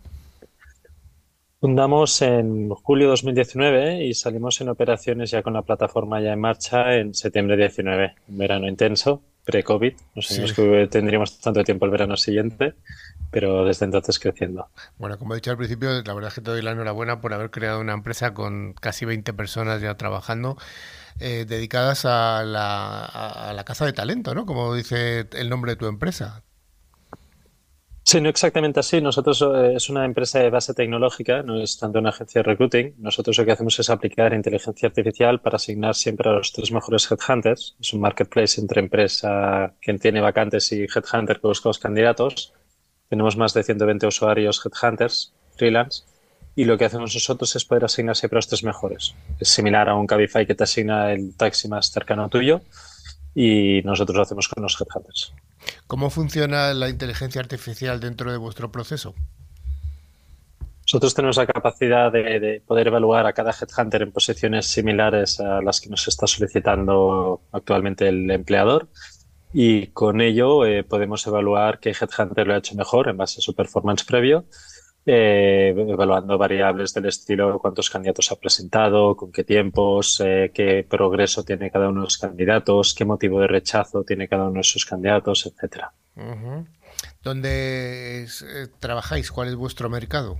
Fundamos 1.61 2.21
en 2.23 2.69
julio 2.69 3.09
2019 3.09 4.05
y 4.05 4.15
salimos 4.15 4.61
en 4.61 4.69
operaciones 4.69 5.31
ya 5.31 5.43
con 5.43 5.55
la 5.55 5.63
plataforma 5.63 6.21
ya 6.21 6.33
en 6.33 6.41
marcha 6.41 6.95
en 6.97 7.15
septiembre 7.15 7.57
19, 7.57 8.15
un 8.29 8.39
verano 8.39 8.69
intenso, 8.69 9.23
pre-COVID. 9.45 9.95
No 10.15 10.23
sabíamos 10.23 10.51
Sí. 10.51 10.57
que 10.57 10.87
tendríamos 10.91 11.41
tanto 11.41 11.65
tiempo 11.65 11.87
el 11.87 11.91
verano 11.91 12.17
siguiente, 12.17 12.75
pero 13.31 13.65
desde 13.65 13.87
entonces 13.87 14.19
creciendo. 14.19 14.69
Bueno, 14.99 15.19
como 15.19 15.33
he 15.35 15.39
dicho 15.39 15.51
al 15.51 15.57
principio, 15.57 15.91
la 16.03 16.15
verdad 16.15 16.29
es 16.29 16.35
que 16.35 16.43
te 16.43 16.51
doy 16.51 16.63
la 16.63 16.73
enhorabuena 16.73 17.21
por 17.21 17.33
haber 17.33 17.51
creado 17.51 17.81
una 17.81 17.95
empresa 17.95 18.35
con 18.35 18.75
casi 18.75 19.07
20 19.07 19.33
personas 19.33 19.81
ya 19.81 19.97
trabajando. 19.97 20.59
Dedicadas 21.19 22.05
a 22.05 22.43
la, 22.45 23.05
a 23.05 23.53
la 23.53 23.65
caza 23.65 23.87
de 23.87 23.93
talento, 23.93 24.35
¿no? 24.35 24.47
Como 24.47 24.75
dice 24.75 25.27
el 25.33 25.49
nombre 25.49 25.73
de 25.73 25.77
tu 25.77 25.87
empresa. 25.87 26.43
Sí, 28.09 28.21
no 28.21 28.29
exactamente 28.29 28.79
así. 28.79 29.01
Nosotros 29.01 29.43
eh, 29.43 29.75
es 29.75 29.91
una 29.91 30.05
empresa 30.05 30.39
de 30.39 30.49
base 30.49 30.73
tecnológica, 30.75 31.43
no 31.43 31.61
es 31.61 31.77
tanto 31.77 31.99
una 31.99 32.11
agencia 32.11 32.41
de 32.41 32.45
recruiting. 32.45 32.95
Nosotros 32.99 33.37
lo 33.37 33.45
que 33.45 33.51
hacemos 33.51 33.77
es 33.81 33.91
aplicar 33.91 34.33
inteligencia 34.33 34.87
artificial 34.87 35.41
para 35.41 35.57
asignar 35.57 35.97
siempre 35.97 36.31
a 36.31 36.35
los 36.35 36.53
tres 36.53 36.71
mejores 36.71 37.11
headhunters. 37.11 37.75
Es 37.81 37.93
un 37.93 38.01
marketplace 38.01 38.61
entre 38.61 38.81
empresa 38.81 39.75
que 39.81 39.93
tiene 39.95 40.21
vacantes 40.21 40.71
y 40.71 40.85
headhunter 40.85 41.41
que 41.41 41.49
busca 41.49 41.69
los 41.69 41.81
candidatos. 41.81 42.53
Tenemos 43.09 43.37
más 43.37 43.55
de 43.55 43.65
120 43.65 44.07
usuarios 44.07 44.63
headhunters, 44.65 45.35
freelance. 45.57 46.05
Y 46.57 46.65
lo 46.65 46.79
que 46.79 46.87
hacemos 46.87 47.15
nosotros 47.15 47.55
es 47.55 47.65
poder 47.67 47.85
asignar 47.85 48.17
siempre 48.17 48.37
a 48.37 48.39
los 48.39 48.49
tres 48.49 48.65
mejores. 48.65 49.15
Es 49.39 49.51
similar 49.51 49.91
a 49.91 49.95
un 49.95 50.07
Cabify 50.07 50.47
que 50.47 50.55
te 50.55 50.65
asigna 50.65 51.13
el 51.13 51.37
taxi 51.37 51.69
más 51.69 51.93
cercano 51.93 52.25
a 52.25 52.29
tuyo 52.29 52.63
y 53.35 53.83
nosotros 53.85 54.17
lo 54.17 54.23
hacemos 54.23 54.49
con 54.49 54.63
los 54.63 54.81
headhunters. 54.81 55.35
¿Cómo 55.87 56.09
funciona 56.09 56.73
la 56.73 56.89
inteligencia 56.89 57.43
artificial 57.43 58.01
dentro 58.01 58.33
de 58.33 58.39
vuestro 58.39 58.73
proceso? 58.73 59.15
Nosotros 60.87 61.15
tenemos 61.15 61.37
la 61.37 61.47
capacidad 61.47 62.11
de, 62.11 62.63
poder 62.65 62.87
evaluar 62.87 63.27
a 63.27 63.33
cada 63.33 63.53
headhunter 63.53 64.03
en 64.03 64.13
posiciones 64.13 64.67
similares 64.67 65.41
a 65.41 65.61
las 65.61 65.81
que 65.81 65.91
nos 65.91 66.09
está 66.09 66.27
solicitando 66.27 67.43
actualmente 67.53 68.09
el 68.09 68.31
empleador 68.31 68.89
y 69.53 69.89
con 69.89 70.21
ello 70.21 70.65
eh, 70.65 70.85
podemos 70.85 71.27
evaluar 71.27 71.81
qué 71.81 71.91
headhunter 71.91 72.47
lo 72.47 72.55
ha 72.55 72.59
hecho 72.59 72.77
mejor 72.77 73.09
en 73.09 73.17
base 73.17 73.41
a 73.41 73.43
su 73.43 73.55
performance 73.55 74.05
previo 74.05 74.45
eh, 75.09 75.73
evaluando 75.77 76.37
variables 76.37 76.93
del 76.93 77.07
estilo 77.07 77.61
cuántos 77.61 77.89
candidatos 77.89 78.33
ha 78.33 78.37
presentado, 78.37 79.15
con 79.15 79.31
qué 79.31 79.45
tiempos, 79.45 80.21
eh, 80.25 80.51
qué 80.53 80.85
progreso 80.89 81.45
tiene 81.45 81.71
cada 81.71 81.89
uno 81.89 82.01
de 82.01 82.07
los 82.07 82.19
candidatos, 82.19 82.93
qué 82.93 83.05
motivo 83.05 83.41
de 83.41 83.47
rechazo 83.47 84.03
tiene 84.03 84.27
cada 84.27 84.49
uno 84.49 84.59
de 84.59 84.65
sus 84.65 84.85
candidatos, 84.85 85.47
etcétera. 85.47 85.93
¿Dónde 87.23 88.25
eh, 88.25 88.67
trabajáis? 88.81 89.31
¿Cuál 89.31 89.47
es 89.49 89.55
vuestro 89.55 89.89
mercado? 89.89 90.39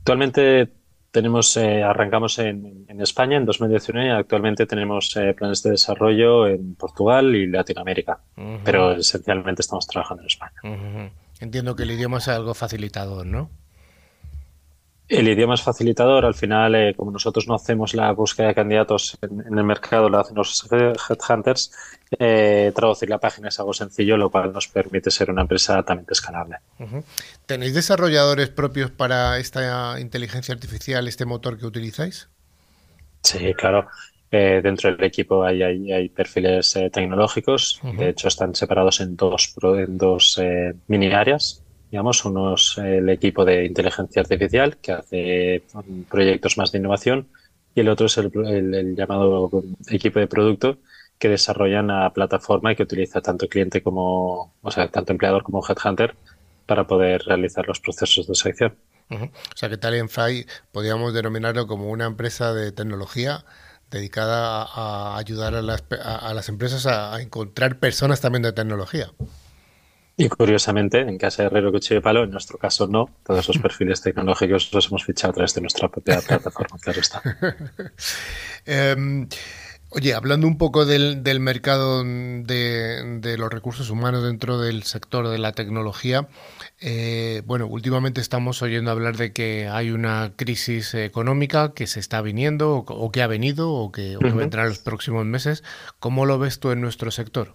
Actualmente 0.00 0.68
tenemos, 1.10 1.56
arrancamos 1.56 2.38
en, 2.38 2.84
España 3.00 3.38
en 3.38 3.46
2019 3.46 4.06
y 4.06 4.10
actualmente 4.10 4.66
tenemos 4.66 5.16
planes 5.34 5.62
de 5.62 5.70
desarrollo 5.70 6.46
en 6.46 6.74
Portugal 6.74 7.34
y 7.34 7.46
Latinoamérica, 7.46 8.20
pero 8.62 8.92
esencialmente 8.92 9.62
estamos 9.62 9.86
trabajando 9.86 10.24
en 10.24 10.26
España. 10.26 11.10
Entiendo 11.40 11.76
que 11.76 11.82
el 11.82 11.90
idioma 11.90 12.18
es 12.18 12.28
algo 12.28 12.54
facilitador, 12.54 13.26
¿no? 13.26 13.50
El 15.08 15.28
idioma 15.28 15.54
es 15.54 15.62
facilitador. 15.62 16.24
Al 16.24 16.34
final, 16.34 16.74
eh, 16.74 16.94
como 16.96 17.12
nosotros 17.12 17.46
no 17.46 17.54
hacemos 17.54 17.94
la 17.94 18.10
búsqueda 18.12 18.48
de 18.48 18.54
candidatos 18.54 19.16
en, 19.22 19.56
el 19.56 19.64
mercado, 19.64 20.08
lo 20.08 20.18
hacen 20.18 20.34
los 20.34 20.68
headhunters, 20.72 21.70
eh, 22.18 22.72
traducir 22.74 23.08
la 23.08 23.18
página 23.18 23.48
es 23.48 23.60
algo 23.60 23.72
sencillo, 23.72 24.16
lo 24.16 24.30
cual 24.30 24.52
nos 24.52 24.66
permite 24.66 25.12
ser 25.12 25.30
una 25.30 25.42
empresa 25.42 25.76
altamente 25.76 26.12
escalable. 26.12 26.56
¿Tenéis 27.46 27.74
desarrolladores 27.74 28.48
propios 28.48 28.90
para 28.90 29.38
esta 29.38 30.00
inteligencia 30.00 30.54
artificial, 30.54 31.06
este 31.06 31.24
motor 31.24 31.56
que 31.56 31.66
utilizáis? 31.66 32.28
Sí, 33.22 33.54
claro. 33.54 33.86
Eh, 34.30 34.60
dentro 34.62 34.90
del 34.90 35.04
equipo 35.04 35.44
hay, 35.44 35.62
hay, 35.62 36.08
perfiles 36.08 36.74
eh, 36.74 36.90
tecnológicos, 36.90 37.80
de 37.96 38.08
hecho 38.08 38.26
están 38.26 38.56
separados 38.56 39.00
en 39.00 39.16
dos, 39.16 39.54
en 39.62 39.98
dos 39.98 40.38
eh, 40.42 40.74
mini 40.88 41.12
áreas. 41.12 41.62
Digamos, 41.90 42.24
uno 42.24 42.54
es 42.54 42.76
el 42.78 43.08
equipo 43.08 43.44
de 43.44 43.64
inteligencia 43.64 44.22
artificial 44.22 44.78
que 44.78 44.92
hace 44.92 45.62
proyectos 46.10 46.58
más 46.58 46.72
de 46.72 46.78
innovación 46.78 47.28
y 47.76 47.80
el 47.80 47.88
otro 47.88 48.06
es 48.06 48.18
el, 48.18 48.96
llamado 48.96 49.62
equipo 49.88 50.18
de 50.18 50.26
producto 50.26 50.78
que 51.18 51.28
desarrolla 51.28 51.80
una 51.80 52.12
plataforma 52.12 52.72
y 52.72 52.76
que 52.76 52.82
utiliza 52.82 53.20
tanto 53.20 53.46
cliente 53.48 53.82
como, 53.82 54.52
o 54.60 54.70
sea, 54.72 54.88
tanto 54.88 55.12
empleador 55.12 55.44
como 55.44 55.64
headhunter 55.66 56.16
para 56.66 56.86
poder 56.86 57.22
realizar 57.22 57.66
los 57.68 57.78
procesos 57.80 58.26
de 58.26 58.34
selección. 58.34 58.74
O 59.08 59.30
sea 59.54 59.68
que 59.68 59.76
Talentfly 59.76 60.46
podríamos 60.72 61.14
denominarlo 61.14 61.68
como 61.68 61.90
una 61.90 62.06
empresa 62.06 62.52
de 62.52 62.72
tecnología 62.72 63.44
dedicada 63.90 64.62
a, 64.62 65.16
ayudar 65.16 65.54
a 65.54 65.62
las, 65.62 65.84
a, 66.02 66.32
las 66.34 66.48
empresas 66.48 66.86
a, 66.86 67.20
encontrar 67.20 67.78
personas 67.78 68.20
también 68.20 68.42
de 68.42 68.52
tecnología. 68.52 69.12
Y 70.18 70.28
curiosamente, 70.28 71.00
en 71.00 71.18
casa 71.18 71.42
de 71.42 71.48
Herrero 71.48 71.70
Cuchillo 71.70 71.96
de 71.96 72.00
Palo, 72.00 72.24
en 72.24 72.30
nuestro 72.30 72.56
caso 72.58 72.86
no, 72.86 73.10
todos 73.22 73.40
esos 73.40 73.58
perfiles 73.58 74.00
tecnológicos 74.00 74.72
los 74.72 74.86
hemos 74.86 75.04
fichado 75.04 75.32
a 75.32 75.34
través 75.34 75.54
de 75.54 75.60
nuestra 75.60 75.88
propia 75.88 76.22
plataforma, 76.22 76.78
claro 76.78 77.00
está. 77.00 77.22
Em, 78.64 79.28
oye, 79.90 80.14
hablando 80.14 80.46
un 80.46 80.58
poco 80.58 80.84
del, 80.84 81.22
del 81.22 81.40
mercado 81.40 82.02
de, 82.04 83.18
de, 83.20 83.38
los 83.38 83.52
recursos 83.52 83.90
humanos 83.90 84.24
dentro 84.24 84.58
del 84.58 84.82
sector 84.82 85.28
de 85.28 85.38
la 85.38 85.52
tecnología, 85.52 86.28
eh, 86.80 87.42
bueno, 87.46 87.66
últimamente 87.66 88.20
estamos 88.20 88.60
oyendo 88.62 88.90
hablar 88.90 89.16
de 89.16 89.32
que 89.32 89.68
hay 89.68 89.90
una 89.90 90.32
crisis 90.36 90.94
económica 90.94 91.72
que 91.74 91.86
se 91.86 92.00
está 92.00 92.20
viniendo 92.20 92.76
o, 92.76 93.12
que 93.12 93.22
ha 93.22 93.26
venido 93.26 93.72
o 93.72 93.92
que, 93.92 94.16
vendrá 94.18 94.62
en 94.62 94.70
los 94.70 94.78
próximos 94.78 95.24
meses. 95.24 95.62
¿Cómo 95.98 96.26
lo 96.26 96.38
ves 96.38 96.60
tú 96.60 96.70
en 96.70 96.80
nuestro 96.80 97.10
sector? 97.10 97.54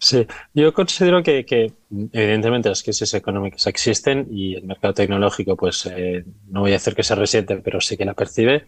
Sí, 0.00 0.26
yo 0.54 0.72
considero 0.72 1.22
que, 1.24 1.72
evidentemente 2.12 2.68
las 2.68 2.82
crisis 2.84 3.14
económicas 3.14 3.66
existen 3.66 4.28
y 4.30 4.54
el 4.54 4.64
mercado 4.64 4.94
tecnológico, 4.94 5.56
pues 5.56 5.86
eh, 5.86 6.24
no 6.46 6.60
voy 6.60 6.72
a 6.72 6.76
hacer 6.76 6.94
que 6.94 7.02
se 7.02 7.16
resiente, 7.16 7.56
pero 7.56 7.80
sí 7.80 7.96
que 7.96 8.04
la 8.04 8.14
percibe. 8.14 8.66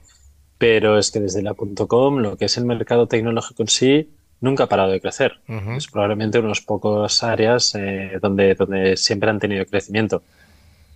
Pero 0.60 0.98
es 0.98 1.10
que 1.10 1.20
desde 1.20 1.42
la 1.42 1.54
.com, 1.54 2.18
lo 2.18 2.36
que 2.36 2.44
es 2.44 2.58
el 2.58 2.66
mercado 2.66 3.06
tecnológico 3.06 3.62
en 3.62 3.68
sí, 3.68 4.10
nunca 4.42 4.64
ha 4.64 4.68
parado 4.68 4.92
de 4.92 5.00
crecer. 5.00 5.40
Es 5.74 5.86
probablemente 5.86 6.38
unos 6.38 6.60
pocos 6.60 7.22
áreas 7.22 7.74
eh, 7.74 8.18
donde, 8.20 8.54
donde 8.54 8.98
siempre 8.98 9.30
han 9.30 9.38
tenido 9.38 9.64
crecimiento. 9.64 10.22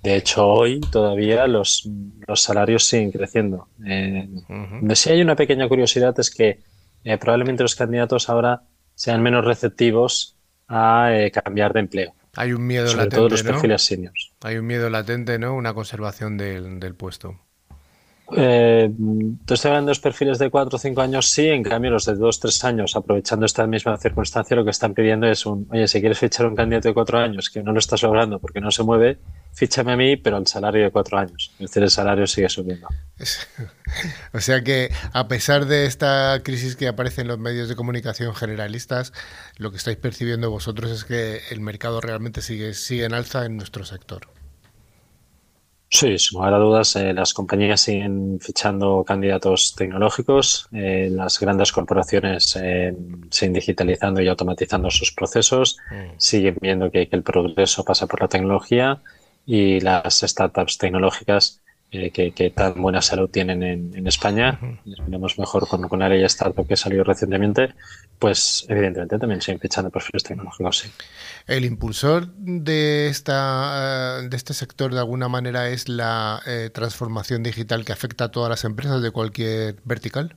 De 0.02 0.16
hecho, 0.16 0.46
hoy 0.46 0.82
todavía 0.92 1.46
los, 1.46 1.88
los 2.28 2.42
salarios 2.42 2.84
siguen 2.84 3.10
creciendo. 3.10 3.68
Eh, 3.86 4.28
Donde 4.48 4.96
sí 4.96 5.08
hay 5.08 5.22
una 5.22 5.34
pequeña 5.34 5.66
curiosidad 5.66 6.14
es 6.20 6.30
que 6.30 6.60
eh, 7.02 7.16
probablemente 7.16 7.62
los 7.62 7.74
candidatos 7.74 8.28
ahora 8.28 8.64
sean 8.94 9.22
menos 9.22 9.46
receptivos 9.46 10.36
a 10.68 11.08
eh, 11.14 11.30
cambiar 11.30 11.72
de 11.72 11.80
empleo. 11.80 12.14
Hay 12.36 12.52
un 12.52 12.66
miedo 12.66 12.86
sobre 12.86 13.04
latente. 13.04 13.16
Todo 13.16 13.28
los 13.30 13.42
perfiles 13.42 13.80
seniors. 13.82 14.32
Hay 14.42 14.58
un 14.58 14.66
miedo 14.66 14.90
latente, 14.90 15.38
¿no? 15.38 15.54
Una 15.54 15.72
conservación 15.72 16.36
del, 16.36 16.80
del 16.80 16.94
puesto. 16.94 17.40
Eh, 18.32 18.90
estoy 19.46 19.68
hablando 19.68 19.88
de 19.88 19.90
los 19.90 20.00
perfiles 20.00 20.38
de 20.38 20.50
4 20.50 20.76
o 20.76 20.78
5 20.78 21.00
años, 21.02 21.26
sí, 21.26 21.46
en 21.46 21.62
cambio 21.62 21.90
los 21.90 22.06
de 22.06 22.14
2 22.14 22.36
o 22.36 22.40
3 22.40 22.64
años, 22.64 22.96
aprovechando 22.96 23.44
esta 23.44 23.66
misma 23.66 23.98
circunstancia, 23.98 24.56
lo 24.56 24.64
que 24.64 24.70
están 24.70 24.94
pidiendo 24.94 25.26
es 25.26 25.44
un, 25.44 25.68
oye, 25.70 25.86
si 25.86 26.00
quieres 26.00 26.18
fichar 26.18 26.46
un 26.46 26.56
candidato 26.56 26.88
de 26.88 26.94
4 26.94 27.18
años 27.18 27.50
que 27.50 27.62
no 27.62 27.72
lo 27.72 27.78
estás 27.78 28.02
logrando 28.02 28.38
porque 28.38 28.60
no 28.60 28.70
se 28.70 28.82
mueve, 28.82 29.18
fíchame 29.52 29.92
a 29.92 29.96
mí, 29.96 30.16
pero 30.16 30.38
al 30.38 30.46
salario 30.46 30.84
de 30.84 30.90
4 30.90 31.18
años. 31.18 31.52
Es 31.54 31.70
decir, 31.70 31.82
el 31.82 31.90
salario 31.90 32.26
sigue 32.26 32.48
subiendo. 32.48 32.88
o 34.32 34.40
sea 34.40 34.62
que, 34.64 34.90
a 35.12 35.28
pesar 35.28 35.66
de 35.66 35.84
esta 35.84 36.40
crisis 36.42 36.76
que 36.76 36.88
aparece 36.88 37.20
en 37.20 37.28
los 37.28 37.38
medios 37.38 37.68
de 37.68 37.76
comunicación 37.76 38.34
generalistas, 38.34 39.12
lo 39.58 39.70
que 39.70 39.76
estáis 39.76 39.98
percibiendo 39.98 40.50
vosotros 40.50 40.90
es 40.90 41.04
que 41.04 41.40
el 41.50 41.60
mercado 41.60 42.00
realmente 42.00 42.40
sigue, 42.40 42.72
sigue 42.72 43.04
en 43.04 43.12
alza 43.12 43.44
en 43.44 43.58
nuestro 43.58 43.84
sector. 43.84 44.28
Sí, 45.94 46.18
sin 46.18 46.38
lugar 46.38 46.54
a 46.54 46.58
dudas, 46.58 46.96
eh, 46.96 47.12
las 47.12 47.32
compañías 47.32 47.80
siguen 47.82 48.40
fichando 48.40 49.04
candidatos 49.06 49.76
tecnológicos, 49.76 50.68
eh, 50.72 51.08
las 51.08 51.38
grandes 51.38 51.70
corporaciones 51.70 52.58
eh, 52.60 52.96
siguen 53.30 53.52
digitalizando 53.52 54.20
y 54.20 54.26
automatizando 54.26 54.90
sus 54.90 55.12
procesos, 55.12 55.78
mm. 55.92 56.14
siguen 56.16 56.56
viendo 56.60 56.90
que, 56.90 57.08
el 57.12 57.22
progreso 57.22 57.84
pasa 57.84 58.08
por 58.08 58.22
la 58.22 58.26
tecnología 58.26 59.02
y 59.46 59.78
las 59.78 60.18
startups 60.22 60.78
tecnológicas 60.78 61.60
que, 62.12 62.52
tan 62.54 62.80
buena 62.80 63.00
salud 63.00 63.28
tienen 63.30 63.62
en, 63.62 64.06
España, 64.06 64.58
y 64.84 65.00
miramos 65.02 65.38
mejor 65.38 65.68
con, 65.68 65.88
con 65.88 66.00
la 66.00 66.08
ley 66.08 66.24
startup 66.24 66.66
que 66.66 66.76
salió 66.76 67.04
recientemente, 67.04 67.74
pues 68.18 68.66
evidentemente 68.68 69.18
también 69.18 69.40
siguen 69.40 69.60
fichando 69.60 69.90
perfiles 69.90 70.22
tecnológicos, 70.22 70.78
sí. 70.78 70.90
El 71.46 71.64
impulsor 71.64 72.28
de, 72.36 73.08
esta, 73.08 74.20
eh, 74.20 74.28
de 74.28 74.36
este 74.36 74.54
sector 74.54 74.92
de 74.92 75.00
alguna 75.00 75.28
manera 75.28 75.68
es 75.68 75.88
la 75.88 76.40
eh, 76.46 76.70
transformación 76.72 77.42
digital 77.42 77.84
que 77.84 77.92
afecta 77.92 78.24
a 78.24 78.30
todas 78.30 78.50
las 78.50 78.64
empresas 78.64 79.02
de 79.02 79.10
cualquier 79.10 79.76
vertical. 79.84 80.36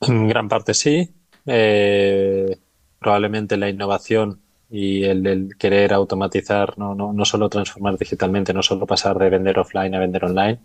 En 0.00 0.28
gran 0.28 0.48
parte 0.48 0.74
sí. 0.74 1.14
Eh, 1.46 2.58
probablemente 2.98 3.56
la 3.56 3.68
innovación 3.68 4.42
y 4.68 5.04
el, 5.04 5.56
querer 5.58 5.92
automatizar, 5.92 6.78
no, 6.78 6.94
no, 6.94 7.12
no, 7.12 7.24
solo 7.24 7.48
transformar 7.48 7.96
digitalmente, 7.98 8.52
no 8.52 8.62
solo 8.62 8.86
pasar 8.86 9.18
de 9.18 9.30
vender 9.30 9.58
offline 9.58 9.94
a 9.94 10.00
vender 10.00 10.24
online, 10.24 10.58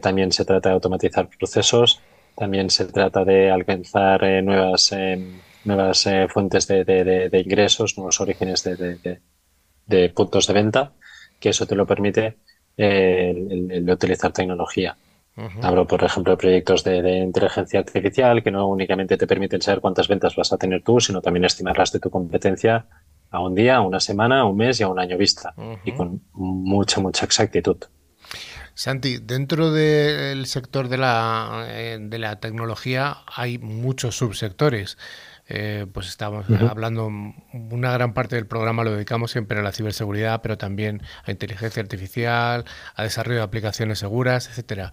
también 0.00 0.32
se 0.32 0.44
trata 0.44 0.68
de 0.68 0.74
automatizar 0.74 1.28
procesos, 1.28 2.00
también 2.36 2.70
se 2.70 2.84
trata 2.86 3.24
de 3.24 3.50
alcanzar 3.50 4.22
nuevas 4.42 4.92
nuevas 5.66 6.06
eh, 6.06 6.26
fuentes 6.28 6.66
de, 6.66 7.42
ingresos, 7.44 7.98
nuevos 7.98 8.20
orígenes 8.20 8.62
de, 8.64 10.10
puntos 10.14 10.46
de 10.46 10.54
venta, 10.54 10.92
que 11.38 11.50
eso 11.50 11.66
te 11.66 11.74
lo 11.74 11.86
permite 11.86 12.38
eh, 12.76 13.30
el, 13.30 13.90
utilizar 13.90 14.32
tecnología. 14.32 14.96
Hablo, 15.60 15.86
por 15.86 16.02
ejemplo, 16.02 16.32
de 16.32 16.38
proyectos 16.38 16.82
de, 16.82 17.18
inteligencia 17.18 17.80
artificial 17.80 18.42
que 18.42 18.50
no 18.50 18.66
únicamente 18.68 19.18
te 19.18 19.26
permiten 19.26 19.60
saber 19.60 19.82
cuántas 19.82 20.08
ventas 20.08 20.34
vas 20.34 20.50
a 20.54 20.56
tener 20.56 20.82
tú, 20.82 20.98
sino 20.98 21.20
también 21.20 21.44
estimarlas 21.44 21.92
de 21.92 22.00
tu 22.00 22.08
competencia 22.08 22.86
a 23.30 23.40
un 23.40 23.54
día, 23.54 23.76
a 23.76 23.80
una 23.80 24.00
semana, 24.00 24.40
a 24.40 24.44
un 24.44 24.56
mes 24.56 24.80
y 24.80 24.82
a 24.82 24.88
un 24.88 24.98
año 24.98 25.16
vista. 25.16 25.54
Y 25.84 25.92
con 25.92 26.22
mucha, 26.32 27.00
mucha 27.00 27.24
exactitud. 27.24 27.78
Santi, 28.74 29.16
dentro 29.16 29.72
del 29.72 30.44
sector 30.46 30.88
de 30.88 30.98
la, 30.98 31.64
eh, 31.68 31.98
de 31.98 32.18
la 32.18 32.40
tecnología 32.40 33.18
hay 33.34 33.56
muchos 33.58 34.18
subsectores. 34.18 34.98
Eh, 35.48 35.86
pues 35.92 36.08
estamos 36.08 36.44
hablando, 36.50 37.06
una 37.06 37.92
gran 37.92 38.12
parte 38.12 38.34
del 38.34 38.46
programa 38.46 38.82
lo 38.82 38.92
dedicamos 38.92 39.30
siempre 39.30 39.58
a 39.58 39.62
la 39.62 39.72
ciberseguridad, 39.72 40.42
pero 40.42 40.58
también 40.58 41.02
a 41.24 41.30
inteligencia 41.30 41.80
artificial, 41.80 42.64
a 42.96 43.02
desarrollo 43.04 43.38
de 43.38 43.44
aplicaciones 43.44 44.00
seguras, 44.00 44.48
etcétera. 44.48 44.92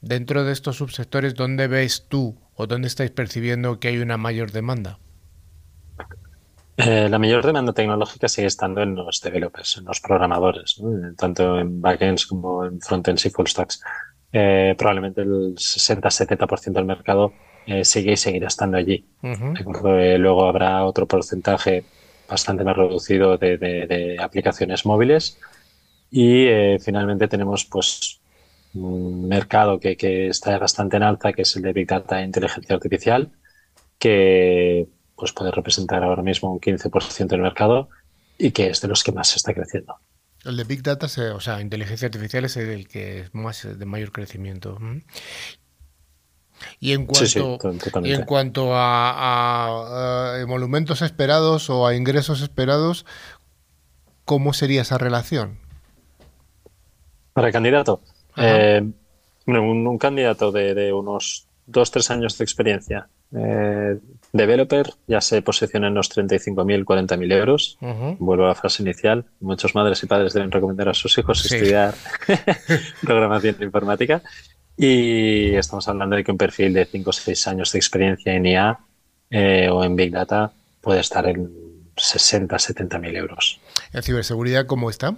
Dentro 0.00 0.44
de 0.44 0.52
estos 0.52 0.76
subsectores, 0.76 1.34
¿dónde 1.34 1.68
ves 1.68 2.06
tú 2.08 2.36
o 2.54 2.66
dónde 2.66 2.88
estáis 2.88 3.10
percibiendo 3.10 3.78
que 3.78 3.88
hay 3.88 3.98
una 3.98 4.16
mayor 4.16 4.50
demanda? 4.52 4.98
Eh, 6.82 7.08
la 7.10 7.18
mayor 7.18 7.44
demanda 7.44 7.74
tecnológica 7.74 8.26
sigue 8.26 8.46
estando 8.46 8.80
en 8.80 8.94
los 8.94 9.20
developers, 9.20 9.76
en 9.76 9.84
los 9.84 10.00
programadores, 10.00 10.80
tanto 11.16 11.58
en 11.58 11.80
backends 11.80 12.26
como 12.26 12.64
en 12.64 12.80
frontends 12.80 13.26
y 13.26 13.30
full 13.30 13.46
stacks. 13.46 13.82
Eh, 14.32 14.74
probablemente 14.78 15.20
el 15.20 15.54
60-70% 15.56 16.72
del 16.72 16.86
mercado 16.86 17.34
eh, 17.66 17.84
sigue 17.84 18.12
y 18.12 18.16
seguirá 18.16 18.48
estando 18.48 18.78
allí. 18.78 19.04
luego 19.20 20.46
habrá 20.46 20.84
otro 20.84 21.06
porcentaje 21.06 21.84
bastante 22.26 22.64
más 22.64 22.76
reducido 22.76 23.36
de, 23.36 24.16
aplicaciones 24.18 24.86
móviles 24.86 25.38
y 26.10 26.46
finalmente 26.80 27.28
tenemos 27.28 27.66
pues 27.66 28.20
un 28.74 29.28
mercado 29.28 29.78
que, 29.80 29.96
que, 29.96 30.28
está 30.28 30.56
bastante 30.58 30.96
en 30.96 31.02
alta, 31.02 31.32
que 31.32 31.42
es 31.42 31.56
el 31.56 31.62
de 31.62 31.72
Big 31.72 31.88
Data 31.88 32.20
e 32.20 32.24
Inteligencia 32.24 32.76
Artificial, 32.76 33.32
que 33.98 34.86
pues 35.20 35.32
puede 35.32 35.50
representar 35.50 36.02
ahora 36.02 36.22
mismo 36.22 36.50
un 36.50 36.60
15% 36.60 37.26
del 37.26 37.42
mercado 37.42 37.90
y 38.38 38.52
que 38.52 38.68
es 38.70 38.80
de 38.80 38.88
los 38.88 39.04
que 39.04 39.12
más 39.12 39.28
se 39.28 39.36
está 39.36 39.52
creciendo. 39.52 39.96
El 40.44 40.56
de 40.56 40.64
Big 40.64 40.82
Data, 40.82 41.06
o 41.34 41.40
sea, 41.40 41.60
inteligencia 41.60 42.06
artificial 42.06 42.46
es 42.46 42.56
el 42.56 42.88
que 42.88 43.20
es 43.20 43.34
más 43.34 43.68
de 43.78 43.84
mayor 43.84 44.10
crecimiento. 44.10 44.78
Y 46.78 46.92
en 46.92 47.04
cuanto, 47.04 47.58
y 48.02 48.12
en 48.12 48.24
cuanto 48.24 48.74
a, 48.74 50.40
a, 50.40 50.46
monumentos 50.46 51.02
esperados 51.02 51.68
o 51.68 51.86
a 51.86 51.94
ingresos 51.94 52.40
esperados, 52.40 53.04
¿cómo 54.24 54.54
sería 54.54 54.80
esa 54.80 54.96
relación? 54.96 55.58
Para 57.34 57.48
el 57.48 57.52
candidato. 57.52 58.00
Eh, 58.38 58.82
un, 59.46 59.98
candidato 59.98 60.50
de, 60.50 60.74
de 60.74 60.92
unos 60.94 61.46
dos, 61.66 61.90
tres 61.90 62.10
años 62.10 62.38
de 62.38 62.44
experiencia 62.44 63.08
eh, 63.32 63.98
developer 64.32 64.90
ya 65.06 65.20
se 65.20 65.42
posiciona 65.42 65.88
en 65.88 65.94
los 65.94 66.10
35.000, 66.10 66.84
40.000 66.84 67.32
euros. 67.32 67.78
Vuelvo 68.18 68.44
a 68.44 68.48
la 68.48 68.54
frase 68.54 68.82
inicial. 68.82 69.24
Muchos 69.40 69.74
madres 69.74 70.02
y 70.02 70.06
padres 70.06 70.32
deben 70.32 70.50
recomendar 70.50 70.88
a 70.88 70.94
sus 70.94 71.16
hijos 71.18 71.44
estudiar 71.44 71.94
programación 73.02 73.56
informática. 73.60 74.22
Y 74.76 75.54
estamos 75.54 75.86
hablando 75.88 76.16
de 76.16 76.24
que 76.24 76.32
un 76.32 76.38
perfil 76.38 76.72
de 76.72 76.86
5 76.86 77.10
o 77.10 77.12
6 77.12 77.48
años 77.48 77.72
de 77.72 77.78
experiencia 77.78 78.32
en 78.32 78.46
IA 78.46 78.78
eh, 79.30 79.68
o 79.70 79.84
en 79.84 79.94
Big 79.94 80.10
Data 80.10 80.52
puede 80.80 81.00
estar 81.00 81.26
en 81.28 81.50
60, 81.96 82.58
70 82.58 82.98
mil 82.98 83.14
euros. 83.14 83.60
¿En 83.92 84.02
ciberseguridad 84.02 84.66
cómo 84.66 84.88
está? 84.88 85.16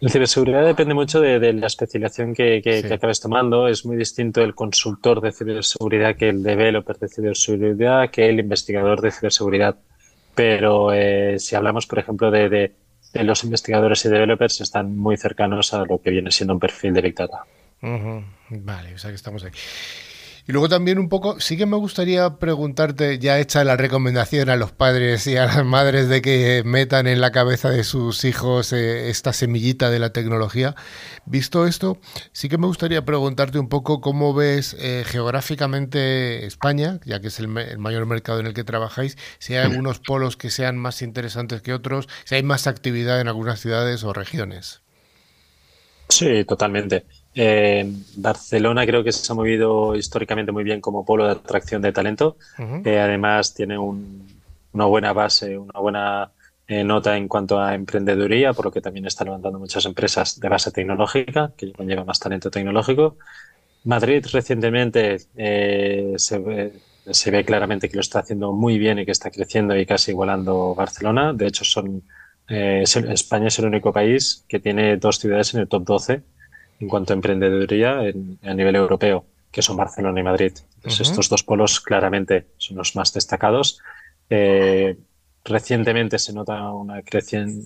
La 0.00 0.10
ciberseguridad 0.10 0.64
depende 0.64 0.92
mucho 0.92 1.20
de, 1.20 1.52
la 1.54 1.66
especialización 1.66 2.34
que, 2.34 2.90
acabes 2.92 3.20
tomando. 3.20 3.66
Es 3.66 3.86
muy 3.86 3.96
distinto 3.96 4.42
el 4.42 4.54
consultor 4.54 5.22
de 5.22 5.32
ciberseguridad 5.32 6.16
que 6.16 6.28
el 6.28 6.42
developer 6.42 6.98
de 6.98 7.08
ciberseguridad, 7.08 8.10
que 8.10 8.28
el 8.28 8.38
investigador 8.38 9.00
de 9.00 9.10
ciberseguridad. 9.10 9.76
Pero 10.34 10.92
eh, 10.92 11.38
si 11.38 11.56
hablamos, 11.56 11.86
por 11.86 11.98
ejemplo, 11.98 12.30
de, 12.30 12.74
los 13.14 13.42
investigadores 13.44 14.04
y 14.04 14.10
developers, 14.10 14.60
están 14.60 14.94
muy 14.96 15.16
cercanos 15.16 15.72
a 15.72 15.86
lo 15.86 15.98
que 16.02 16.10
viene 16.10 16.30
siendo 16.30 16.52
un 16.52 16.60
perfil 16.60 16.92
de 16.92 17.00
Big 17.00 17.14
Data. 17.14 17.44
Vale, 17.80 18.94
o 18.94 18.98
sea 18.98 19.10
que 19.10 19.16
estamos 19.16 19.44
ahí. 19.44 19.52
Y 20.48 20.52
luego 20.52 20.68
también 20.68 21.00
un 21.00 21.08
poco, 21.08 21.40
sí 21.40 21.56
que 21.56 21.66
me 21.66 21.76
gustaría 21.76 22.36
preguntarte, 22.36 23.18
ya 23.18 23.40
hecha 23.40 23.64
la 23.64 23.76
recomendación 23.76 24.48
a 24.48 24.54
los 24.54 24.70
padres 24.70 25.26
y 25.26 25.36
a 25.36 25.46
las 25.46 25.64
madres 25.64 26.08
de 26.08 26.22
que 26.22 26.62
metan 26.64 27.08
en 27.08 27.20
la 27.20 27.32
cabeza 27.32 27.68
de 27.68 27.82
sus 27.82 28.24
hijos 28.24 28.72
eh, 28.72 29.10
esta 29.10 29.32
semillita 29.32 29.90
de 29.90 29.98
la 29.98 30.10
tecnología, 30.10 30.76
visto 31.24 31.66
esto, 31.66 31.98
sí 32.30 32.48
que 32.48 32.58
me 32.58 32.68
gustaría 32.68 33.04
preguntarte 33.04 33.58
un 33.58 33.68
poco 33.68 34.00
cómo 34.00 34.34
ves 34.34 34.76
eh, 34.78 35.02
geográficamente 35.04 36.46
España, 36.46 37.00
ya 37.04 37.20
que 37.20 37.26
es 37.26 37.40
el, 37.40 37.58
el, 37.58 37.78
mayor 37.78 38.06
mercado 38.06 38.38
en 38.38 38.46
el 38.46 38.54
que 38.54 38.62
trabajáis, 38.62 39.18
si 39.40 39.56
hay 39.56 39.64
algunos 39.64 39.98
polos 39.98 40.36
que 40.36 40.50
sean 40.50 40.78
más 40.78 41.02
interesantes 41.02 41.60
que 41.60 41.74
otros, 41.74 42.08
si 42.24 42.36
hay 42.36 42.44
más 42.44 42.68
actividad 42.68 43.20
en 43.20 43.26
algunas 43.26 43.58
ciudades 43.58 44.04
o 44.04 44.12
regiones. 44.12 44.80
Sí, 46.08 46.44
totalmente. 46.44 47.04
Eh, 47.38 47.92
Barcelona 48.16 48.86
creo 48.86 49.04
que 49.04 49.12
se 49.12 49.30
ha 49.30 49.34
movido 49.34 49.94
históricamente 49.94 50.52
muy 50.52 50.64
bien 50.64 50.80
como 50.80 51.04
polo 51.04 51.26
de 51.26 51.32
atracción 51.32 51.82
de 51.82 51.92
talento. 51.92 52.38
además 52.58 53.52
tiene 53.52 53.76
una 53.78 54.86
buena 54.86 55.12
base, 55.12 55.58
una 55.58 55.78
buena 55.78 56.30
eh, 56.66 56.82
nota 56.82 57.14
en 57.14 57.28
cuanto 57.28 57.60
a 57.60 57.74
emprendeduría, 57.74 58.54
por 58.54 58.64
lo 58.64 58.72
que 58.72 58.80
también 58.80 59.04
está 59.04 59.22
levantando 59.24 59.58
muchas 59.58 59.84
empresas 59.84 60.40
de 60.40 60.48
base 60.48 60.70
tecnológica 60.70 61.52
que 61.58 61.72
conllevan 61.72 62.06
más 62.06 62.18
talento 62.18 62.50
tecnológico. 62.50 63.18
Madrid 63.84 64.24
recientemente 64.32 65.18
eh, 65.36 66.14
se, 66.16 66.38
ve, 66.38 67.44
claramente 67.44 67.90
que 67.90 67.96
lo 67.96 68.00
está 68.00 68.20
haciendo 68.20 68.52
muy 68.52 68.78
bien 68.78 68.98
y 68.98 69.04
que 69.04 69.12
está 69.12 69.30
creciendo 69.30 69.76
y 69.76 69.84
casi 69.84 70.12
igualando 70.12 70.74
Barcelona. 70.74 71.34
De 71.34 71.46
hecho, 71.48 71.64
son, 71.64 72.02
España 72.48 73.48
es 73.48 73.58
el 73.58 73.66
único 73.66 73.92
país 73.92 74.44
que 74.48 74.58
tiene 74.58 74.96
dos 74.96 75.18
ciudades 75.18 75.52
en 75.52 75.60
el 75.60 75.68
top 75.68 75.84
12 75.84 76.22
en 76.80 76.88
cuanto 76.88 77.12
a 77.12 77.16
emprendeduría 77.16 78.00
a 78.42 78.54
nivel 78.54 78.76
europeo, 78.76 79.24
que 79.50 79.62
son 79.62 79.76
Barcelona 79.76 80.20
y 80.20 80.22
Madrid. 80.22 80.52
estos 80.84 81.28
dos 81.28 81.42
polos 81.42 81.80
claramente 81.80 82.46
son 82.58 82.76
los 82.76 82.94
más 82.96 83.12
destacados. 83.12 83.80
Eh, 84.28 84.96
recientemente 85.44 86.18
se 86.18 86.32
nota 86.32 86.70
una, 86.72 87.02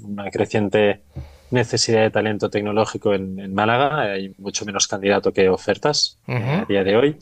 una 0.03 0.31
creciente 0.31 1.03
necesidad 1.51 2.03
de 2.03 2.11
talento 2.11 2.51
tecnológico 2.51 3.15
en, 3.15 3.53
Málaga. 3.55 4.13
Hay 4.13 4.35
mucho 4.39 4.65
menos 4.65 4.87
candidato 4.87 5.33
que 5.33 5.49
ofertas 5.49 6.19
eh, 6.27 6.35
a 6.35 6.65
día 6.65 6.85
de 6.85 6.97
hoy. 6.97 7.17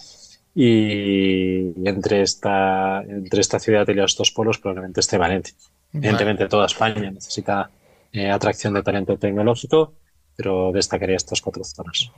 Y 0.55 1.89
entre 1.89 2.23
esta, 2.23 3.03
entre 3.03 3.41
esta 3.41 3.59
ciudad 3.61 3.87
y 3.89 3.95
los 3.95 4.17
dos 4.17 4.33
polos 4.33 4.59
probablemente 4.59 5.01
esté 5.01 5.17
Valencia. 5.17 5.55
Evidentemente 5.93 6.47
toda 6.47 6.67
España 6.67 7.11
necesita 7.11 7.71
eh, 8.13 8.31
atracción 8.31 8.75
de 8.75 8.83
talento 8.83 9.17
tecnológico 9.17 9.95
pero 10.39 10.71
destacaría 10.73 11.17
estas 11.17 11.41
cuatro 11.41 11.65
zonas. 11.65 12.13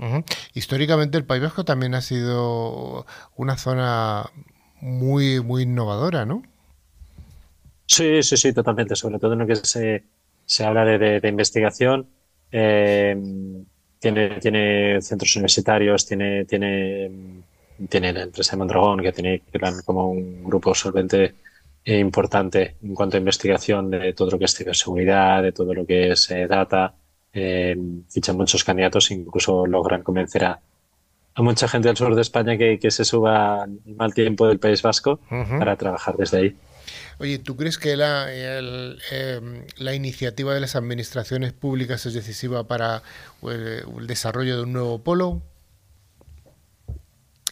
Históricamente 0.53 1.17
el 1.17 1.25
País 1.25 1.43
Vasco 1.43 1.65
también 1.65 1.95
ha 1.95 2.03
sido 2.03 3.07
una 3.35 3.57
zona 3.57 4.29
muy, 4.83 5.41
muy 5.41 5.63
innovadora, 5.63 6.27
¿no? 6.27 6.43
Sí, 7.87 8.23
sí, 8.23 8.37
sí, 8.37 8.53
totalmente. 8.53 8.95
Sobre 8.95 9.19
todo 9.19 9.33
en 9.33 9.39
lo 9.39 9.47
que 9.47 9.57
se, 9.57 10.05
habla 10.63 10.85
de, 10.85 11.27
investigación. 11.27 12.09
Eh, 12.53 13.17
tiene, 13.99 14.39
tiene 14.39 15.01
centros 15.01 15.35
universitarios, 15.37 16.05
tiene, 16.05 16.45
tiene, 16.45 17.11
tiene 17.89 18.13
la 18.13 18.25
empresa 18.25 18.51
de 18.53 18.59
Mondragón, 18.59 19.01
que 19.01 19.13
tiene 19.13 19.43
como 19.87 20.11
un 20.11 20.45
grupo 20.45 20.75
solvente 20.75 21.37
e 21.83 21.97
importante 21.97 22.77
en 22.83 22.95
cuanto 22.95 23.17
a 23.17 23.21
investigación 23.21 23.89
de 23.89 24.13
todo 24.13 24.33
lo 24.33 24.39
que 24.39 24.45
es 24.45 24.55
ciberseguridad, 24.55 25.43
de 25.43 25.53
todo 25.53 25.73
lo 25.73 25.87
que 25.87 26.11
es 26.11 26.31
eh, 26.31 26.47
data 26.47 26.97
eh, 27.33 27.77
fichan 28.09 28.37
muchos 28.37 28.65
candidatos 28.65 29.11
e 29.11 29.15
incluso 29.15 29.67
logran 29.67 30.03
convencer 30.03 30.45
a, 30.45 30.61
mucha 31.37 31.69
gente 31.69 31.89
del 31.89 31.97
sur 31.97 32.15
de 32.15 32.21
España 32.21 32.59
que, 32.59 32.91
se 32.91 33.05
suba 33.05 33.63
al 33.63 33.79
mal 33.97 34.13
tiempo 34.13 34.47
del 34.47 34.59
País 34.59 34.83
Vasco 34.83 35.21
para 35.59 35.77
trabajar 35.77 36.17
desde 36.17 36.39
ahí. 36.39 36.57
Oye, 37.19 37.39
¿tú 37.39 37.57
crees 37.57 37.79
que 37.79 37.97
la, 37.97 38.29
em, 38.33 39.65
la 39.77 39.95
iniciativa 39.95 40.55
de 40.55 40.61
las 40.61 40.75
administraciones 40.75 41.53
públicas 41.53 42.05
es 42.07 42.15
decisiva 42.15 42.65
para 42.65 43.03
eh, 43.49 43.83
el, 43.99 44.07
desarrollo 44.07 44.57
de 44.57 44.63
un 44.63 44.73
nuevo 44.73 44.99
polo? 45.03 45.43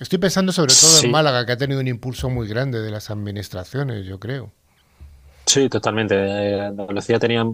Estoy 0.01 0.19
pensando 0.19 0.53
sobre 0.53 0.73
todo 0.75 1.05
en 1.05 1.11
Málaga, 1.11 1.45
que 1.45 1.53
ha 1.53 1.57
tenido 1.57 1.81
un 1.81 1.89
impulso 1.89 2.31
muy 2.31 2.49
grande 2.49 2.81
de 2.81 2.91
las 2.91 3.11
administraciones, 3.11 4.07
yo 4.07 4.19
creo. 4.19 4.53
Sí, 5.45 5.69
totalmente. 5.69 6.15
Eh, 6.15 6.61
Andalucía 6.61 7.19
tenía 7.19 7.45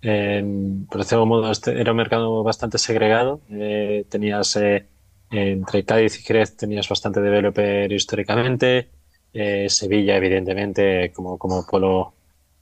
por 0.00 0.98
decirlo 0.98 1.26
modo, 1.26 1.50
este 1.50 1.80
era 1.80 1.90
un 1.90 1.96
mercado 1.96 2.42
bastante 2.42 2.78
segregado. 2.78 3.40
Eh, 3.50 4.04
tenías 4.08 4.56
eh, 4.56 4.86
entre 5.30 5.84
Cádiz 5.84 6.20
y 6.20 6.22
Jerez 6.22 6.56
tenías 6.56 6.88
bastante 6.88 7.20
developer 7.20 7.90
históricamente. 7.90 8.90
Eh, 9.32 9.68
Sevilla, 9.68 10.16
evidentemente, 10.16 11.12
como, 11.12 11.36
como 11.36 11.66
polo, 11.66 12.14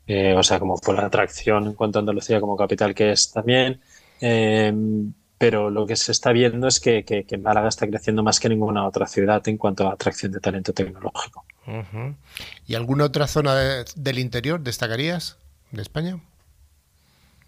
o 0.09 0.43
sea, 0.43 0.59
como 0.59 0.79
polo 0.79 1.01
de 1.01 1.07
atracción 1.07 1.67
en 1.67 1.75
cuanto 1.75 1.99
a 1.99 2.01
Andalucía 2.01 2.41
como 2.41 2.57
capital 2.57 2.95
que 2.95 3.13
es 3.13 3.31
también. 3.33 3.81
pero 5.39 5.69
lo 5.69 5.87
que 5.87 5.97
se 5.97 6.13
está 6.13 6.33
viendo 6.33 6.67
es 6.67 6.81
que, 6.81 7.05
que, 7.05 7.39
Málaga 7.39 7.69
está 7.69 7.87
creciendo 7.87 8.23
más 8.23 8.41
que 8.41 8.49
ninguna 8.49 8.87
otra 8.87 9.07
ciudad 9.07 9.47
en 9.47 9.59
cuanto 9.59 9.87
a 9.87 9.93
atracción 9.93 10.33
de 10.33 10.41
talento 10.41 10.73
tecnológico. 10.73 11.45
¿Y 12.67 12.75
alguna 12.75 13.05
otra 13.05 13.27
zona 13.27 13.85
del 13.95 14.19
interior 14.19 14.61
destacarías 14.61 15.37
de 15.73 15.83
España? 15.83 16.19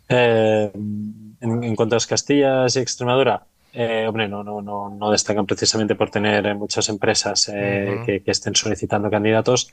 Eh, 0.08 0.70
en, 0.74 1.76
cuanto 1.76 1.96
a 1.96 1.98
Castillas 2.08 2.74
y 2.76 2.78
Extremadura, 2.80 3.46
eh, 3.72 4.06
hombre, 4.08 4.26
no, 4.26 4.42
no, 4.42 4.62
no, 4.62 4.88
no, 4.88 5.10
destacan 5.10 5.46
precisamente 5.46 5.94
por 5.94 6.10
tener 6.10 6.54
muchas 6.54 6.88
empresas 6.88 7.50
eh, 7.54 8.22
que, 8.24 8.30
estén 8.30 8.54
solicitando 8.54 9.10
candidatos, 9.10 9.72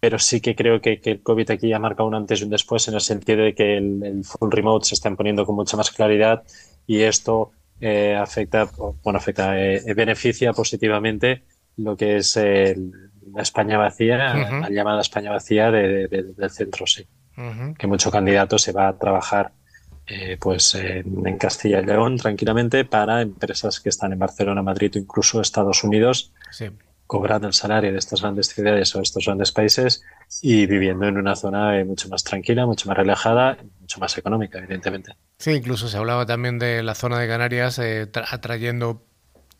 pero 0.00 0.18
sí 0.18 0.40
que 0.40 0.56
creo 0.56 0.80
que, 0.80 1.00
el 1.04 1.22
COVID 1.22 1.50
aquí 1.52 1.72
ha 1.72 1.78
marcado 1.78 2.08
un 2.08 2.16
antes 2.16 2.40
y 2.40 2.44
un 2.44 2.50
después 2.50 2.88
en 2.88 2.94
el 2.94 3.00
sentido 3.00 3.44
de 3.44 3.54
que 3.54 3.76
el, 3.76 4.24
full 4.24 4.50
remote 4.50 4.86
se 4.86 4.94
está 4.94 5.08
imponiendo 5.08 5.46
con 5.46 5.54
mucha 5.54 5.76
más 5.76 5.90
claridad 5.90 6.42
y 6.86 7.02
esto 7.02 7.52
afecta, 8.18 8.68
bueno, 9.04 9.18
afecta, 9.18 9.52
beneficia 9.94 10.52
positivamente 10.52 11.44
lo 11.76 11.96
que 11.96 12.16
es 12.16 12.36
la 12.36 13.42
España 13.42 13.78
vacía, 13.78 14.16
la 14.34 14.70
llamada 14.70 15.02
España 15.02 15.30
vacía 15.30 15.70
del 15.70 16.50
centro, 16.50 16.86
sí. 16.86 17.06
Que 17.78 17.86
mucho 17.86 18.10
candidato 18.10 18.58
se 18.58 18.72
va 18.72 18.88
a 18.88 18.98
trabajar 18.98 19.52
eh, 20.08 20.36
pues 20.40 20.74
en, 20.76 21.36
Castilla 21.36 21.80
y 21.80 21.84
León 21.84 22.16
tranquilamente 22.16 22.84
para 22.84 23.22
empresas 23.22 23.80
que 23.80 23.88
están 23.88 24.12
en 24.12 24.18
Barcelona, 24.20 24.62
Madrid 24.62 24.92
o 24.94 24.98
incluso 24.98 25.40
Estados 25.40 25.82
Unidos, 25.82 26.32
cobrando 27.08 27.48
el 27.48 27.54
salario 27.54 27.90
de 27.90 27.98
estas 27.98 28.20
grandes 28.20 28.48
ciudades 28.48 28.94
o 28.94 29.00
estos 29.00 29.24
grandes 29.24 29.50
países 29.50 30.04
y 30.42 30.66
viviendo 30.66 31.06
en 31.06 31.18
una 31.18 31.34
zona 31.34 31.78
eh, 31.78 31.84
mucho 31.84 32.08
más 32.08 32.22
tranquila, 32.22 32.66
mucho 32.66 32.88
más 32.88 32.96
relajada, 32.96 33.58
mucho 33.80 33.98
más 33.98 34.16
económica, 34.16 34.58
evidentemente. 34.58 35.12
Sí, 35.38 35.50
incluso 35.50 35.88
se 35.88 35.96
hablaba 35.96 36.24
también 36.24 36.60
de 36.60 36.84
la 36.84 36.94
zona 36.94 37.18
de 37.18 37.26
Canarias 37.26 37.78
eh, 37.80 38.08
atrayendo 38.30 39.02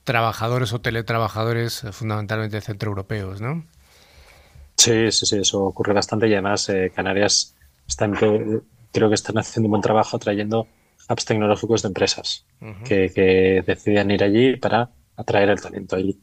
trabajadores 0.04 0.72
o 0.72 0.80
teletrabajadores 0.80 1.82
fundamentalmente 1.90 2.60
centroeuropeos, 2.60 3.40
¿no? 3.40 3.66
Sí, 4.76 5.10
sí, 5.10 5.26
sí, 5.26 5.38
eso 5.38 5.64
ocurre 5.64 5.92
bastante 5.92 6.28
y 6.28 6.34
además 6.34 6.70
Canarias 6.94 7.56
está 7.88 8.04
en, 8.04 8.14
creo 8.96 9.10
que 9.10 9.14
están 9.14 9.36
haciendo 9.36 9.66
un 9.66 9.72
buen 9.72 9.82
trabajo 9.82 10.18
trayendo 10.18 10.66
apps 11.08 11.26
tecnológicos 11.26 11.82
de 11.82 11.88
empresas 11.88 12.46
que, 12.82 13.62
deciden 13.66 14.10
ir 14.10 14.24
allí 14.24 14.56
para 14.56 14.88
atraer 15.16 15.50
el 15.50 15.60
talento 15.60 15.96
allí. 15.96 16.18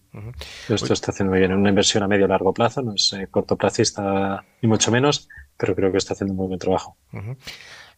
Esto 0.68 0.94
está 0.94 1.12
haciendo 1.12 1.32
muy 1.32 1.40
bien. 1.40 1.54
Una 1.54 1.70
inversión 1.70 2.02
a 2.02 2.08
medio 2.08 2.28
largo 2.28 2.52
plazo, 2.52 2.82
no 2.82 2.96
es 2.96 3.14
eh, 3.14 3.28
cortoplacista 3.30 4.44
ni 4.62 4.68
mucho 4.68 4.92
menos, 4.92 5.30
pero 5.56 5.76
creo 5.76 5.92
que 5.92 6.00
está 6.00 6.14
haciendo 6.14 6.34
un 6.34 6.38
muy 6.38 6.48
buen 6.48 6.60
trabajo. 6.60 6.98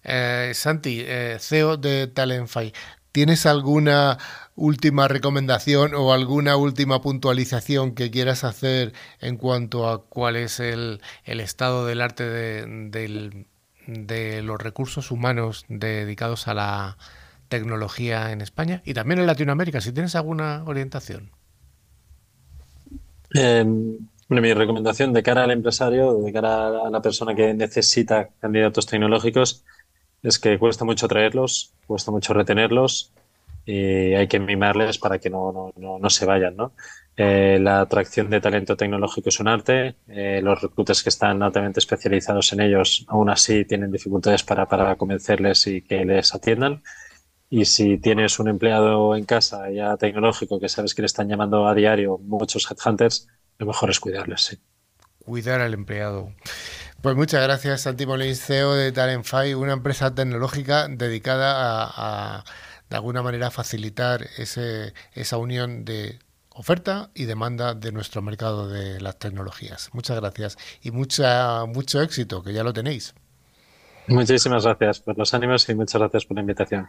Eh, 0.03 0.51
Santi, 0.53 1.01
eh, 1.05 1.37
CEO 1.39 1.77
de 1.77 2.07
Talentfy, 2.07 2.73
¿tienes 3.13 3.45
alguna 3.45 4.17
última 4.55 5.07
recomendación 5.07 5.93
o 5.95 6.11
alguna 6.11 6.57
última 6.57 7.01
puntualización 7.01 7.95
que 7.95 8.11
quieras 8.11 8.43
hacer 8.43 8.91
en 9.21 9.37
cuanto 9.37 9.87
a 9.87 10.05
cuál 10.05 10.35
es 10.35 10.59
el, 10.59 11.01
estado 11.23 11.85
del 11.85 12.01
arte 12.01 12.25
del 12.25 13.47
de 13.87 14.41
los 14.41 14.61
recursos 14.61 15.11
humanos 15.11 15.65
dedicados 15.67 16.47
a 16.47 16.53
la 16.53 16.97
tecnología 17.47 18.31
en 18.31 18.41
España 18.41 18.81
y 18.85 18.93
también 18.93 19.19
en 19.19 19.27
Latinoamérica, 19.27 19.81
si 19.81 19.91
tienes 19.91 20.15
alguna 20.15 20.63
orientación. 20.65 21.31
Em, 23.33 23.97
mi 24.29 24.53
recomendación 24.53 25.13
de 25.13 25.23
cara 25.23 25.43
al 25.43 25.51
empresario, 25.51 26.13
de 26.13 26.33
cara 26.33 26.87
a 26.87 26.89
la 26.89 27.01
persona 27.01 27.35
que 27.35 27.53
necesita 27.53 28.29
candidatos 28.39 28.85
tecnológicos, 28.85 29.63
es 30.23 30.39
que 30.39 30.57
cuesta 30.57 30.85
mucho 30.85 31.07
traerlos, 31.07 31.73
cuesta 31.85 32.11
mucho 32.11 32.33
retenerlos 32.33 33.11
y 33.65 34.13
hay 34.13 34.27
que 34.27 34.39
mimarles 34.39 34.97
para 34.97 35.19
que 35.19 35.29
no, 35.29 35.73
no, 35.75 35.99
no 35.99 36.09
se 36.09 36.25
vayan, 36.25 36.55
¿no? 36.55 36.73
Eh, 37.17 37.59
la 37.61 37.79
atracción 37.81 38.29
de 38.29 38.41
talento 38.41 38.75
tecnológico 38.75 39.29
es 39.29 39.39
un 39.39 39.47
arte. 39.47 39.95
Eh, 40.07 40.41
los 40.43 40.61
reclutes 40.61 41.01
que 41.01 41.09
están 41.09 41.41
altamente 41.43 41.79
especializados 41.79 42.51
en 42.53 42.61
ellos, 42.61 43.05
aún 43.07 43.29
así, 43.29 43.63
tienen 43.65 43.91
dificultades 43.91 44.43
para, 44.43 44.67
para 44.67 44.95
convencerles 44.97 45.65
y 45.67 45.81
que 45.81 46.03
les 46.03 46.35
atiendan. 46.35 46.83
Y 47.49 47.65
si 47.65 47.97
tienes 47.97 48.39
un 48.39 48.49
empleado 48.49 49.15
en 49.15 49.25
casa 49.25 49.69
ya 49.71 49.95
tecnológico 49.97 50.59
que 50.59 50.67
sabes 50.67 50.93
que 50.93 51.03
le 51.03 51.05
están 51.05 51.29
llamando 51.29 51.67
a 51.67 51.73
diario 51.73 52.17
muchos 52.17 52.69
headhunters, 52.69 53.27
lo 53.59 53.67
mejor 53.67 53.89
es 53.89 53.99
cuidarles. 53.99 54.59
Cuidar 55.23 55.61
al 55.61 55.73
empleado. 55.73 56.33
Pues 57.01 57.15
muchas 57.15 57.43
gracias, 57.43 57.81
Santi 57.81 58.05
Molins, 58.05 58.41
CEO 58.41 58.73
de 58.73 58.91
Talentfy, 58.91 59.53
una 59.53 59.73
empresa 59.73 60.13
tecnológica 60.13 60.87
dedicada 60.87 61.83
a, 61.85 62.39
a 62.39 62.43
de 62.89 62.95
alguna 62.95 63.23
manera, 63.23 63.51
facilitar 63.51 64.27
ese, 64.37 64.93
esa 65.13 65.37
unión 65.37 65.85
de 65.85 66.19
oferta 66.55 67.11
y 67.13 67.25
demanda 67.25 67.73
de 67.73 67.91
nuestro 67.91 68.21
mercado 68.21 68.67
de 68.67 68.99
las 69.01 69.19
tecnologías. 69.19 69.89
Muchas 69.93 70.19
gracias 70.19 70.57
y 70.81 70.91
mucha, 70.91 71.65
mucho 71.65 72.01
éxito, 72.01 72.41
que 72.41 72.53
ya 72.53 72.63
lo 72.63 72.73
tenéis. 72.73 73.13
Muchísimas 74.07 74.63
gracias 74.63 74.99
por 74.99 75.17
los 75.17 75.33
ánimos 75.33 75.67
y 75.67 75.75
muchas 75.75 75.99
gracias 75.99 76.25
por 76.25 76.35
la 76.35 76.41
invitación. 76.41 76.87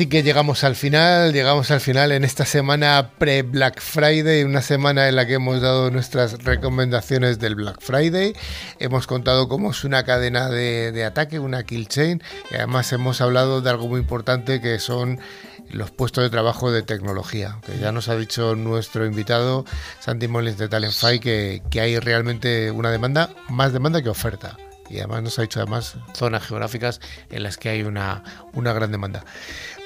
Sí 0.00 0.06
que 0.06 0.22
llegamos 0.22 0.64
al 0.64 0.76
final, 0.76 1.34
llegamos 1.34 1.70
al 1.70 1.82
final 1.82 2.10
en 2.10 2.24
esta 2.24 2.46
semana 2.46 3.10
pre-Black 3.18 3.82
Friday, 3.82 4.44
una 4.44 4.62
semana 4.62 5.10
en 5.10 5.16
la 5.16 5.26
que 5.26 5.34
hemos 5.34 5.60
dado 5.60 5.90
nuestras 5.90 6.42
recomendaciones 6.42 7.38
del 7.38 7.54
Black 7.54 7.82
Friday, 7.82 8.32
hemos 8.78 9.06
contado 9.06 9.46
cómo 9.46 9.72
es 9.72 9.84
una 9.84 10.02
cadena 10.04 10.48
de, 10.48 11.04
ataque, 11.04 11.38
una 11.38 11.64
kill 11.64 11.86
chain, 11.86 12.22
y 12.50 12.54
además 12.54 12.90
hemos 12.94 13.20
hablado 13.20 13.60
de 13.60 13.68
algo 13.68 13.88
muy 13.88 14.00
importante 14.00 14.62
que 14.62 14.78
son 14.78 15.20
los 15.70 15.90
puestos 15.90 16.24
de 16.24 16.30
trabajo 16.30 16.72
de 16.72 16.80
tecnología, 16.80 17.58
que 17.66 17.78
ya 17.78 17.92
nos 17.92 18.08
ha 18.08 18.16
dicho 18.16 18.56
nuestro 18.56 19.04
invitado 19.04 19.66
Santi 19.98 20.28
Molins 20.28 20.56
de 20.56 20.70
Talentfy 20.70 21.20
que, 21.20 21.62
que 21.70 21.82
hay 21.82 21.98
realmente 21.98 22.70
una 22.70 22.90
demanda, 22.90 23.28
más 23.50 23.74
demanda 23.74 24.00
que 24.00 24.08
oferta 24.08 24.56
y 24.90 24.98
además 24.98 25.22
nos 25.22 25.38
ha 25.38 25.42
dicho 25.42 25.60
además 25.60 25.96
zonas 26.14 26.46
geográficas 26.46 27.00
en 27.30 27.42
las 27.44 27.56
que 27.56 27.68
hay 27.68 27.82
una, 27.82 28.22
una 28.52 28.72
gran 28.72 28.90
demanda. 28.90 29.24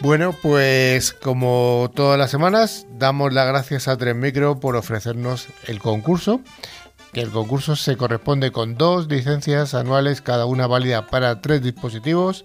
Bueno, 0.01 0.35
pues 0.43 1.13
como 1.13 1.91
todas 1.95 2.19
las 2.19 2.31
semanas, 2.31 2.87
damos 2.99 3.33
las 3.33 3.47
gracias 3.47 3.87
a 3.87 3.97
Tres 3.97 4.17
Micro 4.17 4.59
por 4.59 4.77
ofrecernos 4.77 5.49
el 5.67 5.79
concurso. 5.79 6.41
Que 7.13 7.21
el 7.21 7.31
concurso 7.31 7.77
se 7.77 7.97
corresponde 7.97 8.51
con 8.51 8.77
dos 8.77 9.07
licencias 9.07 9.75
anuales, 9.75 10.21
cada 10.21 10.47
una 10.47 10.67
válida 10.67 11.07
para 11.07 11.41
tres 11.41 11.63
dispositivos 11.63 12.45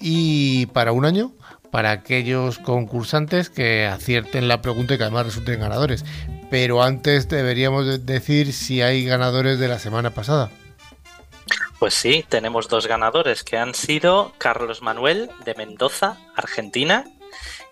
y 0.00 0.66
para 0.66 0.90
un 0.90 1.04
año 1.04 1.32
para 1.72 1.90
aquellos 1.90 2.58
concursantes 2.58 3.48
que 3.48 3.86
acierten 3.86 4.46
la 4.46 4.60
pregunta 4.60 4.94
y 4.94 4.98
que 4.98 5.04
además 5.04 5.26
resulten 5.26 5.60
ganadores. 5.60 6.04
Pero 6.50 6.82
antes 6.82 7.28
deberíamos 7.28 8.04
decir 8.04 8.52
si 8.52 8.82
hay 8.82 9.06
ganadores 9.06 9.58
de 9.58 9.68
la 9.68 9.78
semana 9.78 10.10
pasada. 10.10 10.50
Pues 11.82 11.94
sí, 11.94 12.24
tenemos 12.28 12.68
dos 12.68 12.86
ganadores 12.86 13.42
que 13.42 13.58
han 13.58 13.74
sido 13.74 14.34
Carlos 14.38 14.82
Manuel 14.82 15.30
de 15.44 15.56
Mendoza, 15.56 16.16
Argentina, 16.36 17.06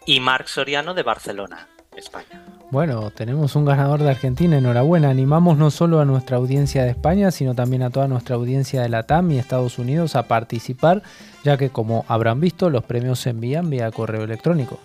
y 0.04 0.18
Marc 0.18 0.48
Soriano 0.48 0.94
de 0.94 1.04
Barcelona, 1.04 1.68
España. 1.96 2.44
Bueno, 2.72 3.12
tenemos 3.12 3.54
un 3.54 3.64
ganador 3.64 4.02
de 4.02 4.10
Argentina, 4.10 4.58
enhorabuena. 4.58 5.10
Animamos 5.10 5.58
no 5.58 5.70
solo 5.70 6.00
a 6.00 6.04
nuestra 6.04 6.38
audiencia 6.38 6.82
de 6.82 6.90
España, 6.90 7.30
sino 7.30 7.54
también 7.54 7.84
a 7.84 7.90
toda 7.90 8.08
nuestra 8.08 8.34
audiencia 8.34 8.82
de 8.82 8.88
la 8.88 9.04
TAM 9.04 9.30
y 9.30 9.38
Estados 9.38 9.78
Unidos 9.78 10.16
a 10.16 10.26
participar, 10.26 11.04
ya 11.44 11.56
que 11.56 11.70
como 11.70 12.04
habrán 12.08 12.40
visto, 12.40 12.68
los 12.68 12.82
premios 12.82 13.20
se 13.20 13.30
envían 13.30 13.70
vía 13.70 13.92
correo 13.92 14.24
electrónico. 14.24 14.80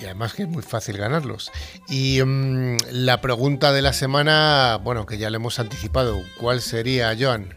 Y 0.00 0.06
además 0.06 0.32
que 0.32 0.44
es 0.44 0.48
muy 0.48 0.62
fácil 0.62 0.96
ganarlos. 0.96 1.52
Y 1.90 2.22
mm, 2.24 2.78
la 2.90 3.20
pregunta 3.20 3.74
de 3.74 3.82
la 3.82 3.92
semana, 3.92 4.80
bueno, 4.82 5.04
que 5.04 5.18
ya 5.18 5.28
le 5.28 5.36
hemos 5.36 5.58
anticipado, 5.58 6.22
¿cuál 6.40 6.62
sería, 6.62 7.14
Joan? 7.20 7.54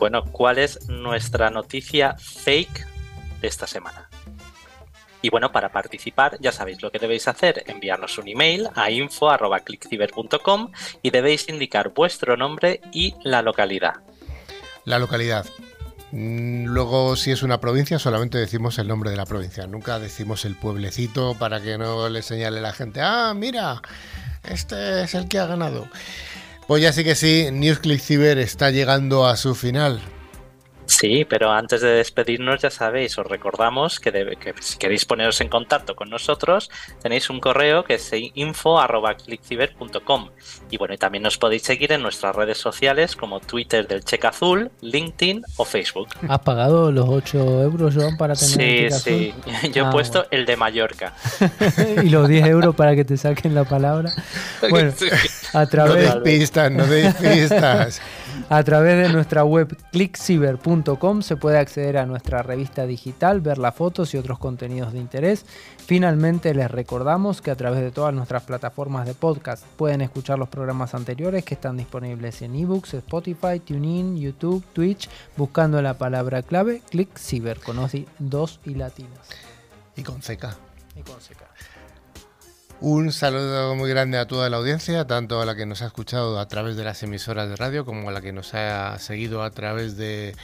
Bueno, 0.00 0.24
¿cuál 0.24 0.56
es 0.56 0.88
nuestra 0.88 1.50
noticia 1.50 2.16
fake 2.18 2.86
de 3.42 3.46
esta 3.46 3.66
semana? 3.66 4.08
Y 5.20 5.28
bueno, 5.28 5.52
para 5.52 5.72
participar 5.72 6.38
ya 6.40 6.52
sabéis 6.52 6.80
lo 6.80 6.90
que 6.90 6.98
debéis 6.98 7.28
hacer, 7.28 7.62
enviarnos 7.66 8.16
un 8.16 8.26
email 8.26 8.70
a 8.74 8.90
info.clickciber.com 8.90 10.72
y 11.02 11.10
debéis 11.10 11.50
indicar 11.50 11.92
vuestro 11.92 12.38
nombre 12.38 12.80
y 12.94 13.14
la 13.24 13.42
localidad. 13.42 13.96
La 14.86 14.98
localidad. 14.98 15.44
Mm, 16.12 16.64
luego, 16.64 17.14
si 17.14 17.30
es 17.30 17.42
una 17.42 17.60
provincia, 17.60 17.98
solamente 17.98 18.38
decimos 18.38 18.78
el 18.78 18.88
nombre 18.88 19.10
de 19.10 19.18
la 19.18 19.26
provincia. 19.26 19.66
Nunca 19.66 19.98
decimos 19.98 20.46
el 20.46 20.56
pueblecito 20.56 21.34
para 21.34 21.60
que 21.60 21.76
no 21.76 22.08
le 22.08 22.22
señale 22.22 22.62
la 22.62 22.72
gente, 22.72 23.02
ah, 23.02 23.34
mira, 23.36 23.82
este 24.44 25.02
es 25.02 25.14
el 25.14 25.28
que 25.28 25.38
ha 25.38 25.44
ganado. 25.44 25.88
Pues 26.70 26.84
ya 26.84 26.92
sí 26.92 27.02
que 27.02 27.16
sí, 27.16 27.48
NewsClick 27.50 28.00
Cyber 28.00 28.38
está 28.38 28.70
llegando 28.70 29.26
a 29.26 29.36
su 29.36 29.56
final. 29.56 30.00
Sí, 30.90 31.24
pero 31.24 31.50
antes 31.52 31.80
de 31.82 31.90
despedirnos, 31.90 32.62
ya 32.62 32.70
sabéis, 32.70 33.16
os 33.16 33.24
recordamos 33.24 34.00
que, 34.00 34.36
si 34.60 34.76
queréis 34.76 35.04
poneros 35.04 35.40
en 35.40 35.48
contacto 35.48 35.94
con 35.94 36.10
nosotros, 36.10 36.68
tenéis 37.00 37.30
un 37.30 37.38
correo 37.38 37.84
que 37.84 37.94
es 37.94 38.10
info.clickciber.com. 38.12 40.30
Y 40.68 40.78
bueno, 40.78 40.94
y 40.94 40.98
también 40.98 41.22
nos 41.22 41.38
podéis 41.38 41.62
seguir 41.62 41.92
en 41.92 42.02
nuestras 42.02 42.34
redes 42.34 42.58
sociales 42.58 43.14
como 43.14 43.38
Twitter 43.38 43.86
del 43.86 44.04
Cheque 44.04 44.26
Azul, 44.26 44.72
LinkedIn 44.80 45.44
o 45.58 45.64
Facebook. 45.64 46.08
¿Has 46.28 46.40
pagado 46.40 46.90
los 46.90 47.08
8 47.08 47.62
euros, 47.62 47.94
Joan, 47.94 48.16
para 48.16 48.34
tener 48.34 48.92
Sí, 48.92 49.00
sí. 49.00 49.32
Yo 49.72 49.84
he 49.84 49.86
ah, 49.86 49.90
puesto 49.90 50.26
el 50.32 50.44
de 50.44 50.56
Mallorca. 50.56 51.14
y 52.02 52.08
los 52.08 52.26
10 52.26 52.46
euros 52.46 52.74
para 52.74 52.96
que 52.96 53.04
te 53.04 53.16
saquen 53.16 53.54
la 53.54 53.62
palabra. 53.62 54.12
Bueno, 54.68 54.92
a 55.54 55.66
través... 55.66 56.14
No 56.14 56.22
pistas, 56.22 56.70
no 56.70 56.86
deis 56.86 57.14
pistas. 57.14 58.02
A 58.48 58.62
través 58.64 59.06
de 59.06 59.12
nuestra 59.12 59.44
web 59.44 59.76
clickciber.com 59.92 61.22
se 61.22 61.36
puede 61.36 61.58
acceder 61.58 61.98
a 61.98 62.06
nuestra 62.06 62.42
revista 62.42 62.86
digital, 62.86 63.40
ver 63.40 63.58
las 63.58 63.74
fotos 63.74 64.14
y 64.14 64.18
otros 64.18 64.38
contenidos 64.38 64.92
de 64.92 64.98
interés. 64.98 65.44
Finalmente 65.86 66.54
les 66.54 66.70
recordamos 66.70 67.42
que 67.42 67.50
a 67.50 67.56
través 67.56 67.80
de 67.80 67.90
todas 67.90 68.14
nuestras 68.14 68.42
plataformas 68.44 69.06
de 69.06 69.14
podcast 69.14 69.64
pueden 69.76 70.00
escuchar 70.00 70.38
los 70.38 70.48
programas 70.48 70.94
anteriores 70.94 71.44
que 71.44 71.54
están 71.54 71.76
disponibles 71.76 72.42
en 72.42 72.54
ebooks, 72.54 72.94
Spotify, 72.94 73.60
TuneIn, 73.60 74.16
YouTube, 74.16 74.64
Twitch, 74.72 75.08
buscando 75.36 75.80
la 75.82 75.94
palabra 75.94 76.42
clave 76.42 76.82
ClickCiber 76.90 77.60
con 77.60 77.76
dos 78.18 78.60
y 78.64 78.74
latinas. 78.74 79.28
Y 79.96 80.02
con 80.02 80.20
CK. 80.20 80.46
Y 80.96 81.02
con 81.02 81.16
CK. 81.16 81.69
Un 82.82 83.12
saludo 83.12 83.74
muy 83.74 83.90
grande 83.90 84.16
a 84.16 84.26
toda 84.26 84.48
la 84.48 84.56
audiencia, 84.56 85.06
tanto 85.06 85.42
a 85.42 85.44
la 85.44 85.54
que 85.54 85.66
nos 85.66 85.82
ha 85.82 85.86
escuchado 85.86 86.38
a 86.38 86.48
través 86.48 86.76
de 86.76 86.84
las 86.84 87.02
emisoras 87.02 87.50
de 87.50 87.56
radio 87.56 87.84
como 87.84 88.08
a 88.08 88.12
la 88.12 88.22
que 88.22 88.32
nos 88.32 88.54
ha 88.54 88.98
seguido 88.98 89.42
a 89.42 89.50
través 89.50 89.98
de 89.98 90.34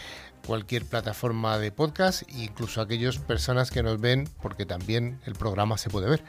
cualquier 0.47 0.84
plataforma 0.84 1.57
de 1.59 1.72
podcast, 1.72 2.24
incluso 2.28 2.82
a 2.82 2.84
aquellas 2.84 3.16
personas 3.16 3.70
que 3.70 3.82
nos 3.82 3.99
ven, 4.03 4.28
porque 4.43 4.66
también 4.66 5.18
el 5.24 5.34
programa 5.34 5.78
se 5.78 5.89
puede 5.89 6.11
ver. 6.11 6.22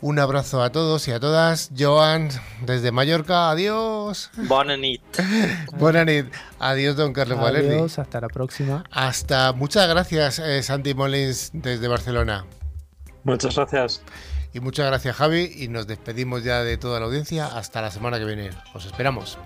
Un 0.00 0.18
abrazo 0.18 0.62
a 0.62 0.72
todos 0.72 1.06
y 1.08 1.12
a 1.12 1.20
todas. 1.20 1.70
Joan, 1.78 2.30
desde 2.64 2.90
Mallorca, 2.90 3.50
adiós. 3.50 4.30
Bonanit. 4.48 5.02
Bonanit. 5.78 6.32
Adiós, 6.58 6.96
don 6.96 7.12
Carlos 7.12 7.38
Valerdi. 7.38 7.74
Adiós, 7.74 7.98
hasta 7.98 8.18
la 8.22 8.28
próxima. 8.28 8.84
Hasta, 8.90 9.52
muchas 9.52 9.86
gracias, 9.86 10.38
eh, 10.38 10.62
Santi 10.62 10.94
Molins, 10.94 11.50
desde 11.52 11.86
Barcelona. 11.86 12.46
Muchas 13.24 13.54
gracias. 13.54 14.02
Y 14.52 14.60
muchas 14.60 14.86
gracias 14.86 15.16
Javi 15.16 15.52
y 15.56 15.68
nos 15.68 15.86
despedimos 15.86 16.42
ya 16.42 16.64
de 16.64 16.76
toda 16.76 16.98
la 16.98 17.06
audiencia 17.06 17.46
hasta 17.46 17.80
la 17.80 17.90
semana 17.90 18.18
que 18.18 18.24
viene. 18.24 18.50
Os 18.74 18.84
esperamos. 18.84 19.38